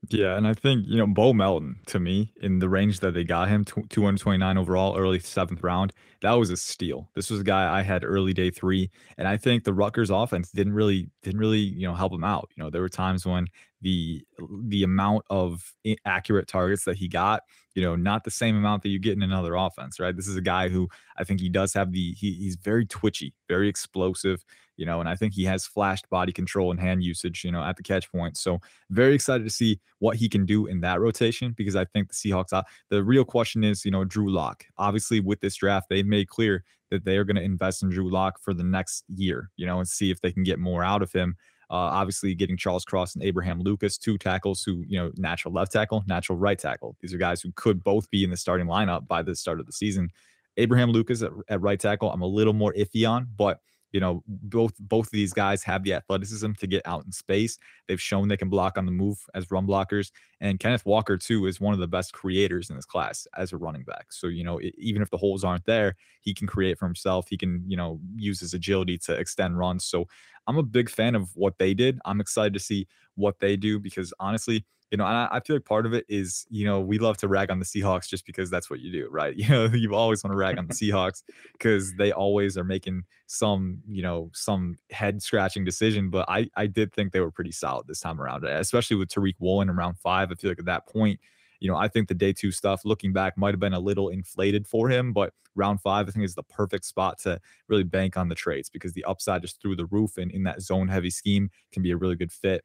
Yeah, 0.09 0.35
and 0.37 0.47
I 0.47 0.53
think 0.53 0.85
you 0.87 0.97
know 0.97 1.07
Bo 1.07 1.33
Melton 1.33 1.79
to 1.87 1.99
me 1.99 2.33
in 2.41 2.59
the 2.59 2.67
range 2.69 2.99
that 3.01 3.13
they 3.13 3.23
got 3.23 3.47
him, 3.47 3.63
two 3.65 4.03
hundred 4.03 4.19
twenty 4.19 4.37
nine 4.39 4.57
overall, 4.57 4.97
early 4.97 5.19
seventh 5.19 5.63
round. 5.63 5.93
That 6.21 6.33
was 6.33 6.49
a 6.49 6.57
steal. 6.57 7.09
This 7.15 7.29
was 7.29 7.41
a 7.41 7.43
guy 7.43 7.71
I 7.77 7.81
had 7.83 8.03
early 8.03 8.33
day 8.33 8.49
three, 8.49 8.89
and 9.17 9.27
I 9.27 9.37
think 9.37 9.63
the 9.63 9.73
Rutgers 9.73 10.09
offense 10.09 10.51
didn't 10.51 10.73
really 10.73 11.09
didn't 11.21 11.39
really 11.39 11.59
you 11.59 11.87
know 11.87 11.93
help 11.93 12.11
him 12.13 12.23
out. 12.23 12.49
You 12.55 12.63
know 12.63 12.69
there 12.69 12.81
were 12.81 12.89
times 12.89 13.25
when 13.25 13.47
the 13.81 14.23
the 14.67 14.83
amount 14.83 15.23
of 15.29 15.73
accurate 16.05 16.47
targets 16.47 16.85
that 16.85 16.97
he 16.97 17.07
got, 17.07 17.41
you 17.75 17.81
know, 17.81 17.95
not 17.95 18.23
the 18.23 18.31
same 18.31 18.55
amount 18.55 18.83
that 18.83 18.89
you 18.89 18.99
get 18.99 19.13
in 19.13 19.23
another 19.23 19.55
offense, 19.55 19.99
right? 19.99 20.15
This 20.15 20.27
is 20.27 20.37
a 20.37 20.41
guy 20.41 20.69
who 20.69 20.87
I 21.17 21.23
think 21.23 21.39
he 21.39 21.49
does 21.49 21.73
have 21.73 21.91
the 21.91 22.13
he, 22.13 22.33
he's 22.33 22.55
very 22.55 22.85
twitchy, 22.85 23.33
very 23.47 23.67
explosive 23.69 24.43
you 24.77 24.85
know, 24.85 24.99
and 24.99 25.07
I 25.07 25.15
think 25.15 25.33
he 25.33 25.43
has 25.45 25.65
flashed 25.65 26.09
body 26.09 26.31
control 26.31 26.71
and 26.71 26.79
hand 26.79 27.03
usage, 27.03 27.43
you 27.43 27.51
know, 27.51 27.63
at 27.63 27.77
the 27.77 27.83
catch 27.83 28.11
point. 28.11 28.37
So 28.37 28.59
very 28.89 29.15
excited 29.15 29.43
to 29.43 29.49
see 29.49 29.79
what 29.99 30.17
he 30.17 30.27
can 30.27 30.45
do 30.45 30.65
in 30.65 30.81
that 30.81 30.99
rotation 30.99 31.53
because 31.55 31.75
I 31.75 31.85
think 31.85 32.09
the 32.09 32.15
Seahawks, 32.15 32.53
uh, 32.53 32.63
the 32.89 33.03
real 33.03 33.25
question 33.25 33.63
is, 33.63 33.85
you 33.85 33.91
know, 33.91 34.03
Drew 34.03 34.31
Lock. 34.31 34.65
Obviously, 34.77 35.19
with 35.19 35.39
this 35.41 35.55
draft, 35.55 35.87
they've 35.89 36.05
made 36.05 36.27
clear 36.27 36.63
that 36.91 37.05
they 37.05 37.17
are 37.17 37.23
going 37.23 37.35
to 37.35 37.41
invest 37.41 37.83
in 37.83 37.89
Drew 37.89 38.09
Lock 38.09 38.39
for 38.39 38.53
the 38.53 38.63
next 38.63 39.03
year, 39.07 39.49
you 39.55 39.65
know, 39.65 39.79
and 39.79 39.87
see 39.87 40.11
if 40.11 40.21
they 40.21 40.31
can 40.31 40.43
get 40.43 40.59
more 40.59 40.83
out 40.83 41.01
of 41.01 41.11
him. 41.11 41.35
Uh, 41.69 41.75
obviously, 41.75 42.35
getting 42.35 42.57
Charles 42.57 42.85
Cross 42.85 43.15
and 43.15 43.23
Abraham 43.23 43.59
Lucas, 43.59 43.97
two 43.97 44.17
tackles 44.17 44.63
who, 44.63 44.83
you 44.87 44.99
know, 44.99 45.11
natural 45.15 45.53
left 45.53 45.71
tackle, 45.71 46.03
natural 46.07 46.37
right 46.37 46.59
tackle. 46.59 46.95
These 47.01 47.13
are 47.13 47.17
guys 47.17 47.41
who 47.41 47.51
could 47.55 47.83
both 47.83 48.09
be 48.11 48.23
in 48.23 48.29
the 48.29 48.37
starting 48.37 48.67
lineup 48.67 49.07
by 49.07 49.23
the 49.23 49.35
start 49.35 49.59
of 49.59 49.65
the 49.65 49.71
season. 49.71 50.09
Abraham 50.57 50.91
Lucas 50.91 51.23
at, 51.23 51.31
at 51.47 51.61
right 51.61 51.79
tackle, 51.79 52.11
I'm 52.11 52.21
a 52.21 52.27
little 52.27 52.53
more 52.53 52.73
iffy 52.73 53.09
on, 53.09 53.27
but 53.35 53.59
you 53.93 53.99
know, 53.99 54.23
both 54.27 54.73
both 54.79 55.05
of 55.05 55.11
these 55.11 55.31
guys 55.33 55.63
have 55.63 55.83
the 55.83 55.93
athleticism 55.93 56.53
to 56.59 56.67
get 56.67 56.81
out 56.85 57.05
in 57.05 57.11
space. 57.11 57.57
They've 57.87 58.01
shown 58.01 58.27
they 58.27 58.35
can 58.35 58.49
block 58.49 58.77
on 58.77 58.85
the 58.85 58.91
move 58.91 59.19
as 59.35 59.49
run 59.51 59.67
blockers. 59.67 60.11
And 60.41 60.59
Kenneth 60.59 60.85
Walker 60.85 61.15
too 61.15 61.45
is 61.45 61.61
one 61.61 61.73
of 61.73 61.79
the 61.79 61.87
best 61.87 62.11
creators 62.11 62.69
in 62.69 62.75
this 62.75 62.85
class 62.85 63.25
as 63.37 63.53
a 63.53 63.57
running 63.57 63.83
back. 63.83 64.07
So 64.11 64.27
you 64.27 64.43
know, 64.43 64.57
it, 64.57 64.73
even 64.77 65.01
if 65.01 65.11
the 65.11 65.17
holes 65.17 65.43
aren't 65.43 65.65
there, 65.65 65.95
he 66.21 66.33
can 66.33 66.47
create 66.47 66.77
for 66.77 66.85
himself. 66.85 67.27
He 67.29 67.37
can 67.37 67.63
you 67.67 67.77
know 67.77 67.99
use 68.15 68.39
his 68.39 68.53
agility 68.53 68.97
to 68.99 69.13
extend 69.13 69.57
runs. 69.57 69.85
So 69.85 70.07
I'm 70.47 70.57
a 70.57 70.63
big 70.63 70.89
fan 70.89 71.15
of 71.15 71.29
what 71.35 71.57
they 71.59 71.73
did. 71.73 71.99
I'm 72.03 72.19
excited 72.19 72.53
to 72.53 72.59
see 72.59 72.87
what 73.15 73.39
they 73.39 73.55
do 73.55 73.79
because 73.79 74.11
honestly, 74.19 74.65
you 74.91 74.97
know, 74.97 75.05
I, 75.05 75.27
I 75.31 75.39
feel 75.39 75.55
like 75.55 75.65
part 75.65 75.85
of 75.85 75.93
it 75.93 76.05
is, 76.07 76.45
you 76.49 76.65
know, 76.65 76.79
we 76.79 76.99
love 76.99 77.17
to 77.17 77.27
rag 77.27 77.49
on 77.49 77.59
the 77.59 77.65
Seahawks 77.65 78.07
just 78.07 78.25
because 78.25 78.49
that's 78.49 78.69
what 78.69 78.79
you 78.79 78.91
do, 78.91 79.07
right? 79.09 79.35
You 79.43 79.49
know, 79.49 79.65
you 79.65 79.95
always 79.95 80.23
want 80.23 80.33
to 80.33 80.37
rag 80.37 80.57
on 80.57 80.67
the 80.67 80.73
Seahawks 80.73 81.23
because 81.53 81.93
they 81.95 82.11
always 82.11 82.57
are 82.57 82.63
making 82.63 83.03
some, 83.27 83.79
you 83.87 84.01
know, 84.01 84.29
some 84.33 84.77
head 84.91 85.21
scratching 85.21 85.65
decision. 85.65 86.09
But 86.09 86.29
I, 86.29 86.49
I 86.55 86.67
did 86.67 86.93
think 86.93 87.11
they 87.11 87.19
were 87.19 87.31
pretty 87.31 87.51
solid 87.51 87.87
this 87.87 87.99
time 87.99 88.21
around, 88.21 88.45
especially 88.45 88.97
with 88.97 89.09
Tariq 89.09 89.35
Woolen 89.39 89.69
in 89.69 89.75
round 89.75 89.97
five. 89.97 90.31
I 90.31 90.35
feel 90.35 90.51
like 90.51 90.59
at 90.59 90.65
that 90.65 90.87
point, 90.87 91.19
you 91.59 91.69
know, 91.69 91.77
I 91.77 91.87
think 91.87 92.07
the 92.07 92.13
day 92.13 92.33
two 92.33 92.51
stuff, 92.51 92.81
looking 92.85 93.13
back, 93.13 93.37
might 93.37 93.53
have 93.53 93.59
been 93.59 93.73
a 93.73 93.79
little 93.79 94.09
inflated 94.09 94.67
for 94.67 94.89
him, 94.89 95.13
but 95.13 95.33
round 95.55 95.81
five, 95.81 96.07
I 96.07 96.11
think, 96.11 96.25
is 96.25 96.35
the 96.35 96.43
perfect 96.43 96.85
spot 96.85 97.19
to 97.19 97.39
really 97.67 97.83
bank 97.83 98.17
on 98.17 98.29
the 98.29 98.35
trades 98.35 98.69
because 98.69 98.93
the 98.93 99.05
upside 99.05 99.41
just 99.41 99.61
through 99.61 99.77
the 99.77 99.85
roof 99.85 100.17
and 100.17 100.31
in 100.31 100.43
that 100.43 100.61
zone 100.61 100.87
heavy 100.87 101.09
scheme 101.09 101.49
can 101.71 101.83
be 101.83 101.91
a 101.91 101.97
really 101.97 102.15
good 102.15 102.31
fit. 102.31 102.63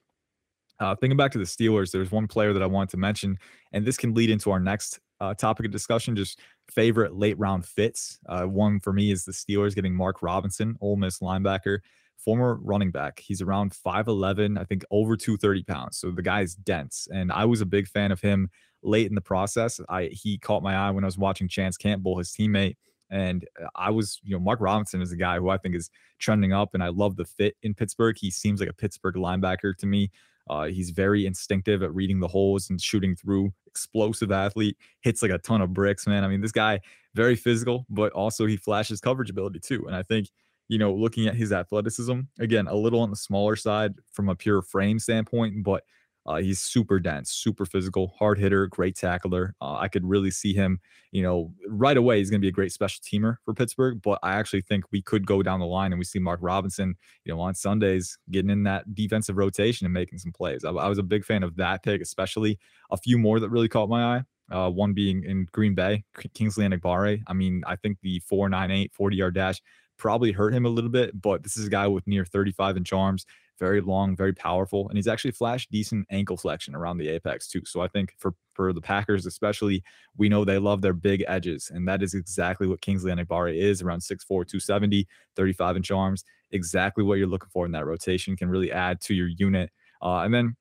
Uh, 0.81 0.95
thinking 0.95 1.17
back 1.17 1.33
to 1.33 1.39
the 1.39 1.45
Steelers, 1.45 1.91
there's 1.91 2.11
one 2.11 2.29
player 2.29 2.53
that 2.53 2.63
I 2.63 2.67
wanted 2.67 2.91
to 2.91 2.97
mention, 2.97 3.39
and 3.73 3.85
this 3.85 3.97
can 3.97 4.15
lead 4.15 4.31
into 4.31 4.51
our 4.51 4.61
next 4.61 5.01
uh, 5.21 5.35
topic 5.35 5.67
of 5.67 5.73
discussion. 5.73 6.15
Just 6.15 6.39
favorite 6.71 7.15
late 7.15 7.39
round 7.39 7.67
fits. 7.67 8.19
Uh, 8.29 8.45
one 8.45 8.81
for 8.81 8.93
me 8.93 9.11
is 9.11 9.25
the 9.25 9.33
Steelers 9.33 9.75
getting 9.75 9.95
Mark 9.95 10.23
Robinson, 10.23 10.77
Ole 10.81 10.97
Miss 10.97 11.19
linebacker, 11.19 11.81
former 12.17 12.59
running 12.63 12.91
back. 12.91 13.19
He's 13.19 13.43
around 13.43 13.73
5'11, 13.73 14.59
I 14.59 14.65
think 14.65 14.85
over 14.91 15.17
230 15.17 15.65
pounds. 15.65 15.99
So 15.99 16.11
the 16.11 16.23
guy 16.23 16.43
is 16.43 16.55
dense, 16.55 17.09
and 17.13 17.33
I 17.33 17.45
was 17.45 17.61
a 17.61 17.67
big 17.67 17.89
fan 17.89 18.13
of 18.13 18.21
him 18.21 18.51
late 18.83 19.09
in 19.09 19.15
the 19.15 19.21
process. 19.21 19.81
I 19.89 20.05
he 20.13 20.39
caught 20.39 20.63
my 20.63 20.77
eye 20.77 20.91
when 20.91 21.05
I 21.05 21.07
was 21.07 21.19
watching 21.19 21.49
Chance 21.49 21.77
Campbell, 21.77 22.19
his 22.19 22.31
teammate. 22.31 22.77
And 23.11 23.47
uh, 23.61 23.69
I 23.75 23.91
was, 23.91 24.21
you 24.23 24.35
know, 24.35 24.41
Mark 24.41 24.61
Robinson 24.61 25.01
is 25.01 25.13
a 25.13 25.17
guy 25.17 25.39
who 25.39 25.49
I 25.49 25.57
think 25.57 25.75
is 25.75 25.91
trending 26.19 26.53
up, 26.53 26.75
and 26.75 26.83
I 26.83 26.89
love 26.89 27.17
the 27.17 27.25
fit 27.25 27.57
in 27.63 27.75
Pittsburgh. 27.75 28.17
He 28.19 28.31
seems 28.31 28.61
like 28.61 28.69
a 28.69 28.75
Pittsburgh 28.75 29.15
linebacker 29.15 29.77
to 29.79 29.87
me. 29.87 30.11
Uh, 30.49 30.65
he's 30.65 30.91
very 30.91 31.27
instinctive 31.27 31.83
at 31.83 31.95
reading 31.95 32.21
the 32.21 32.29
holes 32.29 32.71
and 32.71 32.81
shooting 32.81 33.15
through. 33.15 33.53
Explosive 33.67 34.33
athlete, 34.33 34.77
hits 35.01 35.23
like 35.23 35.31
a 35.31 35.39
ton 35.39 35.61
of 35.61 35.73
bricks, 35.73 36.07
man. 36.07 36.25
I 36.25 36.29
mean, 36.29 36.41
this 36.41 36.53
guy 36.53 36.81
very 37.15 37.37
physical, 37.37 37.87
but 37.89 38.13
also 38.13 38.47
he 38.47 38.57
flashes 38.57 39.01
coverage 39.01 39.31
ability 39.31 39.61
too. 39.61 39.85
And 39.87 39.95
I 39.95 40.03
think 40.03 40.29
you 40.69 40.79
know, 40.79 40.93
looking 40.93 41.27
at 41.27 41.35
his 41.35 41.51
athleticism, 41.51 42.21
again, 42.39 42.67
a 42.69 42.75
little 42.75 43.01
on 43.01 43.11
the 43.11 43.17
smaller 43.17 43.57
side 43.57 43.95
from 44.13 44.29
a 44.29 44.37
pure 44.37 44.63
frame 44.63 44.99
standpoint, 44.99 45.65
but 45.65 45.83
uh, 46.29 46.37
he's 46.37 46.61
super 46.61 47.01
dense, 47.01 47.31
super 47.31 47.65
physical, 47.65 48.15
hard 48.19 48.39
hitter, 48.39 48.67
great 48.67 48.95
tackler. 48.95 49.55
Uh, 49.63 49.77
I 49.77 49.89
could 49.89 50.05
really 50.05 50.31
see 50.31 50.53
him, 50.53 50.79
you 51.11 51.23
know, 51.23 51.55
right 51.67 51.97
away. 51.97 52.19
He's 52.19 52.29
going 52.29 52.43
to 52.43 52.45
be 52.45 52.51
a 52.51 52.53
great 52.53 52.71
special 52.71 53.01
teamer 53.03 53.37
for 53.47 53.55
Pittsburgh. 53.55 54.03
But 54.03 54.19
I 54.23 54.35
actually 54.35 54.61
think 54.61 54.85
we 54.93 55.01
could 55.01 55.27
go 55.27 55.43
down 55.43 55.59
the 55.59 55.67
line 55.67 55.91
and 55.91 55.99
we 55.99 56.05
see 56.05 56.19
Mark 56.19 56.41
Robinson, 56.43 56.97
you 57.25 57.35
know, 57.35 57.41
on 57.41 57.55
Sundays 57.55 58.19
getting 58.31 58.51
in 58.51 58.63
that 58.65 58.95
defensive 58.95 59.39
rotation 59.39 59.87
and 59.87 59.95
making 59.95 60.19
some 60.19 60.33
plays. 60.33 60.67
I, 60.67 60.71
I 60.71 60.89
was 60.89 60.99
a 60.99 61.03
big 61.03 61.25
fan 61.25 61.43
of 61.43 61.57
that 61.57 61.83
pick, 61.83 62.03
especially 62.03 62.59
a 62.91 62.99
few 62.99 63.17
more 63.17 63.41
that 63.41 63.49
really 63.49 63.69
caught 63.69 63.89
my 63.89 64.19
eye. 64.19 64.23
Uh, 64.53 64.71
one 64.71 64.93
being 64.93 65.25
in 65.25 65.47
Green 65.53 65.75
Bay, 65.75 66.05
Kingsley 66.35 66.67
Enagbare. 66.67 67.23
I 67.27 67.33
mean, 67.33 67.63
I 67.67 67.77
think 67.77 67.99
the 68.03 68.21
498 68.21 68.93
40 68.93 69.17
yard 69.17 69.35
dash 69.35 69.63
probably 69.97 70.33
hurt 70.33 70.53
him 70.53 70.67
a 70.67 70.71
little 70.71 70.91
bit, 70.91 71.21
but 71.21 71.43
this 71.43 71.57
is 71.57 71.67
a 71.67 71.71
guy 71.71 71.87
with 71.87 72.07
near 72.07 72.25
35 72.25 72.77
inch 72.77 72.93
arms 72.93 73.27
very 73.59 73.81
long, 73.81 74.17
very 74.17 74.33
powerful, 74.33 74.89
and 74.89 74.97
he's 74.97 75.09
actually 75.09 75.33
flashed 75.33 75.71
decent 75.71 76.07
ankle 76.11 76.37
flexion 76.37 76.75
around 76.75 76.99
the 76.99 77.09
apex 77.09 77.49
too. 77.49 77.63
So 77.65 77.81
I 77.81 77.89
think 77.89 78.15
for 78.19 78.35
for 78.55 78.73
the 78.73 78.81
Packers 78.81 79.27
especially, 79.27 79.83
we 80.17 80.29
know 80.29 80.45
they 80.45 80.59
love 80.59 80.83
their 80.83 80.93
big 80.93 81.25
edges, 81.29 81.71
and 81.73 81.87
that 81.89 82.03
is 82.03 82.15
exactly 82.15 82.67
what 82.67 82.81
Kingsley 82.81 83.13
Enagbare 83.13 83.57
is 83.57 83.83
around 83.83 84.01
6'4", 84.01 84.27
270, 84.27 85.07
35 85.37 85.77
inch 85.77 85.91
arms. 85.91 86.25
Exactly 86.51 87.05
what 87.05 87.19
you're 87.19 87.27
looking 87.27 87.51
for 87.53 87.67
in 87.67 87.73
that 87.73 87.87
rotation 87.87 88.37
can 88.37 88.49
really 88.49 88.73
add 88.73 89.01
to 89.03 89.15
your 89.15 89.29
unit. 89.29 89.71
Uh, 90.03 90.21
and 90.21 90.33
then 90.33 90.57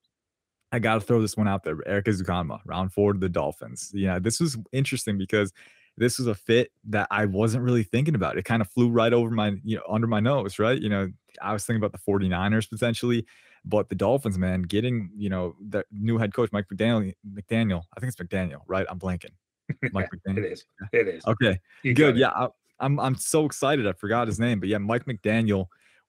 I 0.71 0.79
got 0.79 0.95
to 0.95 1.01
throw 1.01 1.21
this 1.21 1.37
one 1.37 1.47
out 1.47 1.63
there. 1.63 1.77
Erik 1.87 2.05
Ezukanma, 2.05 2.59
round 2.65 2.91
four 2.91 3.13
to 3.13 3.19
the 3.19 3.29
Dolphins. 3.29 3.91
Yeah, 3.93 4.19
this 4.19 4.39
was 4.39 4.57
interesting 4.73 5.17
because 5.17 5.53
this 5.97 6.19
was 6.19 6.27
a 6.27 6.35
fit 6.35 6.71
that 6.85 7.07
I 7.09 7.25
wasn't 7.25 7.63
really 7.63 7.83
thinking 7.83 8.15
about. 8.15 8.37
It 8.37 8.45
kind 8.45 8.61
of 8.61 8.69
flew 8.69 8.89
right 8.89 9.11
over 9.11 9.31
my, 9.31 9.55
you 9.63 9.77
know, 9.77 9.83
under 9.89 10.07
my 10.07 10.19
nose, 10.19 10.59
right? 10.59 10.79
You 10.79 10.89
know, 10.89 11.11
I 11.41 11.53
was 11.53 11.65
thinking 11.65 11.83
about 11.83 11.91
the 11.91 12.11
49ers 12.11 12.69
potentially, 12.69 13.25
but 13.65 13.89
the 13.89 13.95
Dolphins, 13.95 14.37
man, 14.37 14.61
getting, 14.61 15.09
you 15.17 15.29
know, 15.29 15.55
the 15.69 15.83
new 15.91 16.17
head 16.17 16.33
coach, 16.33 16.51
Mike 16.51 16.65
McDaniel, 16.71 17.13
McDaniel, 17.27 17.83
I 17.95 17.99
think 17.99 18.13
it's 18.13 18.21
McDaniel, 18.21 18.61
right? 18.67 18.85
I'm 18.89 18.99
blanking. 18.99 19.31
Mike 19.91 20.09
McDaniel. 20.13 20.37
it 20.37 20.51
is. 20.51 20.65
It 20.93 21.07
is. 21.07 21.25
Okay. 21.25 21.59
You 21.83 21.93
Good. 21.95 22.15
Yeah. 22.15 22.29
I, 22.29 22.49
I'm, 22.79 22.99
I'm 22.99 23.15
so 23.15 23.45
excited. 23.45 23.87
I 23.87 23.93
forgot 23.93 24.27
his 24.27 24.39
name, 24.39 24.59
but 24.59 24.69
yeah, 24.69 24.77
Mike 24.77 25.05
McDaniel 25.05 25.65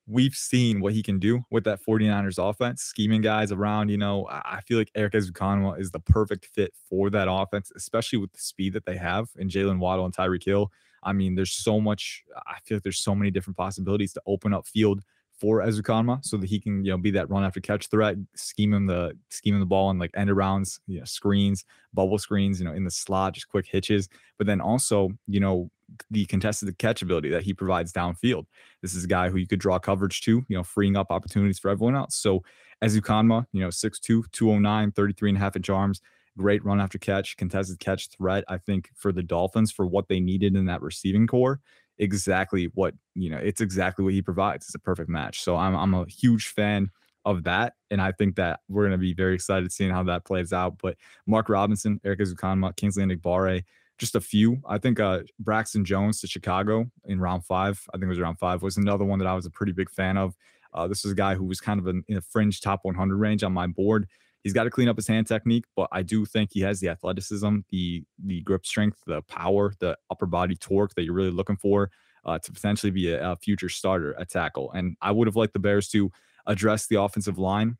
we've 0.08 0.34
seen 0.34 0.80
what 0.80 0.94
he 0.94 1.02
can 1.02 1.18
do 1.18 1.44
with 1.50 1.64
that 1.64 1.80
49ers 1.84 2.38
offense, 2.38 2.82
scheming 2.82 3.20
guys 3.20 3.52
around. 3.52 3.90
You 3.90 3.98
know, 3.98 4.26
I 4.30 4.60
feel 4.66 4.78
like 4.78 4.90
Erik 4.94 5.12
Ezukanma 5.12 5.78
is 5.78 5.90
the 5.90 6.00
perfect 6.00 6.46
fit 6.46 6.72
for 6.88 7.10
that 7.10 7.28
offense, 7.30 7.70
especially 7.76 8.18
with 8.18 8.32
the 8.32 8.40
speed 8.40 8.72
that 8.72 8.86
they 8.86 8.96
have 8.96 9.28
in 9.36 9.48
Jaylen 9.48 9.78
Waddle 9.78 10.06
and 10.06 10.16
Tyreek 10.16 10.44
Hill. 10.44 10.72
I 11.02 11.12
mean, 11.12 11.34
there's 11.34 11.52
so 11.52 11.80
much, 11.80 12.24
I 12.46 12.58
feel 12.64 12.76
like 12.76 12.82
there's 12.82 12.98
so 12.98 13.14
many 13.14 13.30
different 13.30 13.56
possibilities 13.56 14.12
to 14.14 14.22
open 14.26 14.52
up 14.54 14.66
field 14.66 15.02
for 15.38 15.60
Ezukanma 15.60 16.24
so 16.24 16.36
that 16.36 16.48
he 16.48 16.58
can, 16.58 16.84
you 16.84 16.90
know, 16.90 16.98
be 16.98 17.12
that 17.12 17.30
run 17.30 17.44
after 17.44 17.60
catch 17.60 17.86
threat, 17.88 18.16
scheming 18.34 18.86
the 18.86 19.16
scheming 19.30 19.60
the 19.60 19.66
ball 19.66 19.90
and 19.90 20.00
like 20.00 20.10
end 20.14 20.30
arounds, 20.30 20.80
you 20.88 20.98
know, 20.98 21.04
screens, 21.04 21.64
bubble 21.94 22.18
screens, 22.18 22.58
you 22.58 22.66
know, 22.66 22.72
in 22.72 22.82
the 22.82 22.90
slot, 22.90 23.34
just 23.34 23.48
quick 23.48 23.66
hitches. 23.66 24.08
But 24.36 24.48
then 24.48 24.60
also, 24.60 25.10
you 25.28 25.38
know, 25.38 25.70
the 26.10 26.26
contested 26.26 26.76
catch 26.78 27.02
ability 27.02 27.30
that 27.30 27.42
he 27.42 27.54
provides 27.54 27.92
downfield. 27.92 28.44
This 28.82 28.94
is 28.94 29.04
a 29.04 29.08
guy 29.08 29.30
who 29.30 29.38
you 29.38 29.46
could 29.46 29.60
draw 29.60 29.78
coverage 29.78 30.20
to, 30.22 30.44
you 30.48 30.56
know, 30.56 30.62
freeing 30.62 30.96
up 30.96 31.10
opportunities 31.10 31.58
for 31.58 31.70
everyone 31.70 31.96
else. 31.96 32.16
So 32.16 32.42
Ezukanma, 32.82 33.46
you 33.52 33.60
know, 33.60 33.68
6'2, 33.68 34.30
209, 34.30 34.92
33 34.92 35.30
and 35.30 35.38
a 35.38 35.40
half 35.40 35.56
inch 35.56 35.70
arms, 35.70 36.00
great 36.36 36.64
run 36.64 36.80
after 36.80 36.98
catch, 36.98 37.36
contested 37.36 37.80
catch 37.80 38.08
threat. 38.08 38.44
I 38.48 38.58
think 38.58 38.90
for 38.94 39.12
the 39.12 39.22
Dolphins, 39.22 39.72
for 39.72 39.86
what 39.86 40.08
they 40.08 40.20
needed 40.20 40.56
in 40.56 40.66
that 40.66 40.82
receiving 40.82 41.26
core, 41.26 41.60
exactly 41.98 42.70
what, 42.74 42.94
you 43.14 43.30
know, 43.30 43.38
it's 43.38 43.60
exactly 43.60 44.04
what 44.04 44.14
he 44.14 44.22
provides. 44.22 44.66
It's 44.66 44.74
a 44.74 44.80
perfect 44.80 45.08
match. 45.08 45.42
So 45.42 45.56
I'm, 45.56 45.74
I'm 45.74 45.94
a 45.94 46.06
huge 46.06 46.48
fan 46.48 46.90
of 47.24 47.44
that. 47.44 47.74
And 47.90 48.00
I 48.00 48.12
think 48.12 48.36
that 48.36 48.60
we're 48.68 48.84
going 48.84 48.92
to 48.92 48.98
be 48.98 49.14
very 49.14 49.34
excited 49.34 49.72
seeing 49.72 49.90
how 49.90 50.04
that 50.04 50.24
plays 50.24 50.52
out. 50.52 50.78
But 50.80 50.96
Mark 51.26 51.48
Robinson, 51.48 52.00
Erik 52.04 52.20
Ezukanma, 52.20 52.76
Kingsley 52.76 53.04
Enagbare, 53.04 53.64
just 53.98 54.14
a 54.14 54.20
few. 54.20 54.62
I 54.66 54.78
think 54.78 55.00
uh, 55.00 55.20
Braxton 55.38 55.84
Jones 55.84 56.20
to 56.20 56.26
Chicago 56.26 56.90
in 57.04 57.20
round 57.20 57.44
five, 57.44 57.82
I 57.92 57.96
think 57.96 58.04
it 58.04 58.08
was 58.08 58.20
round 58.20 58.38
five, 58.38 58.62
was 58.62 58.76
another 58.76 59.04
one 59.04 59.18
that 59.18 59.28
I 59.28 59.34
was 59.34 59.46
a 59.46 59.50
pretty 59.50 59.72
big 59.72 59.90
fan 59.90 60.16
of. 60.16 60.34
Uh, 60.72 60.86
this 60.86 61.04
is 61.04 61.12
a 61.12 61.14
guy 61.14 61.34
who 61.34 61.44
was 61.44 61.60
kind 61.60 61.80
of 61.80 61.86
in, 61.88 62.04
in 62.08 62.16
a 62.18 62.20
fringe 62.20 62.60
top 62.60 62.80
100 62.82 63.16
range 63.16 63.42
on 63.42 63.52
my 63.52 63.66
board. 63.66 64.06
He's 64.42 64.52
got 64.52 64.64
to 64.64 64.70
clean 64.70 64.88
up 64.88 64.96
his 64.96 65.08
hand 65.08 65.26
technique, 65.26 65.64
but 65.74 65.88
I 65.90 66.02
do 66.02 66.24
think 66.24 66.50
he 66.52 66.60
has 66.60 66.78
the 66.78 66.88
athleticism, 66.88 67.58
the 67.70 68.04
the 68.24 68.40
grip 68.42 68.64
strength, 68.64 68.98
the 69.06 69.22
power, 69.22 69.74
the 69.80 69.96
upper 70.10 70.26
body 70.26 70.54
torque 70.54 70.94
that 70.94 71.02
you're 71.02 71.14
really 71.14 71.30
looking 71.30 71.56
for 71.56 71.90
uh, 72.24 72.38
to 72.38 72.52
potentially 72.52 72.90
be 72.90 73.10
a, 73.10 73.32
a 73.32 73.36
future 73.36 73.68
starter 73.68 74.18
at 74.18 74.30
tackle. 74.30 74.70
And 74.72 74.96
I 75.02 75.10
would 75.10 75.26
have 75.26 75.36
liked 75.36 75.54
the 75.54 75.58
Bears 75.58 75.88
to 75.88 76.12
address 76.46 76.86
the 76.86 77.00
offensive 77.00 77.38
line 77.38 77.76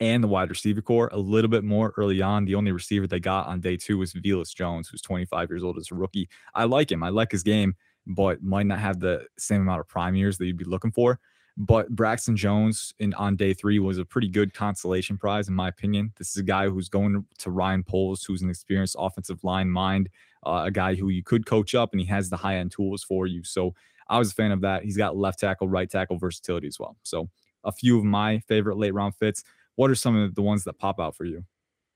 and 0.00 0.22
the 0.22 0.28
wide 0.28 0.50
receiver 0.50 0.82
core 0.82 1.08
a 1.12 1.18
little 1.18 1.50
bit 1.50 1.64
more 1.64 1.92
early 1.96 2.22
on. 2.22 2.44
The 2.44 2.54
only 2.54 2.72
receiver 2.72 3.06
they 3.06 3.20
got 3.20 3.46
on 3.46 3.60
day 3.60 3.76
two 3.76 3.98
was 3.98 4.12
Velus 4.12 4.54
Jones, 4.54 4.88
who's 4.88 5.02
25 5.02 5.50
years 5.50 5.64
old 5.64 5.78
as 5.78 5.90
a 5.90 5.94
rookie. 5.94 6.28
I 6.54 6.64
like 6.64 6.90
him. 6.90 7.02
I 7.02 7.08
like 7.08 7.32
his 7.32 7.42
game, 7.42 7.74
but 8.06 8.42
might 8.42 8.66
not 8.66 8.78
have 8.78 9.00
the 9.00 9.26
same 9.38 9.62
amount 9.62 9.80
of 9.80 9.88
prime 9.88 10.14
years 10.14 10.38
that 10.38 10.46
you'd 10.46 10.56
be 10.56 10.64
looking 10.64 10.92
for. 10.92 11.18
But 11.56 11.88
Braxton 11.90 12.36
Jones 12.36 12.94
in 13.00 13.12
on 13.14 13.34
day 13.34 13.52
three 13.52 13.80
was 13.80 13.98
a 13.98 14.04
pretty 14.04 14.28
good 14.28 14.54
consolation 14.54 15.18
prize, 15.18 15.48
in 15.48 15.54
my 15.54 15.66
opinion. 15.68 16.12
This 16.16 16.30
is 16.30 16.36
a 16.36 16.44
guy 16.44 16.68
who's 16.68 16.88
going 16.88 17.24
to 17.38 17.50
Ryan 17.50 17.82
Poles, 17.82 18.22
who's 18.22 18.42
an 18.42 18.50
experienced 18.50 18.94
offensive 18.96 19.42
line 19.42 19.68
mind, 19.68 20.08
uh, 20.46 20.62
a 20.66 20.70
guy 20.70 20.94
who 20.94 21.08
you 21.08 21.24
could 21.24 21.46
coach 21.46 21.74
up, 21.74 21.92
and 21.92 22.00
he 22.00 22.06
has 22.06 22.30
the 22.30 22.36
high 22.36 22.58
end 22.58 22.70
tools 22.70 23.02
for 23.02 23.26
you. 23.26 23.42
So 23.42 23.74
I 24.08 24.20
was 24.20 24.30
a 24.30 24.34
fan 24.34 24.52
of 24.52 24.60
that. 24.60 24.84
He's 24.84 24.96
got 24.96 25.16
left 25.16 25.40
tackle, 25.40 25.68
right 25.68 25.90
tackle 25.90 26.16
versatility 26.16 26.68
as 26.68 26.78
well. 26.78 26.96
So 27.02 27.28
a 27.64 27.72
few 27.72 27.98
of 27.98 28.04
my 28.04 28.38
favorite 28.40 28.78
late 28.78 28.94
round 28.94 29.16
fits. 29.16 29.42
What 29.78 29.92
are 29.92 29.94
some 29.94 30.16
of 30.16 30.34
the 30.34 30.42
ones 30.42 30.64
that 30.64 30.76
pop 30.76 30.98
out 30.98 31.14
for 31.14 31.24
you? 31.24 31.44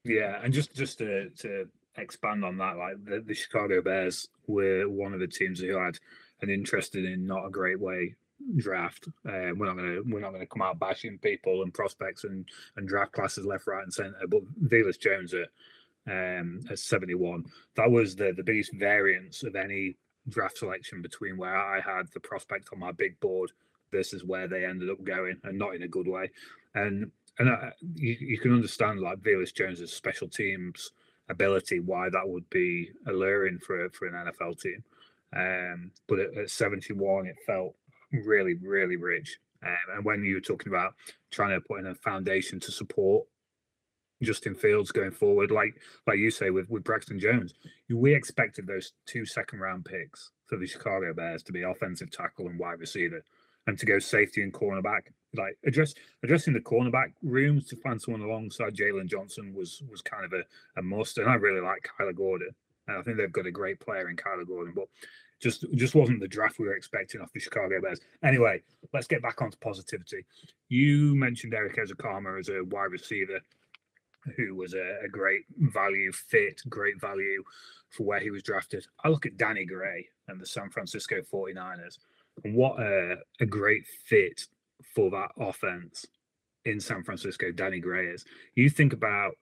Yeah, 0.05 0.38
and 0.40 0.55
just 0.55 0.73
just 0.73 0.99
to 0.99 1.31
to 1.31 1.66
expand 1.97 2.45
on 2.45 2.57
that, 2.59 2.77
like 2.77 3.05
the, 3.05 3.25
the 3.27 3.35
Chicago 3.35 3.83
Bears 3.83 4.29
were 4.47 4.88
one 4.88 5.12
of 5.12 5.18
the 5.18 5.27
teams 5.27 5.59
who 5.59 5.77
had 5.77 5.99
an 6.42 6.49
interested 6.49 7.05
in 7.05 7.27
not 7.27 7.45
a 7.45 7.51
great 7.51 7.81
way 7.81 8.14
draft. 8.57 9.09
Uh, 9.27 9.51
we're 9.57 9.66
not 9.66 9.75
gonna 9.75 9.99
we're 10.07 10.21
not 10.21 10.31
gonna 10.31 10.47
come 10.47 10.62
out 10.62 10.79
bashing 10.79 11.18
people 11.18 11.62
and 11.62 11.75
prospects 11.75 12.23
and 12.23 12.49
and 12.77 12.87
draft 12.87 13.11
classes 13.11 13.45
left, 13.45 13.66
right, 13.66 13.83
and 13.83 13.92
center. 13.92 14.14
But 14.29 14.42
Velus 14.62 15.01
Jones 15.01 15.35
at 15.35 15.49
um, 16.07 16.61
at 16.71 16.79
71, 16.79 17.47
that 17.75 17.90
was 17.90 18.14
the 18.14 18.33
the 18.33 18.45
biggest 18.45 18.73
variance 18.75 19.42
of 19.42 19.57
any 19.57 19.97
draft 20.29 20.59
selection 20.59 21.03
between 21.03 21.37
where 21.37 21.57
I 21.57 21.81
had 21.81 22.07
the 22.14 22.21
prospect 22.21 22.68
on 22.73 22.79
my 22.79 22.92
big 22.92 23.18
board 23.18 23.51
versus 23.90 24.23
where 24.23 24.47
they 24.47 24.64
ended 24.64 24.88
up 24.88 25.03
going, 25.03 25.40
and 25.42 25.59
not 25.59 25.75
in 25.75 25.83
a 25.83 25.88
good 25.88 26.07
way. 26.07 26.31
And 26.77 27.11
and 27.38 27.51
I, 27.51 27.73
you, 27.95 28.16
you 28.21 28.38
can 28.38 28.53
understand 28.53 29.01
like 29.01 29.18
Velus 29.18 29.55
Jones's 29.55 29.92
special 29.92 30.29
teams 30.29 30.92
ability, 31.29 31.81
why 31.81 32.09
that 32.11 32.29
would 32.29 32.49
be 32.51 32.90
alluring 33.07 33.59
for 33.59 33.88
for 33.90 34.07
an 34.07 34.14
NFL 34.14 34.61
team. 34.61 34.85
Um, 35.35 35.90
but 36.09 36.18
at, 36.18 36.37
at 36.37 36.51
71, 36.51 37.27
it 37.27 37.37
felt 37.47 37.75
really, 38.12 38.55
really 38.55 38.97
rich. 38.97 39.38
Um, 39.64 39.97
and 39.97 40.05
when 40.05 40.25
you 40.25 40.35
were 40.35 40.40
talking 40.40 40.73
about 40.73 40.95
trying 41.31 41.59
to 41.59 41.66
put 41.66 41.81
in 41.81 41.87
a 41.87 41.95
foundation 41.95 42.61
to 42.61 42.73
support 42.73 43.27
Justin 44.23 44.55
Fields 44.55 44.92
going 44.92 45.11
forward, 45.11 45.51
like 45.51 45.75
like 46.07 46.18
you 46.18 46.31
say 46.31 46.51
with 46.51 46.68
with 46.68 46.85
Braxton 46.85 47.18
Jones, 47.18 47.55
we 47.88 48.14
expected 48.14 48.66
those 48.66 48.92
two 49.07 49.25
second 49.25 49.61
round 49.61 49.85
picks 49.85 50.31
for 50.47 50.59
the 50.59 50.66
Chicago 50.66 51.12
Bears 51.14 51.42
to 51.45 51.53
be 51.53 51.62
offensive 51.62 52.11
tackle 52.11 52.49
and 52.49 52.59
wide 52.59 52.81
receiver, 52.81 53.25
and 53.66 53.79
to 53.79 53.87
go 53.87 53.98
safety 53.98 54.42
and 54.42 54.53
cornerback. 54.53 55.03
Like 55.35 55.57
address 55.64 55.94
addressing 56.22 56.53
the 56.53 56.61
cornerback 56.61 57.12
rooms 57.22 57.66
to 57.68 57.77
find 57.77 58.01
someone 58.01 58.20
alongside 58.20 58.77
Jaylon 58.77 59.07
Johnson 59.07 59.55
was 59.55 59.83
was 59.90 60.03
kind 60.03 60.25
of 60.25 60.33
a, 60.35 60.42
a 60.79 60.83
must. 60.83 61.18
And 61.18 61.29
I 61.29 61.35
really 61.35 61.62
like 61.62 61.88
Kyler 61.98 62.14
Gordon, 62.14 62.51
and 62.87 62.98
I 62.98 63.03
think 63.03 63.16
they've 63.16 63.33
got 63.33 63.46
a 63.46 63.51
great 63.51 63.81
player 63.81 64.11
in 64.11 64.16
Kyler 64.16 64.46
Gordon, 64.46 64.75
but 64.77 64.88
just 65.40 65.64
just 65.75 65.94
wasn't 65.94 66.20
the 66.20 66.29
draft 66.29 66.59
we 66.59 66.66
were 66.66 66.77
expecting 66.77 67.20
off 67.20 67.33
the 67.33 67.40
Chicago 67.40 67.81
Bears. 67.81 68.01
Anyway, 68.22 68.62
let's 68.92 69.07
get 69.07 69.22
back 69.22 69.40
onto 69.40 69.57
positivity. 69.59 70.27
You 70.68 71.14
mentioned 71.14 71.55
Erik 71.55 71.77
Ezukanma 71.77 72.38
as 72.38 72.48
a 72.48 72.62
wide 72.64 72.92
receiver 72.92 73.40
who 74.37 74.55
was 74.55 74.75
a, 74.75 74.98
a, 75.05 75.09
great 75.09 75.44
value 75.59 76.12
fit, 76.12 76.62
great 76.68 77.01
value 77.01 77.42
for 77.90 78.05
where 78.05 78.20
he 78.20 78.31
was 78.31 78.42
drafted. 78.42 78.87
I 79.05 79.09
look 79.09 79.27
at 79.27 79.37
Danny 79.37 79.64
Gray 79.64 80.07
and 80.29 80.40
the 80.40 80.46
San 80.46 80.70
Francisco 80.70 81.20
49ers, 81.20 81.59
and 81.79 81.98
what 82.45 82.81
a, 82.81 83.16
a 83.40 83.47
great 83.47 83.87
fit 84.07 84.47
for 84.95 85.11
that 85.11 85.31
offense 85.38 86.07
in 86.64 86.81
San 86.81 87.03
Francisco 87.03 87.53
Danny 87.53 87.81
Gray 87.81 88.07
is. 88.07 88.25
You 88.55 88.71
think 88.71 88.92
about 88.92 89.33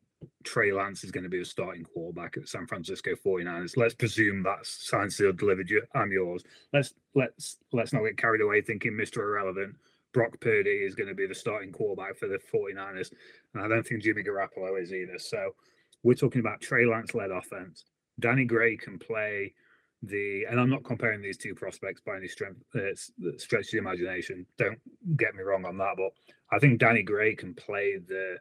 Trey 0.44 0.72
Lance 0.72 1.04
is 1.04 1.10
going 1.10 1.24
to 1.24 1.30
be 1.30 1.40
a 1.40 1.44
starting 1.44 1.84
quarterback 1.84 2.36
at 2.36 2.48
San 2.48 2.66
Francisco 2.66 3.12
49ers. 3.14 3.76
Let's 3.76 3.94
presume 3.94 4.42
that's 4.42 4.88
signed, 4.88 5.12
sealed, 5.12 5.38
delivered. 5.38 5.70
You, 5.70 5.82
I'm 5.94 6.12
yours. 6.12 6.42
Let's 6.72 6.94
let's 7.14 7.56
let's 7.72 7.92
not 7.92 8.04
get 8.04 8.18
carried 8.18 8.42
away 8.42 8.60
thinking 8.60 8.92
Mr. 8.92 9.18
Irrelevant. 9.18 9.76
Brock 10.12 10.40
Purdy 10.40 10.70
is 10.70 10.94
going 10.94 11.08
to 11.08 11.14
be 11.14 11.26
the 11.26 11.34
starting 11.34 11.70
quarterback 11.70 12.16
for 12.18 12.26
the 12.26 12.40
49ers. 12.52 13.12
And 13.54 13.62
I 13.62 13.68
don't 13.68 13.86
think 13.86 14.02
Jimmy 14.02 14.24
Garoppolo 14.24 14.80
is 14.80 14.92
either. 14.92 15.18
So 15.18 15.54
we're 16.02 16.14
talking 16.14 16.40
about 16.40 16.60
Trey 16.60 16.84
Lance 16.84 17.14
led 17.14 17.30
offense. 17.30 17.84
Danny 18.18 18.44
Gray 18.44 18.76
can 18.76 18.98
play 18.98 19.54
the, 20.02 20.44
and 20.50 20.58
I'm 20.58 20.70
not 20.70 20.84
comparing 20.84 21.20
these 21.20 21.36
two 21.36 21.54
prospects 21.54 22.00
by 22.04 22.16
any 22.16 22.28
strength, 22.28 22.62
uh, 22.74 22.94
stretch 23.36 23.66
of 23.66 23.70
the 23.72 23.78
imagination. 23.78 24.46
Don't 24.58 24.80
get 25.16 25.34
me 25.34 25.42
wrong 25.42 25.64
on 25.64 25.76
that. 25.78 25.94
But 25.96 26.12
I 26.50 26.58
think 26.58 26.80
Danny 26.80 27.02
Gray 27.02 27.34
can 27.34 27.54
play 27.54 27.98
the, 27.98 28.38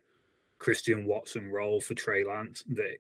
Christian 0.60 1.06
Watson 1.06 1.50
role 1.50 1.82
for 1.82 1.96
Trey 1.96 2.24
Lance 2.24 2.64
that 2.68 2.98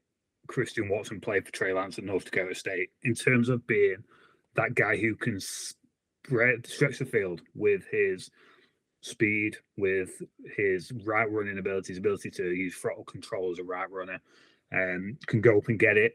Christian 0.47 0.89
Watson 0.89 1.21
played 1.21 1.45
for 1.45 1.51
Trey 1.51 1.73
Lance 1.73 1.97
at 1.97 2.05
North 2.05 2.25
Dakota 2.25 2.55
State 2.55 2.89
in 3.03 3.13
terms 3.13 3.49
of 3.49 3.67
being 3.67 3.97
that 4.55 4.73
guy 4.73 4.97
who 4.97 5.15
can 5.15 5.39
spread 5.39 6.65
stretch 6.65 6.97
the 6.97 7.05
field 7.05 7.41
with 7.53 7.83
his 7.91 8.31
speed, 9.01 9.57
with 9.77 10.21
his 10.57 10.91
right 11.05 11.29
running 11.29 11.59
ability, 11.59 11.89
his 11.89 11.99
ability 11.99 12.31
to 12.31 12.51
use 12.51 12.75
throttle 12.75 13.03
control 13.03 13.51
as 13.51 13.59
a 13.59 13.63
right 13.63 13.89
runner, 13.91 14.19
and 14.71 15.11
um, 15.11 15.17
can 15.27 15.41
go 15.41 15.57
up 15.57 15.67
and 15.67 15.79
get 15.79 15.97
it 15.97 16.13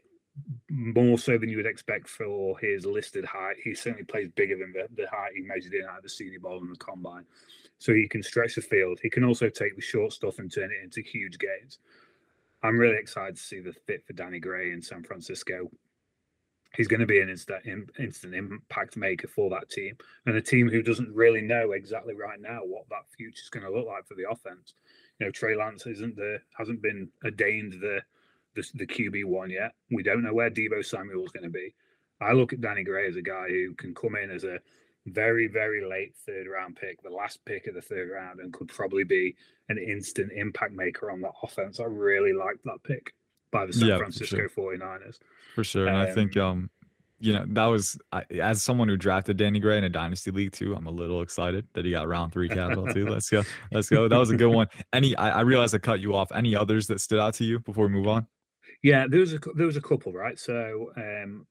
more 0.69 1.17
so 1.17 1.37
than 1.37 1.49
you 1.49 1.57
would 1.57 1.65
expect 1.65 2.07
for 2.07 2.57
his 2.59 2.85
listed 2.85 3.25
height. 3.25 3.55
He 3.63 3.73
certainly 3.73 4.03
plays 4.03 4.29
bigger 4.35 4.57
than 4.57 4.73
the, 4.73 4.87
the 5.01 5.09
height 5.09 5.31
he 5.35 5.41
measured 5.41 5.73
in 5.73 5.83
at 5.85 6.03
the 6.03 6.09
Senior 6.09 6.39
Bowl 6.39 6.59
and 6.59 6.71
the 6.71 6.77
Combine 6.77 7.25
so 7.77 7.93
he 7.93 8.07
can 8.07 8.23
stretch 8.23 8.55
the 8.55 8.61
field. 8.61 8.99
He 9.01 9.09
can 9.09 9.23
also 9.23 9.49
take 9.49 9.75
the 9.75 9.81
short 9.81 10.13
stuff 10.13 10.39
and 10.39 10.51
turn 10.51 10.71
it 10.71 10.83
into 10.83 11.01
huge 11.01 11.37
gains. 11.37 11.79
I'm 12.63 12.77
really 12.77 12.97
excited 12.97 13.35
to 13.35 13.41
see 13.41 13.59
the 13.59 13.73
fit 13.85 14.05
for 14.05 14.13
Danny 14.13 14.39
Gray 14.39 14.71
in 14.71 14.81
San 14.81 15.03
Francisco. 15.03 15.69
He's 16.75 16.87
going 16.87 16.99
to 16.99 17.05
be 17.05 17.21
an 17.21 17.29
instant 17.29 17.63
instant 17.99 18.33
impact 18.35 18.97
maker 18.97 19.27
for 19.27 19.49
that 19.51 19.69
team, 19.69 19.95
and 20.25 20.35
a 20.35 20.41
team 20.41 20.69
who 20.69 20.81
doesn't 20.81 21.13
really 21.13 21.41
know 21.41 21.71
exactly 21.71 22.15
right 22.15 22.41
now 22.41 22.59
what 22.63 22.89
that 22.89 23.07
future 23.15 23.41
is 23.41 23.49
going 23.49 23.65
to 23.65 23.71
look 23.71 23.87
like 23.87 24.05
for 24.05 24.15
the 24.15 24.29
offense. 24.29 24.73
You 25.19 25.27
know, 25.27 25.31
Trey 25.31 25.55
Lance 25.55 25.85
isn't 25.85 26.17
the 26.17 26.39
hasn't 26.57 26.81
been 26.81 27.07
ordained 27.23 27.73
the 27.73 28.01
the, 28.55 28.67
the 28.75 28.87
QB 28.87 29.25
one 29.25 29.49
yet. 29.49 29.73
We 29.91 30.03
don't 30.03 30.23
know 30.23 30.33
where 30.33 30.49
Deebo 30.49 30.85
Samuel 30.85 31.25
is 31.25 31.31
going 31.31 31.43
to 31.43 31.49
be. 31.49 31.73
I 32.21 32.31
look 32.31 32.53
at 32.53 32.61
Danny 32.61 32.83
Gray 32.83 33.07
as 33.07 33.15
a 33.15 33.21
guy 33.21 33.47
who 33.49 33.73
can 33.75 33.93
come 33.93 34.15
in 34.15 34.31
as 34.31 34.43
a 34.43 34.59
very, 35.05 35.47
very 35.47 35.85
late 35.87 36.15
third 36.25 36.47
round 36.47 36.75
pick, 36.75 37.01
the 37.03 37.09
last 37.09 37.43
pick 37.45 37.67
of 37.67 37.75
the 37.75 37.81
third 37.81 38.09
round, 38.09 38.39
and 38.39 38.53
could 38.53 38.69
probably 38.69 39.03
be 39.03 39.35
an 39.69 39.77
instant 39.77 40.31
impact 40.33 40.73
maker 40.73 41.11
on 41.11 41.21
that 41.21 41.33
offense. 41.43 41.79
I 41.79 41.83
really 41.83 42.33
like 42.33 42.57
that 42.65 42.81
pick 42.83 43.13
by 43.51 43.65
the 43.65 43.73
San 43.73 43.87
yeah, 43.87 43.97
Francisco 43.97 44.47
sure. 44.47 44.77
49ers. 44.77 45.19
For 45.53 45.63
sure. 45.63 45.87
And 45.87 45.97
um, 45.97 46.01
I 46.01 46.11
think, 46.11 46.35
um, 46.37 46.51
um, 46.51 46.69
you 47.19 47.33
know, 47.33 47.45
that 47.49 47.65
was 47.65 47.97
I, 48.11 48.23
as 48.41 48.61
someone 48.61 48.87
who 48.87 48.97
drafted 48.97 49.37
Danny 49.37 49.59
Gray 49.59 49.77
in 49.77 49.83
a 49.83 49.89
dynasty 49.89 50.31
league 50.31 50.51
too. 50.51 50.75
I'm 50.75 50.87
a 50.87 50.91
little 50.91 51.21
excited 51.21 51.67
that 51.73 51.85
he 51.85 51.91
got 51.91 52.07
round 52.07 52.33
three 52.33 52.49
capital 52.49 52.87
too. 52.87 53.07
Let's 53.09 53.29
go, 53.29 53.43
let's 53.71 53.89
go. 53.89 54.07
That 54.07 54.17
was 54.17 54.31
a 54.31 54.35
good 54.35 54.53
one. 54.53 54.67
Any, 54.91 55.15
I, 55.15 55.39
I 55.39 55.41
realized 55.41 55.73
I 55.73 55.77
cut 55.77 56.01
you 56.01 56.15
off. 56.15 56.31
Any 56.33 56.55
others 56.55 56.87
that 56.87 56.99
stood 56.99 57.19
out 57.19 57.33
to 57.35 57.45
you 57.45 57.59
before 57.59 57.87
we 57.87 57.93
move 57.93 58.07
on? 58.07 58.27
Yeah, 58.85 59.07
there 59.09 59.21
was 59.21 59.33
a 59.33 59.39
there 59.55 59.65
was 59.65 59.77
a 59.77 59.81
couple, 59.81 60.13
right? 60.13 60.37
So 60.37 60.91
um, 60.95 61.47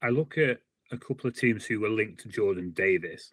I 0.00 0.10
look 0.10 0.38
at 0.38 0.60
a 0.92 0.96
couple 0.96 1.26
of 1.26 1.34
teams 1.34 1.64
who 1.64 1.80
were 1.80 1.88
linked 1.88 2.20
to 2.20 2.28
Jordan 2.28 2.70
Davis 2.70 3.32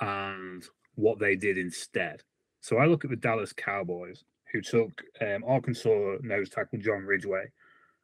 and 0.00 0.64
what 0.96 1.20
they 1.20 1.36
did 1.36 1.56
instead. 1.56 2.24
So 2.60 2.78
I 2.78 2.86
look 2.86 3.04
at 3.04 3.10
the 3.10 3.16
Dallas 3.16 3.52
Cowboys, 3.52 4.24
who 4.52 4.60
took 4.60 4.90
um, 5.20 5.44
Arkansas 5.46 6.16
nose 6.22 6.50
tackle 6.50 6.80
John 6.80 7.04
Ridgeway 7.04 7.44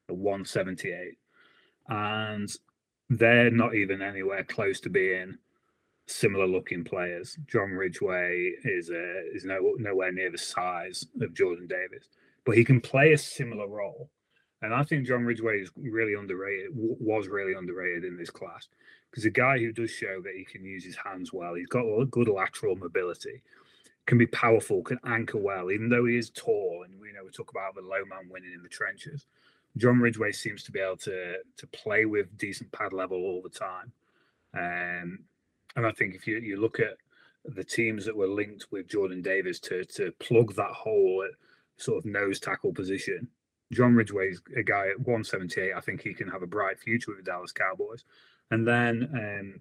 at 0.08 0.16
178, 0.16 1.18
and 1.88 2.48
they're 3.10 3.50
not 3.50 3.74
even 3.74 4.00
anywhere 4.00 4.44
close 4.44 4.78
to 4.82 4.88
being 4.88 5.36
similar 6.06 6.46
looking 6.46 6.84
players. 6.84 7.36
John 7.48 7.72
Ridgeway 7.72 8.52
is 8.62 8.88
uh, 8.88 9.34
is 9.34 9.44
no, 9.44 9.74
nowhere 9.78 10.12
near 10.12 10.30
the 10.30 10.38
size 10.38 11.04
of 11.20 11.34
Jordan 11.34 11.66
Davis, 11.66 12.06
but 12.46 12.56
he 12.56 12.64
can 12.64 12.80
play 12.80 13.14
a 13.14 13.18
similar 13.18 13.66
role. 13.66 14.08
And 14.62 14.74
I 14.74 14.82
think 14.82 15.06
John 15.06 15.24
Ridgeway 15.24 15.60
is 15.60 15.70
really 15.76 16.14
underrated, 16.14 16.70
was 16.74 17.28
really 17.28 17.54
underrated 17.54 18.04
in 18.04 18.16
this 18.16 18.30
class 18.30 18.68
because 19.10 19.24
a 19.24 19.30
guy 19.30 19.58
who 19.58 19.72
does 19.72 19.90
show 19.90 20.20
that 20.22 20.34
he 20.36 20.44
can 20.44 20.64
use 20.64 20.84
his 20.84 20.96
hands 20.96 21.32
well, 21.32 21.54
he's 21.54 21.68
got 21.68 21.84
good 22.10 22.28
lateral 22.28 22.76
mobility, 22.76 23.40
can 24.06 24.18
be 24.18 24.26
powerful, 24.26 24.82
can 24.82 24.98
anchor 25.06 25.38
well, 25.38 25.70
even 25.70 25.88
though 25.88 26.06
he 26.06 26.16
is 26.16 26.30
tall. 26.30 26.84
And 26.84 27.00
we 27.00 27.12
know 27.12 27.24
we 27.24 27.30
talk 27.30 27.50
about 27.50 27.74
the 27.74 27.82
low 27.82 28.04
man 28.08 28.28
winning 28.30 28.52
in 28.52 28.62
the 28.62 28.68
trenches. 28.68 29.26
John 29.76 30.00
Ridgeway 30.00 30.32
seems 30.32 30.64
to 30.64 30.72
be 30.72 30.80
able 30.80 30.96
to 30.98 31.36
to 31.56 31.66
play 31.68 32.04
with 32.04 32.36
decent 32.36 32.72
pad 32.72 32.92
level 32.92 33.18
all 33.18 33.42
the 33.42 33.48
time. 33.48 33.92
Um, 34.54 35.20
and 35.76 35.86
I 35.86 35.92
think 35.92 36.14
if 36.14 36.26
you, 36.26 36.38
you 36.38 36.60
look 36.60 36.80
at 36.80 36.96
the 37.44 37.62
teams 37.62 38.04
that 38.04 38.16
were 38.16 38.26
linked 38.26 38.66
with 38.72 38.88
Jordan 38.88 39.22
Davis 39.22 39.60
to 39.60 39.84
to 39.84 40.10
plug 40.18 40.54
that 40.56 40.72
hole 40.72 41.24
at 41.24 41.36
sort 41.82 41.98
of 41.98 42.04
nose 42.04 42.40
tackle 42.40 42.72
position, 42.72 43.28
John 43.72 43.94
Ridgeway's 43.94 44.40
a 44.56 44.62
guy 44.62 44.88
at 44.88 44.98
178. 44.98 45.72
I 45.74 45.80
think 45.80 46.00
he 46.00 46.14
can 46.14 46.28
have 46.28 46.42
a 46.42 46.46
bright 46.46 46.78
future 46.78 47.10
with 47.10 47.24
the 47.24 47.30
Dallas 47.30 47.52
Cowboys. 47.52 48.04
And 48.50 48.66
then 48.66 49.08
um, 49.12 49.60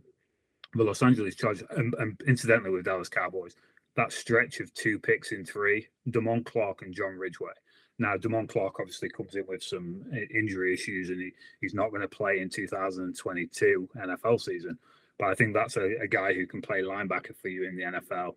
the 0.74 0.84
Los 0.84 1.02
Angeles 1.02 1.36
Chargers, 1.36 1.67
and, 1.72 1.93
and, 1.96 2.20
incidentally 2.28 2.72
with 2.72 2.86
Dallas 2.86 3.10
Cowboys, 3.10 3.56
that 3.96 4.13
stretch 4.13 4.60
of 4.60 4.74
two 4.74 5.00
picks 5.00 5.32
in 5.32 5.46
three, 5.46 5.88
Damone 6.10 6.46
Clark 6.46 6.84
and 6.84 6.93
John 6.93 7.17
Ridgeway. 7.17 7.52
Now, 8.00 8.15
Damone 8.15 8.48
Clark 8.48 8.80
obviously 8.80 9.10
comes 9.10 9.36
in 9.36 9.43
with 9.48 9.63
some 9.63 10.04
injury 10.34 10.74
issues 10.74 11.10
and 11.10 11.20
he, 11.20 11.32
he's 11.62 11.74
not 11.74 11.89
going 11.89 12.02
to 12.02 12.08
play 12.08 12.39
in 12.39 12.50
2022 12.50 13.89
NFL 13.98 14.39
season. 14.39 14.78
But 15.17 15.30
I 15.30 15.36
think 15.36 15.54
that's 15.56 15.78
a, 15.78 16.00
a, 16.04 16.08
guy 16.08 16.34
who 16.34 16.46
can 16.46 16.62
play 16.62 16.84
linebacker 16.84 17.36
for 17.36 17.48
you 17.48 17.67
in 17.67 17.76
the 17.76 17.84
NFL. 17.84 18.36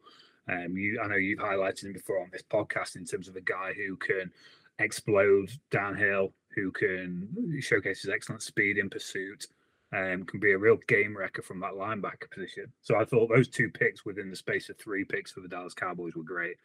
Um, 0.49 0.77
you, 0.79 0.99
I 1.03 1.09
know 1.09 1.17
you've 1.17 1.39
highlighted 1.39 1.85
him 1.85 1.93
before 1.93 2.23
on 2.23 2.31
this 2.33 2.43
podcast 2.43 2.97
in 2.97 3.05
terms 3.05 3.29
of 3.29 3.37
a 3.37 3.43
guy 3.43 3.75
who 3.77 3.97
can 3.97 4.33
explode 4.81 5.51
downhill, 5.71 6.33
who 6.55 6.73
can 6.73 7.29
showcase 7.61 8.03
his 8.03 8.11
excellent 8.11 8.43
speed 8.43 8.79
in 8.79 8.91
pursuit, 8.91 9.47
um, 9.93 10.25
can 10.25 10.41
be 10.41 10.53
a 10.53 10.59
real 10.59 10.79
game 10.89 11.17
wrecker 11.17 11.43
from 11.43 11.61
that 11.61 11.75
linebacker 11.75 12.31
position. 12.31 12.73
So 12.83 12.97
I 12.97 13.05
thought 13.05 13.29
those 13.29 13.49
two 13.49 13.71
picks 13.71 14.05
within 14.05 14.31
the 14.31 14.37
space 14.37 14.69
of 14.69 14.79
three 14.79 15.05
picks 15.05 15.33
for 15.33 15.41
the 15.41 15.49
Dallas 15.49 15.75
Cowboys 15.75 16.15
were 16.17 16.23
great. 16.23 16.57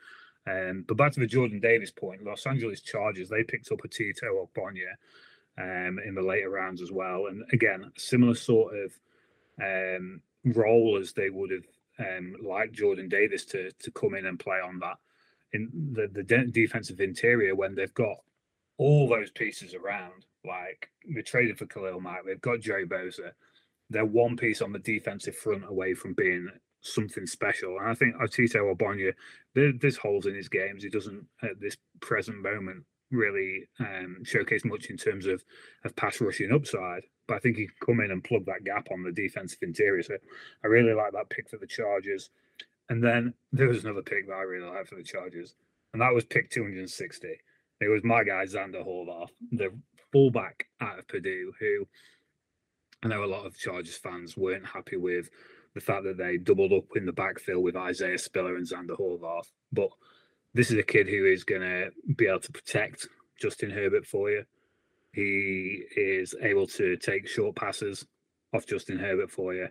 Um, 0.48 0.86
but 0.88 0.98
back 0.98 1.12
to 1.14 1.20
the 1.20 1.28
Jordan 1.28 1.60
Davis 1.60 1.92
point, 1.92 2.24
Los 2.24 2.46
Angeles 2.46 2.82
Chargers, 2.82 3.30
they 3.30 3.44
picked 3.44 3.72
up 3.72 3.84
a 3.84 3.88
Tito 3.88 4.48
Ogbonnia 4.48 4.94
um, 5.58 6.00
in 6.06 6.14
the 6.14 6.22
later 6.22 6.50
rounds 6.50 6.82
as 6.82 6.92
well. 6.92 7.28
And 7.28 7.44
again, 7.52 7.92
similar 7.98 8.36
sort 8.36 8.74
of 8.76 8.92
um, 9.62 10.22
role 10.44 11.00
as 11.02 11.14
they 11.14 11.30
would 11.32 11.50
have 11.52 11.66
um, 11.98 12.36
liked 12.44 12.74
Jordan 12.74 13.10
Davis 13.10 13.46
to 13.46 13.72
to 13.72 13.92
come 13.92 14.16
in 14.16 14.26
and 14.26 14.40
play 14.40 14.58
on 14.58 14.80
that 14.80 14.98
in 15.54 15.70
the, 15.94 16.08
the 16.12 16.24
de- 16.24 16.48
defensive 16.48 17.00
interior 17.00 17.56
when 17.56 17.76
they've 17.76 17.94
got 17.94 18.18
all 18.78 19.08
those 19.08 19.32
pieces 19.32 19.74
around. 19.74 20.26
Like 20.46 20.90
they 21.08 21.22
traded 21.22 21.58
for 21.58 21.66
Khalil 21.66 22.02
Mack, 22.02 22.26
they've 22.26 22.42
got 22.42 22.60
Joey 22.60 22.86
Bosa. 22.86 23.32
They're 23.90 24.06
one 24.06 24.36
piece 24.36 24.62
on 24.62 24.72
the 24.72 24.80
defensive 24.80 25.36
front 25.36 25.64
away 25.68 25.94
from 25.94 26.14
being 26.14 26.50
something 26.82 27.26
special. 27.28 27.78
And 27.80 27.90
I 27.90 27.96
think 27.96 28.16
Tito 28.32 28.74
Ogbonnia, 28.74 29.14
there, 29.54 29.74
there's 29.74 29.98
holes 29.98 30.26
in 30.26 30.36
his 30.36 30.50
games. 30.50 30.84
He 30.84 30.90
doesn't 30.90 31.26
at 31.44 31.60
this 31.60 31.78
present 32.00 32.42
moment 32.42 32.84
really 33.12 33.68
um, 33.80 34.18
showcase 34.24 34.66
much 34.66 34.88
in 34.88 34.98
terms 34.98 35.26
of 35.26 35.44
of 35.84 35.96
pass 35.96 36.22
rushing 36.22 36.52
upside. 36.52 37.04
But 37.28 37.36
I 37.36 37.40
think 37.40 37.58
he 37.58 37.66
can 37.66 37.76
come 37.84 38.00
in 38.02 38.12
and 38.12 38.24
plug 38.24 38.46
that 38.46 38.64
gap 38.64 38.88
on 38.92 39.04
the 39.04 39.12
defensive 39.12 39.60
interior. 39.62 40.04
So 40.04 40.18
I 40.64 40.68
really 40.68 40.94
like 40.94 41.14
that 41.14 41.30
pick 41.30 41.50
for 41.50 41.58
the 41.58 41.68
Chargers. 41.68 42.30
And 42.90 43.04
then 43.04 43.34
there 43.52 43.68
was 43.68 43.84
another 43.84 44.02
pick 44.02 44.28
that 44.28 44.34
I 44.34 44.42
really 44.42 44.70
like 44.70 44.88
for 44.88 44.96
the 44.96 45.04
Chargers, 45.04 45.56
and 45.94 46.02
that 46.02 46.14
was 46.14 46.26
pick 46.26 46.50
260. 46.52 47.28
It 47.82 47.88
was 47.88 48.04
my 48.04 48.24
guy 48.24 48.46
Zander 48.46 48.86
Horvath, 48.86 49.30
the 49.52 49.70
fullback 50.12 50.68
out 50.82 51.00
of 51.00 51.08
Purdue, 51.08 51.52
who 51.60 51.88
I 53.04 53.08
know 53.08 53.24
a 53.24 53.26
lot 53.26 53.46
of 53.46 53.58
Chargers 53.58 53.98
fans 53.98 54.38
weren't 54.38 54.66
happy 54.66 54.98
with 54.98 55.30
the 55.74 55.82
fact 55.82 56.06
that 56.06 56.18
they 56.18 56.38
doubled 56.38 56.74
up 56.74 56.86
in 56.96 57.06
the 57.06 57.12
backfield 57.12 57.64
with 57.64 57.76
Isaiah 57.76 58.18
Spiller 58.18 58.56
and 58.56 58.68
Zander 58.68 58.98
Horvath. 58.98 59.52
But 59.74 59.90
this 60.54 60.72
is 60.72 60.78
a 60.78 60.84
kid 60.84 61.08
who 61.08 61.26
is 61.26 61.44
going 61.44 61.62
to 61.62 61.90
be 62.16 62.28
able 62.28 62.40
to 62.40 62.52
protect 62.52 63.08
Justin 63.40 63.70
Herbert 63.70 64.06
for 64.08 64.32
you. 64.32 64.44
He 65.12 65.84
is 65.96 66.34
able 66.42 66.68
to 66.68 66.98
take 66.98 67.28
short 67.28 67.56
passes 67.56 68.06
off 68.54 68.66
Justin 68.66 68.98
Herbert 68.98 69.32
for 69.32 69.54
you, 69.54 69.68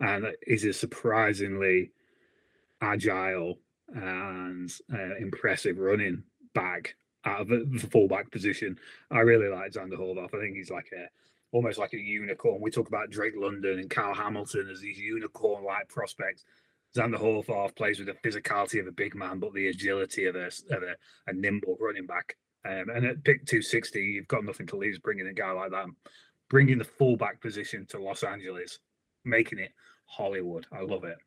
and 0.00 0.26
is 0.46 0.64
a 0.64 0.72
surprisingly 0.72 1.92
agile 2.80 3.58
and 3.88 4.72
uh, 4.92 5.16
impressive 5.16 5.78
running 5.78 6.22
back 6.54 6.96
out 7.24 7.42
of 7.42 7.48
the, 7.48 7.88
fullback 7.90 8.30
position. 8.30 8.78
I 9.10 9.20
really 9.20 9.48
like 9.48 9.72
Zander 9.72 9.98
Horvath. 9.98 10.34
I 10.34 10.40
think 10.40 10.56
he's 10.56 10.70
like 10.70 10.90
a 10.92 11.06
almost 11.52 11.78
like 11.78 11.92
a 11.92 11.98
unicorn. 11.98 12.60
We 12.60 12.70
talk 12.70 12.88
about 12.88 13.10
Drake 13.10 13.34
London 13.36 13.78
and 13.78 13.88
Kyle 13.88 14.14
Hamilton 14.14 14.68
as 14.72 14.80
these 14.80 14.98
unicorn-like 14.98 15.88
prospects. 15.88 16.44
Zander 16.96 17.18
Horvath 17.18 17.76
plays 17.76 17.98
with 17.98 18.08
the 18.08 18.28
physicality 18.28 18.80
of 18.80 18.88
a 18.88 18.92
big 18.92 19.14
man, 19.14 19.38
but 19.38 19.54
the 19.54 19.68
agility 19.68 20.26
of 20.26 20.34
a, 20.34 20.46
of 20.46 20.82
a, 20.82 20.96
a 21.28 21.32
nimble 21.32 21.76
running 21.80 22.06
back. 22.06 22.36
Um, 22.64 22.88
and 22.94 23.06
at 23.06 23.24
pick 23.24 23.46
260, 23.46 24.00
you've 24.00 24.28
got 24.28 24.44
nothing 24.44 24.66
to 24.68 24.76
lose 24.76 24.98
bringing 24.98 25.26
a 25.28 25.32
guy 25.32 25.52
like 25.52 25.70
that, 25.70 25.86
bringing 26.48 26.78
the 26.78 26.84
fullback 26.84 27.40
position 27.40 27.86
to 27.86 28.02
Los 28.02 28.22
Angeles, 28.22 28.78
making 29.24 29.58
it 29.58 29.72
Hollywood. 30.06 30.66
I 30.72 30.80
love 30.80 31.04
it. 31.04 31.18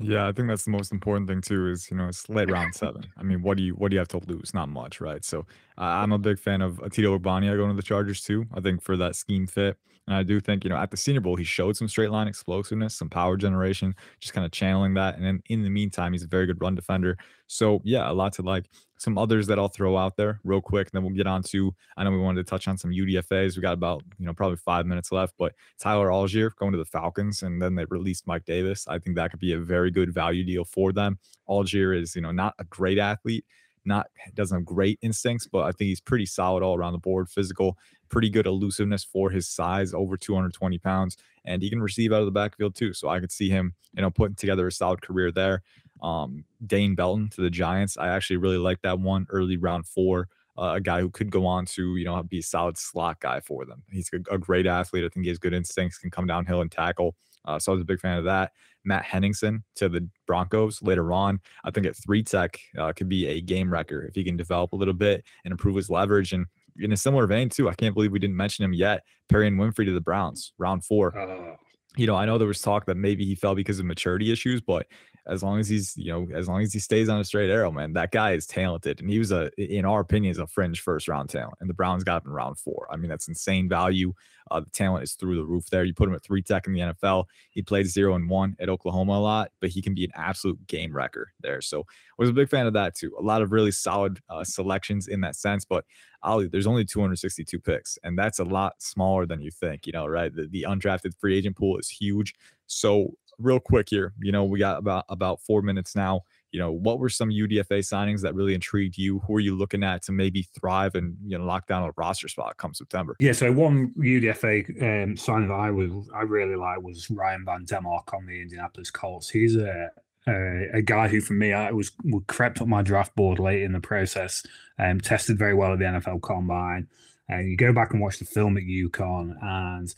Yeah, 0.00 0.28
I 0.28 0.32
think 0.32 0.46
that's 0.48 0.64
the 0.64 0.70
most 0.70 0.92
important 0.92 1.28
thing 1.28 1.40
too. 1.40 1.68
Is 1.68 1.90
you 1.90 1.96
know 1.96 2.06
it's 2.06 2.28
late 2.28 2.48
round 2.48 2.72
seven. 2.74 3.12
I 3.16 3.22
mean, 3.24 3.42
what 3.42 3.56
do 3.56 3.64
you 3.64 3.74
what 3.74 3.90
do 3.90 3.94
you 3.96 3.98
have 3.98 4.08
to 4.08 4.18
lose? 4.26 4.54
Not 4.54 4.68
much, 4.68 5.00
right? 5.00 5.24
So 5.24 5.40
uh, 5.76 5.82
I'm 5.82 6.12
a 6.12 6.18
big 6.18 6.38
fan 6.38 6.62
of 6.62 6.80
Tito 6.92 7.18
Ogbonnia 7.18 7.56
going 7.56 7.70
to 7.70 7.74
the 7.76 7.82
Chargers 7.82 8.22
too. 8.22 8.46
I 8.54 8.60
think 8.60 8.80
for 8.80 8.96
that 8.96 9.16
scheme 9.16 9.48
fit, 9.48 9.76
and 10.06 10.14
I 10.14 10.22
do 10.22 10.38
think 10.38 10.62
you 10.62 10.70
know 10.70 10.76
at 10.76 10.92
the 10.92 10.96
Senior 10.96 11.20
Bowl 11.20 11.34
he 11.34 11.42
showed 11.42 11.76
some 11.76 11.88
straight 11.88 12.10
line 12.12 12.28
explosiveness, 12.28 12.94
some 12.94 13.10
power 13.10 13.36
generation, 13.36 13.92
just 14.20 14.34
kind 14.34 14.44
of 14.44 14.52
channeling 14.52 14.94
that. 14.94 15.16
And 15.16 15.24
then 15.24 15.42
in 15.48 15.64
the 15.64 15.70
meantime, 15.70 16.12
he's 16.12 16.22
a 16.22 16.28
very 16.28 16.46
good 16.46 16.60
run 16.60 16.76
defender. 16.76 17.18
So 17.48 17.80
yeah, 17.82 18.08
a 18.10 18.12
lot 18.12 18.34
to 18.34 18.42
like 18.42 18.66
some 18.98 19.16
others 19.16 19.46
that 19.46 19.58
I'll 19.58 19.68
throw 19.68 19.96
out 19.96 20.16
there 20.16 20.38
real 20.44 20.60
quick. 20.60 20.90
Then 20.90 21.02
we'll 21.02 21.14
get 21.14 21.26
on 21.26 21.42
to, 21.44 21.74
I 21.96 22.04
know 22.04 22.10
we 22.10 22.18
wanted 22.18 22.46
to 22.46 22.50
touch 22.50 22.68
on 22.68 22.76
some 22.76 22.90
UDFAs. 22.90 23.56
We 23.56 23.62
got 23.62 23.72
about, 23.72 24.02
you 24.18 24.26
know, 24.26 24.34
probably 24.34 24.58
five 24.58 24.86
minutes 24.86 25.10
left, 25.10 25.34
but 25.38 25.54
Tyler 25.78 26.08
Allgeier 26.08 26.54
going 26.56 26.72
to 26.72 26.78
the 26.78 26.84
Falcons 26.84 27.42
and 27.42 27.60
then 27.60 27.74
they 27.74 27.86
released 27.86 28.26
Mike 28.26 28.44
Davis. 28.44 28.86
I 28.86 28.98
think 28.98 29.16
that 29.16 29.30
could 29.30 29.40
be 29.40 29.54
a 29.54 29.58
very 29.58 29.90
good 29.90 30.12
value 30.12 30.44
deal 30.44 30.64
for 30.64 30.92
them. 30.92 31.18
Algier 31.48 31.94
is, 31.94 32.14
you 32.14 32.22
know, 32.22 32.32
not 32.32 32.54
a 32.58 32.64
great 32.64 32.98
athlete, 32.98 33.44
not 33.84 34.08
doesn't 34.34 34.58
have 34.58 34.64
great 34.66 34.98
instincts, 35.00 35.46
but 35.46 35.60
I 35.60 35.72
think 35.72 35.88
he's 35.88 36.00
pretty 36.00 36.26
solid 36.26 36.62
all 36.62 36.76
around 36.76 36.92
the 36.92 36.98
board, 36.98 37.30
physical, 37.30 37.78
pretty 38.10 38.28
good 38.28 38.46
elusiveness 38.46 39.04
for 39.04 39.30
his 39.30 39.48
size, 39.48 39.94
over 39.94 40.16
220 40.16 40.78
pounds, 40.78 41.16
and 41.44 41.62
he 41.62 41.70
can 41.70 41.80
receive 41.80 42.12
out 42.12 42.20
of 42.20 42.26
the 42.26 42.32
backfield 42.32 42.74
too. 42.74 42.92
So 42.92 43.08
I 43.08 43.20
could 43.20 43.32
see 43.32 43.48
him, 43.48 43.74
you 43.94 44.02
know, 44.02 44.10
putting 44.10 44.36
together 44.36 44.66
a 44.66 44.72
solid 44.72 45.00
career 45.00 45.32
there 45.32 45.62
um, 46.02 46.44
Dane 46.66 46.94
Belton 46.94 47.28
to 47.30 47.40
the 47.40 47.50
Giants. 47.50 47.96
I 47.96 48.08
actually 48.08 48.36
really 48.36 48.58
like 48.58 48.80
that 48.82 48.98
one 48.98 49.26
early 49.30 49.56
round 49.56 49.86
four. 49.86 50.28
Uh, 50.56 50.74
a 50.74 50.80
guy 50.80 51.00
who 51.00 51.08
could 51.08 51.30
go 51.30 51.46
on 51.46 51.64
to 51.64 51.96
you 51.96 52.04
know 52.04 52.20
be 52.22 52.38
a 52.38 52.42
solid 52.42 52.76
slot 52.76 53.20
guy 53.20 53.40
for 53.40 53.64
them. 53.64 53.82
He's 53.90 54.10
a, 54.12 54.34
a 54.34 54.38
great 54.38 54.66
athlete. 54.66 55.04
I 55.04 55.08
think 55.08 55.24
he 55.24 55.30
has 55.30 55.38
good 55.38 55.54
instincts, 55.54 55.98
can 55.98 56.10
come 56.10 56.26
downhill 56.26 56.60
and 56.60 56.70
tackle. 56.70 57.14
Uh, 57.44 57.58
so 57.58 57.72
I 57.72 57.74
was 57.74 57.82
a 57.82 57.86
big 57.86 58.00
fan 58.00 58.18
of 58.18 58.24
that. 58.24 58.52
Matt 58.84 59.04
Henningsen 59.04 59.64
to 59.76 59.88
the 59.88 60.08
Broncos 60.26 60.82
later 60.82 61.12
on. 61.12 61.40
I 61.64 61.70
think 61.70 61.86
at 61.86 61.96
three 61.96 62.22
tech 62.22 62.58
uh, 62.76 62.92
could 62.92 63.08
be 63.08 63.26
a 63.26 63.40
game 63.40 63.72
wrecker 63.72 64.02
if 64.02 64.14
he 64.14 64.24
can 64.24 64.36
develop 64.36 64.72
a 64.72 64.76
little 64.76 64.94
bit 64.94 65.24
and 65.44 65.52
improve 65.52 65.76
his 65.76 65.90
leverage. 65.90 66.32
And 66.32 66.46
in 66.78 66.92
a 66.92 66.96
similar 66.96 67.26
vein 67.26 67.48
too, 67.48 67.68
I 67.68 67.74
can't 67.74 67.94
believe 67.94 68.12
we 68.12 68.18
didn't 68.18 68.36
mention 68.36 68.64
him 68.64 68.72
yet. 68.72 69.04
Perrion 69.30 69.56
Winfrey 69.56 69.84
to 69.84 69.92
the 69.92 70.00
Browns, 70.00 70.52
round 70.58 70.84
four. 70.84 71.16
Uh, 71.16 71.56
you 71.96 72.06
know, 72.06 72.14
I 72.14 72.26
know 72.26 72.38
there 72.38 72.48
was 72.48 72.60
talk 72.60 72.86
that 72.86 72.96
maybe 72.96 73.24
he 73.24 73.34
fell 73.34 73.54
because 73.54 73.78
of 73.78 73.84
maturity 73.84 74.32
issues, 74.32 74.60
but 74.60 74.86
as 75.28 75.42
long 75.42 75.60
as 75.60 75.68
he's 75.68 75.96
you 75.96 76.12
know 76.12 76.26
as 76.34 76.48
long 76.48 76.62
as 76.62 76.72
he 76.72 76.78
stays 76.78 77.08
on 77.08 77.20
a 77.20 77.24
straight 77.24 77.50
arrow 77.50 77.70
man 77.70 77.92
that 77.92 78.10
guy 78.10 78.32
is 78.32 78.46
talented. 78.46 79.00
And 79.00 79.10
he 79.10 79.18
was 79.18 79.32
a 79.32 79.50
in 79.56 79.84
our 79.84 80.00
opinion 80.00 80.30
is 80.30 80.38
a 80.38 80.46
fringe 80.46 80.80
first 80.80 81.08
round 81.08 81.30
talent 81.30 81.54
and 81.60 81.68
the 81.68 81.74
browns 81.74 82.04
got 82.04 82.22
him 82.22 82.28
in 82.28 82.34
round 82.34 82.58
four. 82.58 82.88
I 82.90 82.96
mean 82.96 83.08
that's 83.08 83.28
insane 83.28 83.68
value. 83.68 84.12
Uh, 84.50 84.60
the 84.60 84.70
talent 84.70 85.04
is 85.04 85.12
through 85.12 85.36
the 85.36 85.44
roof 85.44 85.66
there. 85.68 85.84
You 85.84 85.92
put 85.92 86.08
him 86.08 86.14
at 86.14 86.22
three 86.22 86.42
tech 86.42 86.66
in 86.66 86.72
the 86.72 86.80
nfl 86.80 87.24
he 87.50 87.62
played 87.62 87.86
zero 87.86 88.14
and 88.14 88.30
one 88.30 88.56
at 88.58 88.70
oklahoma 88.70 89.12
a 89.12 89.20
lot 89.20 89.50
but 89.60 89.68
he 89.68 89.82
can 89.82 89.94
be 89.94 90.04
an 90.04 90.12
absolute 90.14 90.66
game 90.66 90.94
wrecker 90.94 91.32
there. 91.40 91.60
So 91.60 91.84
was 92.18 92.28
a 92.28 92.32
big 92.32 92.48
fan 92.48 92.66
of 92.66 92.72
that 92.72 92.94
too. 92.94 93.14
A 93.18 93.22
lot 93.22 93.42
of 93.42 93.52
really 93.52 93.70
solid 93.70 94.20
uh, 94.28 94.44
selections 94.44 95.08
in 95.08 95.20
that 95.20 95.36
sense 95.36 95.64
but 95.64 95.84
Oli, 96.24 96.48
there's 96.48 96.66
only 96.66 96.84
262 96.84 97.60
picks, 97.60 97.96
and 98.02 98.18
that's 98.18 98.40
a 98.40 98.44
lot 98.44 98.74
smaller 98.80 99.24
than 99.24 99.40
you 99.40 99.52
think, 99.52 99.86
you 99.86 99.92
know, 99.92 100.06
right? 100.06 100.34
The, 100.34 100.48
the 100.48 100.66
undrafted 100.68 101.12
free 101.18 101.36
agent 101.36 101.56
pool 101.56 101.78
is 101.78 101.88
huge. 101.88 102.34
So 102.66 103.14
real 103.38 103.60
quick 103.60 103.88
here, 103.88 104.12
you 104.20 104.32
know, 104.32 104.44
we 104.44 104.58
got 104.58 104.78
about 104.78 105.04
about 105.08 105.40
four 105.40 105.62
minutes 105.62 105.94
now. 105.94 106.22
You 106.50 106.60
know, 106.60 106.72
what 106.72 106.98
were 106.98 107.10
some 107.10 107.28
UDFA 107.28 107.80
signings 107.80 108.22
that 108.22 108.34
really 108.34 108.54
intrigued 108.54 108.96
you? 108.96 109.18
Who 109.20 109.36
are 109.36 109.40
you 109.40 109.54
looking 109.54 109.84
at 109.84 110.02
to 110.04 110.12
maybe 110.12 110.48
thrive 110.58 110.94
and 110.94 111.16
you 111.24 111.36
know 111.38 111.44
lock 111.44 111.66
down 111.66 111.82
a 111.82 111.92
roster 111.96 112.28
spot 112.28 112.56
come 112.56 112.74
September? 112.74 113.16
Yeah, 113.20 113.32
so 113.32 113.52
one 113.52 113.92
UDFA 113.98 115.04
um, 115.04 115.16
signing 115.16 115.48
that 115.48 115.54
I 115.54 115.70
was 115.70 116.08
I 116.14 116.22
really 116.22 116.56
like 116.56 116.80
was 116.82 117.10
Ryan 117.10 117.44
Van 117.44 117.66
Demark 117.66 118.14
on 118.14 118.26
the 118.26 118.40
Indianapolis 118.40 118.90
Colts. 118.90 119.28
He's 119.28 119.56
a 119.56 119.90
a, 120.28 120.78
a 120.78 120.82
guy 120.82 121.08
who, 121.08 121.20
for 121.20 121.32
me, 121.32 121.52
I 121.52 121.70
was 121.70 121.90
crept 122.26 122.60
up 122.60 122.68
my 122.68 122.82
draft 122.82 123.14
board 123.14 123.38
late 123.38 123.62
in 123.62 123.72
the 123.72 123.80
process. 123.80 124.44
Um, 124.78 125.00
tested 125.00 125.38
very 125.38 125.54
well 125.54 125.72
at 125.72 125.78
the 125.78 125.86
NFL 125.86 126.22
Combine. 126.22 126.86
And 127.28 127.40
uh, 127.40 127.42
you 127.42 127.56
go 127.56 127.72
back 127.72 127.92
and 127.92 128.00
watch 128.00 128.18
the 128.18 128.24
film 128.24 128.56
at 128.56 128.62
UConn, 128.62 129.36
and 129.42 129.94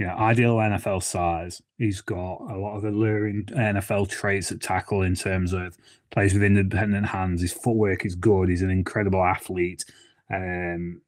you 0.00 0.06
know, 0.06 0.14
ideal 0.14 0.56
NFL 0.56 1.02
size. 1.02 1.60
He's 1.76 2.00
got 2.00 2.40
a 2.50 2.56
lot 2.56 2.74
of 2.74 2.86
alluring 2.86 3.44
NFL 3.44 4.08
traits 4.08 4.50
at 4.50 4.62
tackle 4.62 5.02
in 5.02 5.14
terms 5.14 5.52
of 5.52 5.76
plays 6.10 6.32
with 6.32 6.42
independent 6.42 7.04
hands. 7.04 7.42
His 7.42 7.52
footwork 7.52 8.06
is 8.06 8.14
good. 8.14 8.48
He's 8.48 8.62
an 8.62 8.70
incredible 8.70 9.22
athlete. 9.22 9.84
Um, 10.32 11.02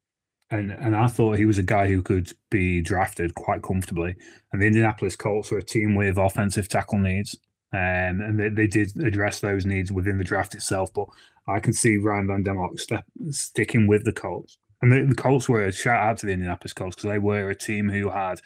and 0.51 0.69
and 0.73 0.95
I 0.95 1.07
thought 1.07 1.39
he 1.39 1.45
was 1.45 1.57
a 1.57 1.63
guy 1.63 1.87
who 1.87 2.03
could 2.03 2.31
be 2.51 2.81
drafted 2.81 3.33
quite 3.33 3.63
comfortably. 3.63 4.15
And 4.51 4.61
the 4.61 4.67
Indianapolis 4.67 5.15
Colts 5.15 5.51
are 5.51 5.57
a 5.57 5.63
team 5.63 5.95
with 5.95 6.19
offensive 6.19 6.69
tackle 6.69 6.99
needs, 6.99 7.35
um, 7.71 8.21
and 8.21 8.39
they, 8.39 8.49
they 8.49 8.67
did 8.67 8.95
address 9.03 9.39
those 9.39 9.65
needs 9.65 9.91
within 9.91 10.19
the 10.19 10.23
draft 10.23 10.53
itself. 10.53 10.93
But 10.93 11.07
I 11.47 11.59
can 11.59 11.73
see 11.73 11.97
Ryan 11.97 12.27
Van 12.27 12.77
step, 12.77 13.05
sticking 13.31 13.87
with 13.87 14.05
the 14.05 14.13
Colts. 14.13 14.59
And 14.83 14.91
the, 14.91 15.01
the 15.01 15.15
Colts 15.15 15.49
were 15.49 15.65
a 15.65 15.71
shout 15.71 15.99
out 15.99 16.19
to 16.19 16.27
the 16.27 16.33
Indianapolis 16.33 16.73
Colts 16.73 16.95
because 16.95 17.09
they 17.09 17.17
were 17.17 17.49
a 17.49 17.55
team 17.55 17.89
who 17.89 18.11
had 18.11 18.39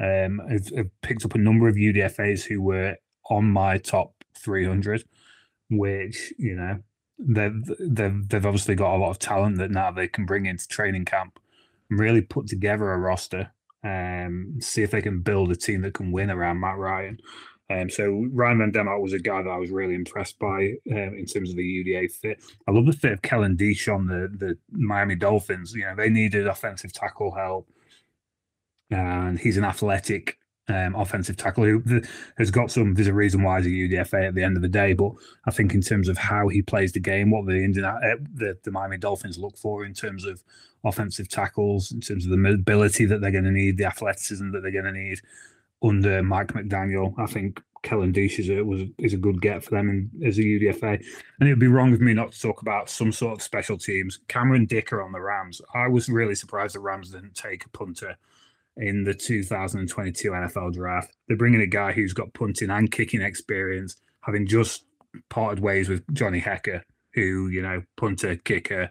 um, 0.00 0.40
I've, 0.48 0.70
I've, 0.76 1.00
picked 1.02 1.24
up 1.24 1.34
a 1.34 1.38
number 1.38 1.68
of 1.68 1.74
UDFAs 1.74 2.44
who 2.44 2.62
were 2.62 2.96
on 3.30 3.50
my 3.50 3.78
top 3.78 4.12
300. 4.38 5.04
which 5.70 6.32
you 6.38 6.54
know 6.54 6.78
they've 7.18 7.64
they've 7.80 8.28
they've 8.28 8.46
obviously 8.46 8.74
got 8.74 8.94
a 8.94 8.98
lot 8.98 9.10
of 9.10 9.18
talent 9.18 9.58
that 9.58 9.70
now 9.70 9.90
they 9.90 10.08
can 10.08 10.24
bring 10.24 10.46
into 10.46 10.68
training 10.68 11.04
camp 11.04 11.38
and 11.90 11.98
really 11.98 12.22
put 12.22 12.46
together 12.46 12.92
a 12.92 12.98
roster 12.98 13.50
and 13.82 14.56
um, 14.56 14.60
see 14.60 14.82
if 14.82 14.90
they 14.90 15.02
can 15.02 15.20
build 15.20 15.50
a 15.50 15.56
team 15.56 15.82
that 15.82 15.94
can 15.94 16.10
win 16.10 16.30
around 16.30 16.58
Matt 16.58 16.78
Ryan. 16.78 17.20
Um, 17.70 17.90
so 17.90 18.26
Ryan 18.32 18.58
Van 18.58 18.72
Demark 18.72 19.00
was 19.00 19.12
a 19.12 19.18
guy 19.18 19.42
that 19.42 19.50
I 19.50 19.58
was 19.58 19.70
really 19.70 19.94
impressed 19.94 20.38
by 20.38 20.74
um, 20.90 21.14
in 21.14 21.26
terms 21.26 21.50
of 21.50 21.56
the 21.56 21.84
UDA 21.84 22.10
fit. 22.10 22.42
I 22.66 22.70
love 22.70 22.86
the 22.86 22.92
fit 22.92 23.12
of 23.12 23.22
Kellen 23.22 23.56
Diesch 23.56 23.92
on 23.94 24.06
the 24.06 24.28
the 24.36 24.56
Miami 24.70 25.16
Dolphins. 25.16 25.74
You 25.74 25.84
know 25.84 25.94
they 25.94 26.08
needed 26.08 26.46
offensive 26.46 26.92
tackle 26.92 27.34
help, 27.34 27.68
and 28.90 29.38
he's 29.38 29.56
an 29.56 29.64
athletic 29.64 30.38
um, 30.68 30.94
offensive 30.94 31.36
tackle 31.36 31.64
who 31.64 32.02
has 32.36 32.50
got 32.50 32.70
some. 32.70 32.94
There's 32.94 33.08
a 33.08 33.14
reason 33.14 33.42
why 33.42 33.60
he's 33.60 33.66
a 33.66 33.70
UDFA 33.70 34.28
at 34.28 34.34
the 34.34 34.42
end 34.42 34.56
of 34.56 34.62
the 34.62 34.68
day, 34.68 34.92
but 34.92 35.12
I 35.46 35.50
think 35.50 35.74
in 35.74 35.80
terms 35.80 36.08
of 36.08 36.18
how 36.18 36.48
he 36.48 36.62
plays 36.62 36.92
the 36.92 37.00
game, 37.00 37.30
what 37.30 37.46
the 37.46 37.56
Indian, 37.56 37.84
uh, 37.84 37.98
the, 38.34 38.56
the 38.64 38.70
Miami 38.70 38.98
Dolphins 38.98 39.38
look 39.38 39.56
for 39.56 39.84
in 39.84 39.94
terms 39.94 40.24
of 40.24 40.42
offensive 40.84 41.28
tackles, 41.28 41.92
in 41.92 42.00
terms 42.00 42.24
of 42.24 42.30
the 42.30 42.36
mobility 42.36 43.04
that 43.06 43.20
they're 43.20 43.30
going 43.30 43.44
to 43.44 43.50
need, 43.50 43.78
the 43.78 43.86
athleticism 43.86 44.50
that 44.52 44.60
they're 44.60 44.70
going 44.70 44.84
to 44.84 44.92
need 44.92 45.20
under 45.82 46.22
Mike 46.22 46.48
McDaniel. 46.48 47.14
I 47.18 47.26
think 47.26 47.62
Kellen 47.82 48.12
Diesch 48.12 48.38
is 48.38 48.50
a, 48.50 48.62
was 48.62 48.82
is 48.98 49.14
a 49.14 49.18
good 49.18 49.40
get 49.40 49.64
for 49.64 49.70
them 49.70 49.88
in, 49.88 50.26
as 50.26 50.38
a 50.38 50.42
UDFA. 50.42 51.02
And 51.40 51.48
it 51.48 51.52
would 51.52 51.60
be 51.60 51.68
wrong 51.68 51.94
of 51.94 52.00
me 52.00 52.12
not 52.12 52.32
to 52.32 52.40
talk 52.40 52.62
about 52.62 52.90
some 52.90 53.12
sort 53.12 53.34
of 53.34 53.42
special 53.42 53.78
teams. 53.78 54.20
Cameron 54.28 54.66
Dicker 54.66 55.02
on 55.02 55.12
the 55.12 55.20
Rams. 55.20 55.62
I 55.74 55.88
was 55.88 56.08
really 56.08 56.34
surprised 56.34 56.74
the 56.74 56.80
Rams 56.80 57.10
didn't 57.10 57.34
take 57.34 57.64
a 57.64 57.70
punter 57.70 58.16
in 58.78 59.04
the 59.04 59.14
2022 59.14 60.30
NFL 60.30 60.72
draft. 60.72 61.12
They're 61.26 61.36
bringing 61.36 61.60
a 61.60 61.66
guy 61.66 61.92
who's 61.92 62.12
got 62.12 62.32
punting 62.34 62.70
and 62.70 62.90
kicking 62.90 63.20
experience, 63.20 63.96
having 64.22 64.46
just 64.46 64.84
parted 65.28 65.62
ways 65.62 65.88
with 65.88 66.02
Johnny 66.14 66.40
Hekker, 66.40 66.82
who, 67.14 67.48
you 67.48 67.62
know, 67.62 67.82
punter, 67.96 68.36
kicker, 68.36 68.90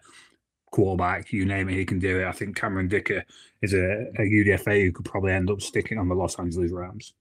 quarterback, 0.72 1.32
you 1.32 1.46
name 1.46 1.70
it, 1.70 1.76
he 1.76 1.86
can 1.86 2.00
do 2.00 2.22
it. 2.22 2.28
I 2.28 2.32
think 2.32 2.56
Cameron 2.56 2.88
Dicker 2.88 3.24
is 3.62 3.74
a, 3.74 4.08
a 4.18 4.22
UDFA 4.22 4.84
who 4.84 4.92
could 4.92 5.06
probably 5.06 5.32
end 5.32 5.50
up 5.50 5.62
sticking 5.62 5.98
on 5.98 6.10
the 6.10 6.16
Los 6.16 6.38
Angeles 6.38 6.72
Rams. 6.72 7.14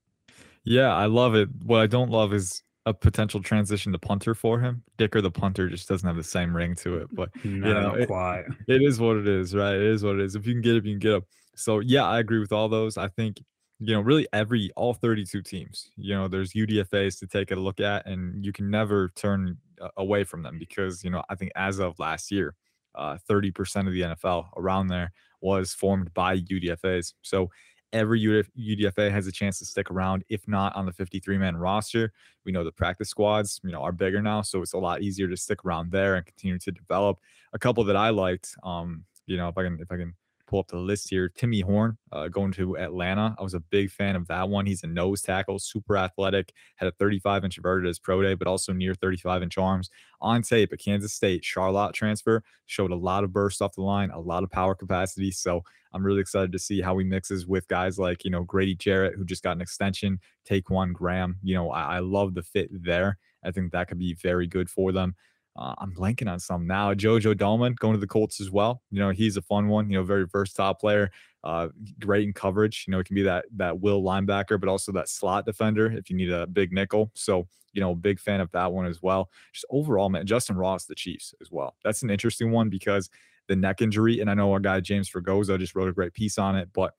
Yeah, 0.64 0.94
I 0.94 1.06
love 1.06 1.34
it. 1.34 1.48
What 1.64 1.80
I 1.80 1.86
don't 1.86 2.10
love 2.10 2.34
is 2.34 2.62
a 2.86 2.94
potential 2.94 3.42
transition 3.42 3.92
to 3.92 3.98
punter 3.98 4.34
for 4.34 4.60
him. 4.60 4.82
Dicker 4.96 5.20
the 5.20 5.30
punter 5.30 5.68
just 5.68 5.88
doesn't 5.88 6.06
have 6.06 6.16
the 6.16 6.24
same 6.24 6.54
ring 6.54 6.74
to 6.76 6.98
it. 6.98 7.08
But 7.12 7.30
no, 7.44 7.68
you 7.68 7.74
know, 7.74 7.82
not 7.82 8.00
it, 8.00 8.06
quite. 8.06 8.44
It 8.66 8.82
is 8.82 8.98
what 8.98 9.16
it 9.16 9.28
is, 9.28 9.54
right? 9.54 9.74
It 9.74 9.82
is 9.82 10.02
what 10.02 10.16
it 10.16 10.22
is. 10.22 10.34
If 10.34 10.46
you 10.46 10.54
can 10.54 10.62
get 10.62 10.76
it, 10.76 10.84
you 10.84 10.92
can 10.92 11.00
get 11.00 11.14
it. 11.14 11.24
So 11.56 11.80
yeah, 11.80 12.04
I 12.04 12.20
agree 12.20 12.38
with 12.38 12.52
all 12.52 12.68
those. 12.68 12.96
I 12.96 13.08
think 13.08 13.38
you 13.78 13.92
know, 13.94 14.00
really 14.00 14.26
every 14.32 14.70
all 14.76 14.94
32 14.94 15.42
teams, 15.42 15.90
you 15.96 16.14
know, 16.14 16.28
there's 16.28 16.54
UDFAs 16.54 17.18
to 17.20 17.26
take 17.26 17.50
a 17.50 17.56
look 17.56 17.78
at, 17.80 18.06
and 18.06 18.44
you 18.44 18.52
can 18.52 18.70
never 18.70 19.10
turn 19.16 19.58
away 19.98 20.24
from 20.24 20.42
them 20.42 20.58
because, 20.58 21.04
you 21.04 21.10
know, 21.10 21.22
I 21.28 21.34
think 21.34 21.52
as 21.56 21.78
of 21.78 21.98
last 21.98 22.30
year, 22.30 22.54
uh, 22.94 23.18
30% 23.28 23.86
of 23.86 23.92
the 23.92 24.00
NFL 24.00 24.48
around 24.56 24.86
there 24.88 25.12
was 25.42 25.74
formed 25.74 26.14
by 26.14 26.38
UDFAs. 26.38 27.12
So 27.20 27.50
every 27.92 28.20
UDFA 28.22 29.10
has 29.10 29.26
a 29.26 29.32
chance 29.32 29.58
to 29.58 29.66
stick 29.66 29.90
around, 29.90 30.24
if 30.30 30.48
not 30.48 30.74
on 30.74 30.86
the 30.86 30.92
53 30.92 31.36
man 31.36 31.56
roster. 31.56 32.12
We 32.46 32.52
know 32.52 32.64
the 32.64 32.72
practice 32.72 33.10
squads, 33.10 33.60
you 33.62 33.72
know, 33.72 33.82
are 33.82 33.92
bigger 33.92 34.22
now, 34.22 34.40
so 34.40 34.62
it's 34.62 34.72
a 34.72 34.78
lot 34.78 35.02
easier 35.02 35.28
to 35.28 35.36
stick 35.36 35.64
around 35.66 35.90
there 35.92 36.14
and 36.14 36.24
continue 36.24 36.58
to 36.60 36.72
develop. 36.72 37.18
A 37.52 37.58
couple 37.58 37.84
that 37.84 37.96
I 37.96 38.08
liked, 38.08 38.54
um, 38.62 39.04
you 39.26 39.36
know, 39.36 39.48
if 39.48 39.58
I 39.58 39.64
can, 39.64 39.78
if 39.80 39.92
I 39.92 39.96
can 39.98 40.14
pull 40.46 40.60
up 40.60 40.68
the 40.68 40.78
list 40.78 41.10
here. 41.10 41.28
Timmy 41.28 41.60
Horne 41.60 41.98
uh, 42.12 42.28
going 42.28 42.52
to 42.52 42.78
Atlanta. 42.78 43.34
I 43.38 43.42
was 43.42 43.54
a 43.54 43.60
big 43.60 43.90
fan 43.90 44.16
of 44.16 44.26
that 44.28 44.48
one. 44.48 44.66
He's 44.66 44.82
a 44.82 44.86
nose 44.86 45.22
tackle, 45.22 45.58
super 45.58 45.96
athletic, 45.96 46.52
had 46.76 46.88
a 46.88 46.92
35 46.92 47.44
inch 47.44 47.56
inverted 47.56 47.88
as 47.88 47.98
pro 47.98 48.22
day, 48.22 48.34
but 48.34 48.48
also 48.48 48.72
near 48.72 48.94
35 48.94 49.42
inch 49.42 49.58
arms. 49.58 49.90
On 50.20 50.42
tape 50.42 50.72
at 50.72 50.78
Kansas 50.78 51.12
State, 51.12 51.44
Charlotte 51.44 51.94
transfer 51.94 52.42
showed 52.66 52.90
a 52.90 52.96
lot 52.96 53.24
of 53.24 53.32
burst 53.32 53.60
off 53.60 53.74
the 53.74 53.82
line, 53.82 54.10
a 54.10 54.20
lot 54.20 54.42
of 54.42 54.50
power 54.50 54.74
capacity. 54.74 55.30
So 55.30 55.62
I'm 55.92 56.04
really 56.04 56.20
excited 56.20 56.52
to 56.52 56.58
see 56.58 56.80
how 56.80 56.96
he 56.98 57.04
mixes 57.04 57.46
with 57.46 57.68
guys 57.68 57.98
like, 57.98 58.24
you 58.24 58.30
know, 58.30 58.42
Grady 58.42 58.74
Jarrett, 58.74 59.14
who 59.16 59.24
just 59.24 59.42
got 59.42 59.56
an 59.56 59.62
extension, 59.62 60.20
Ta'Quon 60.44 60.92
Graham. 60.92 61.36
You 61.42 61.54
know, 61.54 61.70
I, 61.70 61.96
I 61.96 61.98
love 62.00 62.34
the 62.34 62.42
fit 62.42 62.68
there. 62.70 63.18
I 63.44 63.50
think 63.50 63.72
that 63.72 63.88
could 63.88 63.98
be 63.98 64.14
very 64.14 64.46
good 64.46 64.68
for 64.68 64.92
them. 64.92 65.14
Uh, 65.56 65.74
I'm 65.78 65.92
blanking 65.92 66.30
on 66.30 66.38
some 66.38 66.66
now. 66.66 66.92
JoJo 66.92 67.34
Domann 67.34 67.76
going 67.76 67.94
to 67.94 68.00
the 68.00 68.06
Colts 68.06 68.40
as 68.40 68.50
well. 68.50 68.82
You 68.90 69.00
know, 69.00 69.10
he's 69.10 69.36
a 69.36 69.42
fun 69.42 69.68
one. 69.68 69.90
You 69.90 69.98
know, 69.98 70.04
very 70.04 70.26
versatile 70.26 70.74
player. 70.74 71.10
Uh, 71.42 71.68
great 72.00 72.26
in 72.26 72.32
coverage. 72.32 72.84
You 72.86 72.92
know, 72.92 72.98
it 72.98 73.06
can 73.06 73.14
be 73.14 73.22
that 73.22 73.46
that 73.56 73.80
will 73.80 74.02
linebacker, 74.02 74.58
but 74.58 74.68
also 74.68 74.92
that 74.92 75.08
slot 75.08 75.46
defender 75.46 75.90
if 75.90 76.10
you 76.10 76.16
need 76.16 76.30
a 76.30 76.46
big 76.46 76.72
nickel. 76.72 77.10
So, 77.14 77.46
you 77.72 77.80
know, 77.80 77.94
big 77.94 78.18
fan 78.18 78.40
of 78.40 78.50
that 78.52 78.72
one 78.72 78.86
as 78.86 79.00
well. 79.02 79.30
Just 79.52 79.66
overall, 79.70 80.08
man, 80.08 80.26
Justyn 80.26 80.56
Ross, 80.56 80.86
the 80.86 80.94
Chiefs 80.94 81.34
as 81.40 81.50
well. 81.50 81.76
That's 81.84 82.02
an 82.02 82.10
interesting 82.10 82.50
one 82.50 82.68
because 82.68 83.08
the 83.48 83.56
neck 83.56 83.80
injury, 83.80 84.20
and 84.20 84.30
I 84.30 84.34
know 84.34 84.52
our 84.52 84.60
guy 84.60 84.80
James 84.80 85.08
Fragoza 85.08 85.56
just 85.56 85.74
wrote 85.76 85.88
a 85.88 85.92
great 85.92 86.12
piece 86.12 86.36
on 86.38 86.56
it, 86.56 86.68
but 86.72 86.94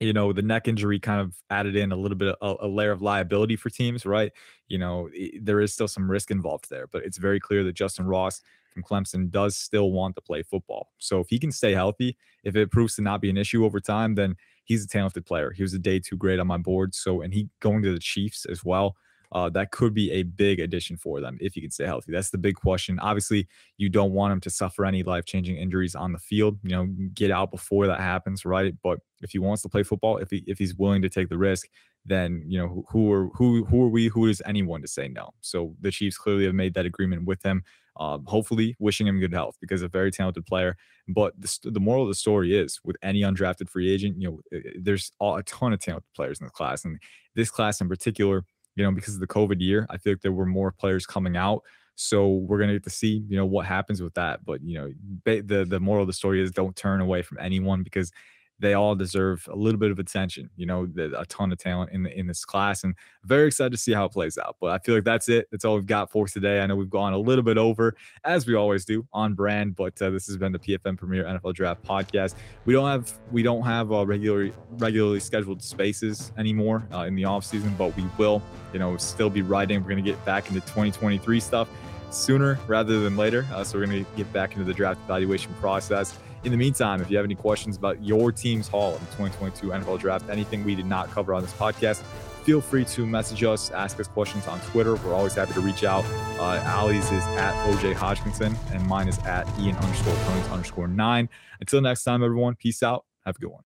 you 0.00 0.12
know 0.12 0.32
the 0.32 0.42
neck 0.42 0.68
injury 0.68 0.98
kind 0.98 1.20
of 1.20 1.34
added 1.50 1.76
in 1.76 1.92
a 1.92 1.96
little 1.96 2.16
bit 2.16 2.36
of 2.40 2.58
a, 2.60 2.66
a 2.66 2.68
layer 2.68 2.92
of 2.92 3.02
liability 3.02 3.56
for 3.56 3.70
teams 3.70 4.06
right? 4.06 4.32
You 4.68 4.78
know 4.78 5.08
there 5.40 5.60
is 5.60 5.72
still 5.72 5.88
some 5.88 6.10
risk 6.10 6.30
involved 6.30 6.70
there 6.70 6.86
but 6.86 7.04
it's 7.04 7.18
very 7.18 7.40
clear 7.40 7.64
that 7.64 7.76
justyn 7.76 8.08
ross 8.08 8.40
from 8.72 8.82
clemson 8.82 9.30
does 9.30 9.56
still 9.56 9.92
want 9.92 10.14
to 10.14 10.20
play 10.20 10.42
football. 10.42 10.90
So 10.98 11.20
if 11.20 11.28
he 11.28 11.38
can 11.38 11.52
stay 11.52 11.72
healthy 11.72 12.16
if 12.44 12.56
it 12.56 12.70
proves 12.70 12.94
to 12.96 13.02
not 13.02 13.20
be 13.20 13.30
an 13.30 13.36
issue 13.36 13.64
over 13.64 13.80
time 13.80 14.14
then 14.14 14.36
he's 14.64 14.84
a 14.84 14.88
talented 14.88 15.24
player. 15.24 15.50
He 15.50 15.62
was 15.62 15.74
a 15.74 15.78
day 15.78 15.98
two 15.98 16.16
grade 16.16 16.38
on 16.38 16.46
my 16.46 16.58
board 16.58 16.94
so 16.94 17.22
and 17.22 17.32
he 17.34 17.48
going 17.60 17.82
to 17.82 17.92
the 17.92 17.98
chiefs 17.98 18.44
as 18.44 18.64
well 18.64 18.96
uh, 19.32 19.48
that 19.50 19.70
could 19.70 19.92
be 19.92 20.10
a 20.12 20.22
big 20.22 20.58
addition 20.60 20.96
for 20.96 21.20
them 21.20 21.36
if 21.40 21.54
he 21.54 21.60
can 21.60 21.70
stay 21.70 21.84
healthy. 21.84 22.12
That's 22.12 22.30
the 22.30 22.38
big 22.38 22.54
question. 22.54 22.98
Obviously, 22.98 23.46
you 23.76 23.88
don't 23.88 24.12
want 24.12 24.32
him 24.32 24.40
to 24.40 24.50
suffer 24.50 24.86
any 24.86 25.02
life 25.02 25.24
changing 25.24 25.56
injuries 25.56 25.94
on 25.94 26.12
the 26.12 26.18
field. 26.18 26.58
You 26.62 26.70
know, 26.70 26.86
get 27.12 27.30
out 27.30 27.50
before 27.50 27.86
that 27.86 28.00
happens, 28.00 28.44
right? 28.44 28.74
But 28.82 29.00
if 29.20 29.30
he 29.30 29.38
wants 29.38 29.62
to 29.62 29.68
play 29.68 29.82
football, 29.82 30.16
if 30.18 30.30
he 30.30 30.44
if 30.46 30.58
he's 30.58 30.74
willing 30.74 31.02
to 31.02 31.08
take 31.08 31.28
the 31.28 31.38
risk, 31.38 31.68
then 32.06 32.42
you 32.46 32.58
know 32.58 32.84
who 32.88 33.12
are 33.12 33.28
who 33.34 33.64
who 33.64 33.84
are 33.84 33.88
we? 33.88 34.06
Who 34.08 34.26
is 34.26 34.42
anyone 34.46 34.80
to 34.82 34.88
say 34.88 35.08
no? 35.08 35.30
So 35.40 35.74
the 35.80 35.90
Chiefs 35.90 36.16
clearly 36.16 36.46
have 36.46 36.54
made 36.54 36.74
that 36.74 36.86
agreement 36.86 37.26
with 37.26 37.42
him. 37.42 37.64
Uh, 37.98 38.18
hopefully, 38.26 38.76
wishing 38.78 39.08
him 39.08 39.18
good 39.18 39.34
health 39.34 39.56
because 39.60 39.82
a 39.82 39.88
very 39.88 40.12
talented 40.12 40.46
player. 40.46 40.76
But 41.08 41.34
the, 41.36 41.70
the 41.70 41.80
moral 41.80 42.04
of 42.04 42.08
the 42.08 42.14
story 42.14 42.56
is, 42.56 42.78
with 42.84 42.96
any 43.02 43.22
undrafted 43.22 43.68
free 43.68 43.90
agent, 43.90 44.22
you 44.22 44.40
know, 44.52 44.60
there's 44.80 45.10
a 45.20 45.42
ton 45.44 45.72
of 45.72 45.80
talented 45.80 46.08
players 46.14 46.38
in 46.40 46.46
the 46.46 46.52
class, 46.52 46.84
and 46.84 47.00
this 47.34 47.50
class 47.50 47.80
in 47.80 47.88
particular 47.88 48.44
you 48.78 48.84
know, 48.84 48.92
because 48.92 49.14
of 49.14 49.20
the 49.20 49.26
COVID 49.26 49.60
year, 49.60 49.86
I 49.90 49.96
feel 49.98 50.12
like 50.12 50.22
there 50.22 50.32
were 50.32 50.46
more 50.46 50.70
players 50.70 51.04
coming 51.04 51.36
out. 51.36 51.64
So 51.96 52.28
we're 52.28 52.60
gonna 52.60 52.74
get 52.74 52.84
to 52.84 52.90
see, 52.90 53.24
you 53.28 53.36
know, 53.36 53.44
what 53.44 53.66
happens 53.66 54.00
with 54.00 54.14
that. 54.14 54.44
But 54.44 54.62
you 54.62 54.78
know, 54.78 54.92
the 55.24 55.66
the 55.68 55.80
moral 55.80 56.02
of 56.02 56.06
the 56.06 56.12
story 56.12 56.40
is 56.40 56.52
don't 56.52 56.76
turn 56.76 57.00
away 57.00 57.22
from 57.22 57.38
anyone 57.40 57.82
because 57.82 58.12
they 58.60 58.74
all 58.74 58.94
deserve 58.94 59.48
a 59.50 59.56
little 59.56 59.78
bit 59.78 59.90
of 59.90 59.98
attention. 59.98 60.50
You 60.56 60.66
know, 60.66 60.88
a 61.16 61.24
ton 61.26 61.52
of 61.52 61.58
talent 61.58 61.92
in 61.92 62.02
the, 62.02 62.18
in 62.18 62.26
this 62.26 62.44
class, 62.44 62.84
and 62.84 62.94
very 63.24 63.46
excited 63.46 63.70
to 63.70 63.76
see 63.76 63.92
how 63.92 64.04
it 64.04 64.12
plays 64.12 64.38
out. 64.38 64.56
But 64.60 64.70
I 64.70 64.78
feel 64.78 64.94
like 64.94 65.04
that's 65.04 65.28
it. 65.28 65.48
That's 65.50 65.64
all 65.64 65.76
we've 65.76 65.86
got 65.86 66.10
for 66.10 66.26
today. 66.26 66.60
I 66.60 66.66
know 66.66 66.76
we've 66.76 66.90
gone 66.90 67.12
a 67.12 67.18
little 67.18 67.44
bit 67.44 67.58
over, 67.58 67.94
as 68.24 68.46
we 68.46 68.54
always 68.54 68.84
do, 68.84 69.06
on 69.12 69.34
brand. 69.34 69.76
But 69.76 70.00
uh, 70.02 70.10
this 70.10 70.26
has 70.26 70.36
been 70.36 70.52
the 70.52 70.58
PFN 70.58 70.98
Premier 70.98 71.24
NFL 71.24 71.54
Draft 71.54 71.82
Podcast. 71.84 72.34
We 72.64 72.72
don't 72.72 72.88
have 72.88 73.12
we 73.30 73.42
don't 73.42 73.62
have 73.62 73.92
uh, 73.92 74.04
regularly 74.06 74.52
regularly 74.72 75.20
scheduled 75.20 75.62
spaces 75.62 76.32
anymore 76.36 76.86
uh, 76.92 77.00
in 77.00 77.14
the 77.14 77.24
off 77.24 77.44
season, 77.44 77.74
but 77.78 77.96
we 77.96 78.04
will, 78.18 78.42
you 78.72 78.78
know, 78.78 78.96
still 78.96 79.30
be 79.30 79.42
writing. 79.42 79.82
We're 79.82 79.90
gonna 79.90 80.02
get 80.02 80.22
back 80.24 80.48
into 80.48 80.60
2023 80.60 81.40
stuff 81.40 81.68
sooner 82.10 82.58
rather 82.66 83.00
than 83.00 83.16
later. 83.16 83.46
Uh, 83.52 83.64
so 83.64 83.78
we're 83.78 83.86
going 83.86 84.04
to 84.04 84.10
get 84.16 84.32
back 84.32 84.52
into 84.52 84.64
the 84.64 84.72
draft 84.72 85.00
evaluation 85.04 85.52
process. 85.60 86.18
In 86.44 86.52
the 86.52 86.56
meantime, 86.56 87.00
if 87.00 87.10
you 87.10 87.16
have 87.16 87.26
any 87.26 87.34
questions 87.34 87.76
about 87.76 88.02
your 88.04 88.30
team's 88.30 88.68
haul 88.68 88.94
in 88.94 89.00
the 89.00 89.10
2022 89.16 89.66
NFL 89.68 89.98
Draft, 89.98 90.30
anything 90.30 90.64
we 90.64 90.74
did 90.74 90.86
not 90.86 91.10
cover 91.10 91.34
on 91.34 91.42
this 91.42 91.52
podcast, 91.52 92.02
feel 92.44 92.60
free 92.60 92.84
to 92.84 93.04
message 93.04 93.42
us, 93.42 93.70
ask 93.72 93.98
us 93.98 94.06
questions 94.06 94.46
on 94.46 94.60
Twitter. 94.60 94.94
We're 94.96 95.14
always 95.14 95.34
happy 95.34 95.52
to 95.54 95.60
reach 95.60 95.84
out. 95.84 96.04
Uh, 96.38 96.62
Oli's 96.78 97.04
is 97.10 97.24
at 97.36 97.52
OJ 97.70 97.94
Hodgkinson, 97.94 98.56
and 98.72 98.86
mine 98.86 99.08
is 99.08 99.18
at 99.20 99.46
Ian 99.58 99.76
underscore 99.76 100.14
Cones 100.14 100.48
underscore 100.48 100.88
nine. 100.88 101.28
Until 101.60 101.80
next 101.80 102.04
time, 102.04 102.22
everyone, 102.22 102.54
peace 102.54 102.82
out. 102.82 103.04
Have 103.26 103.36
a 103.36 103.38
good 103.40 103.50
one. 103.50 103.64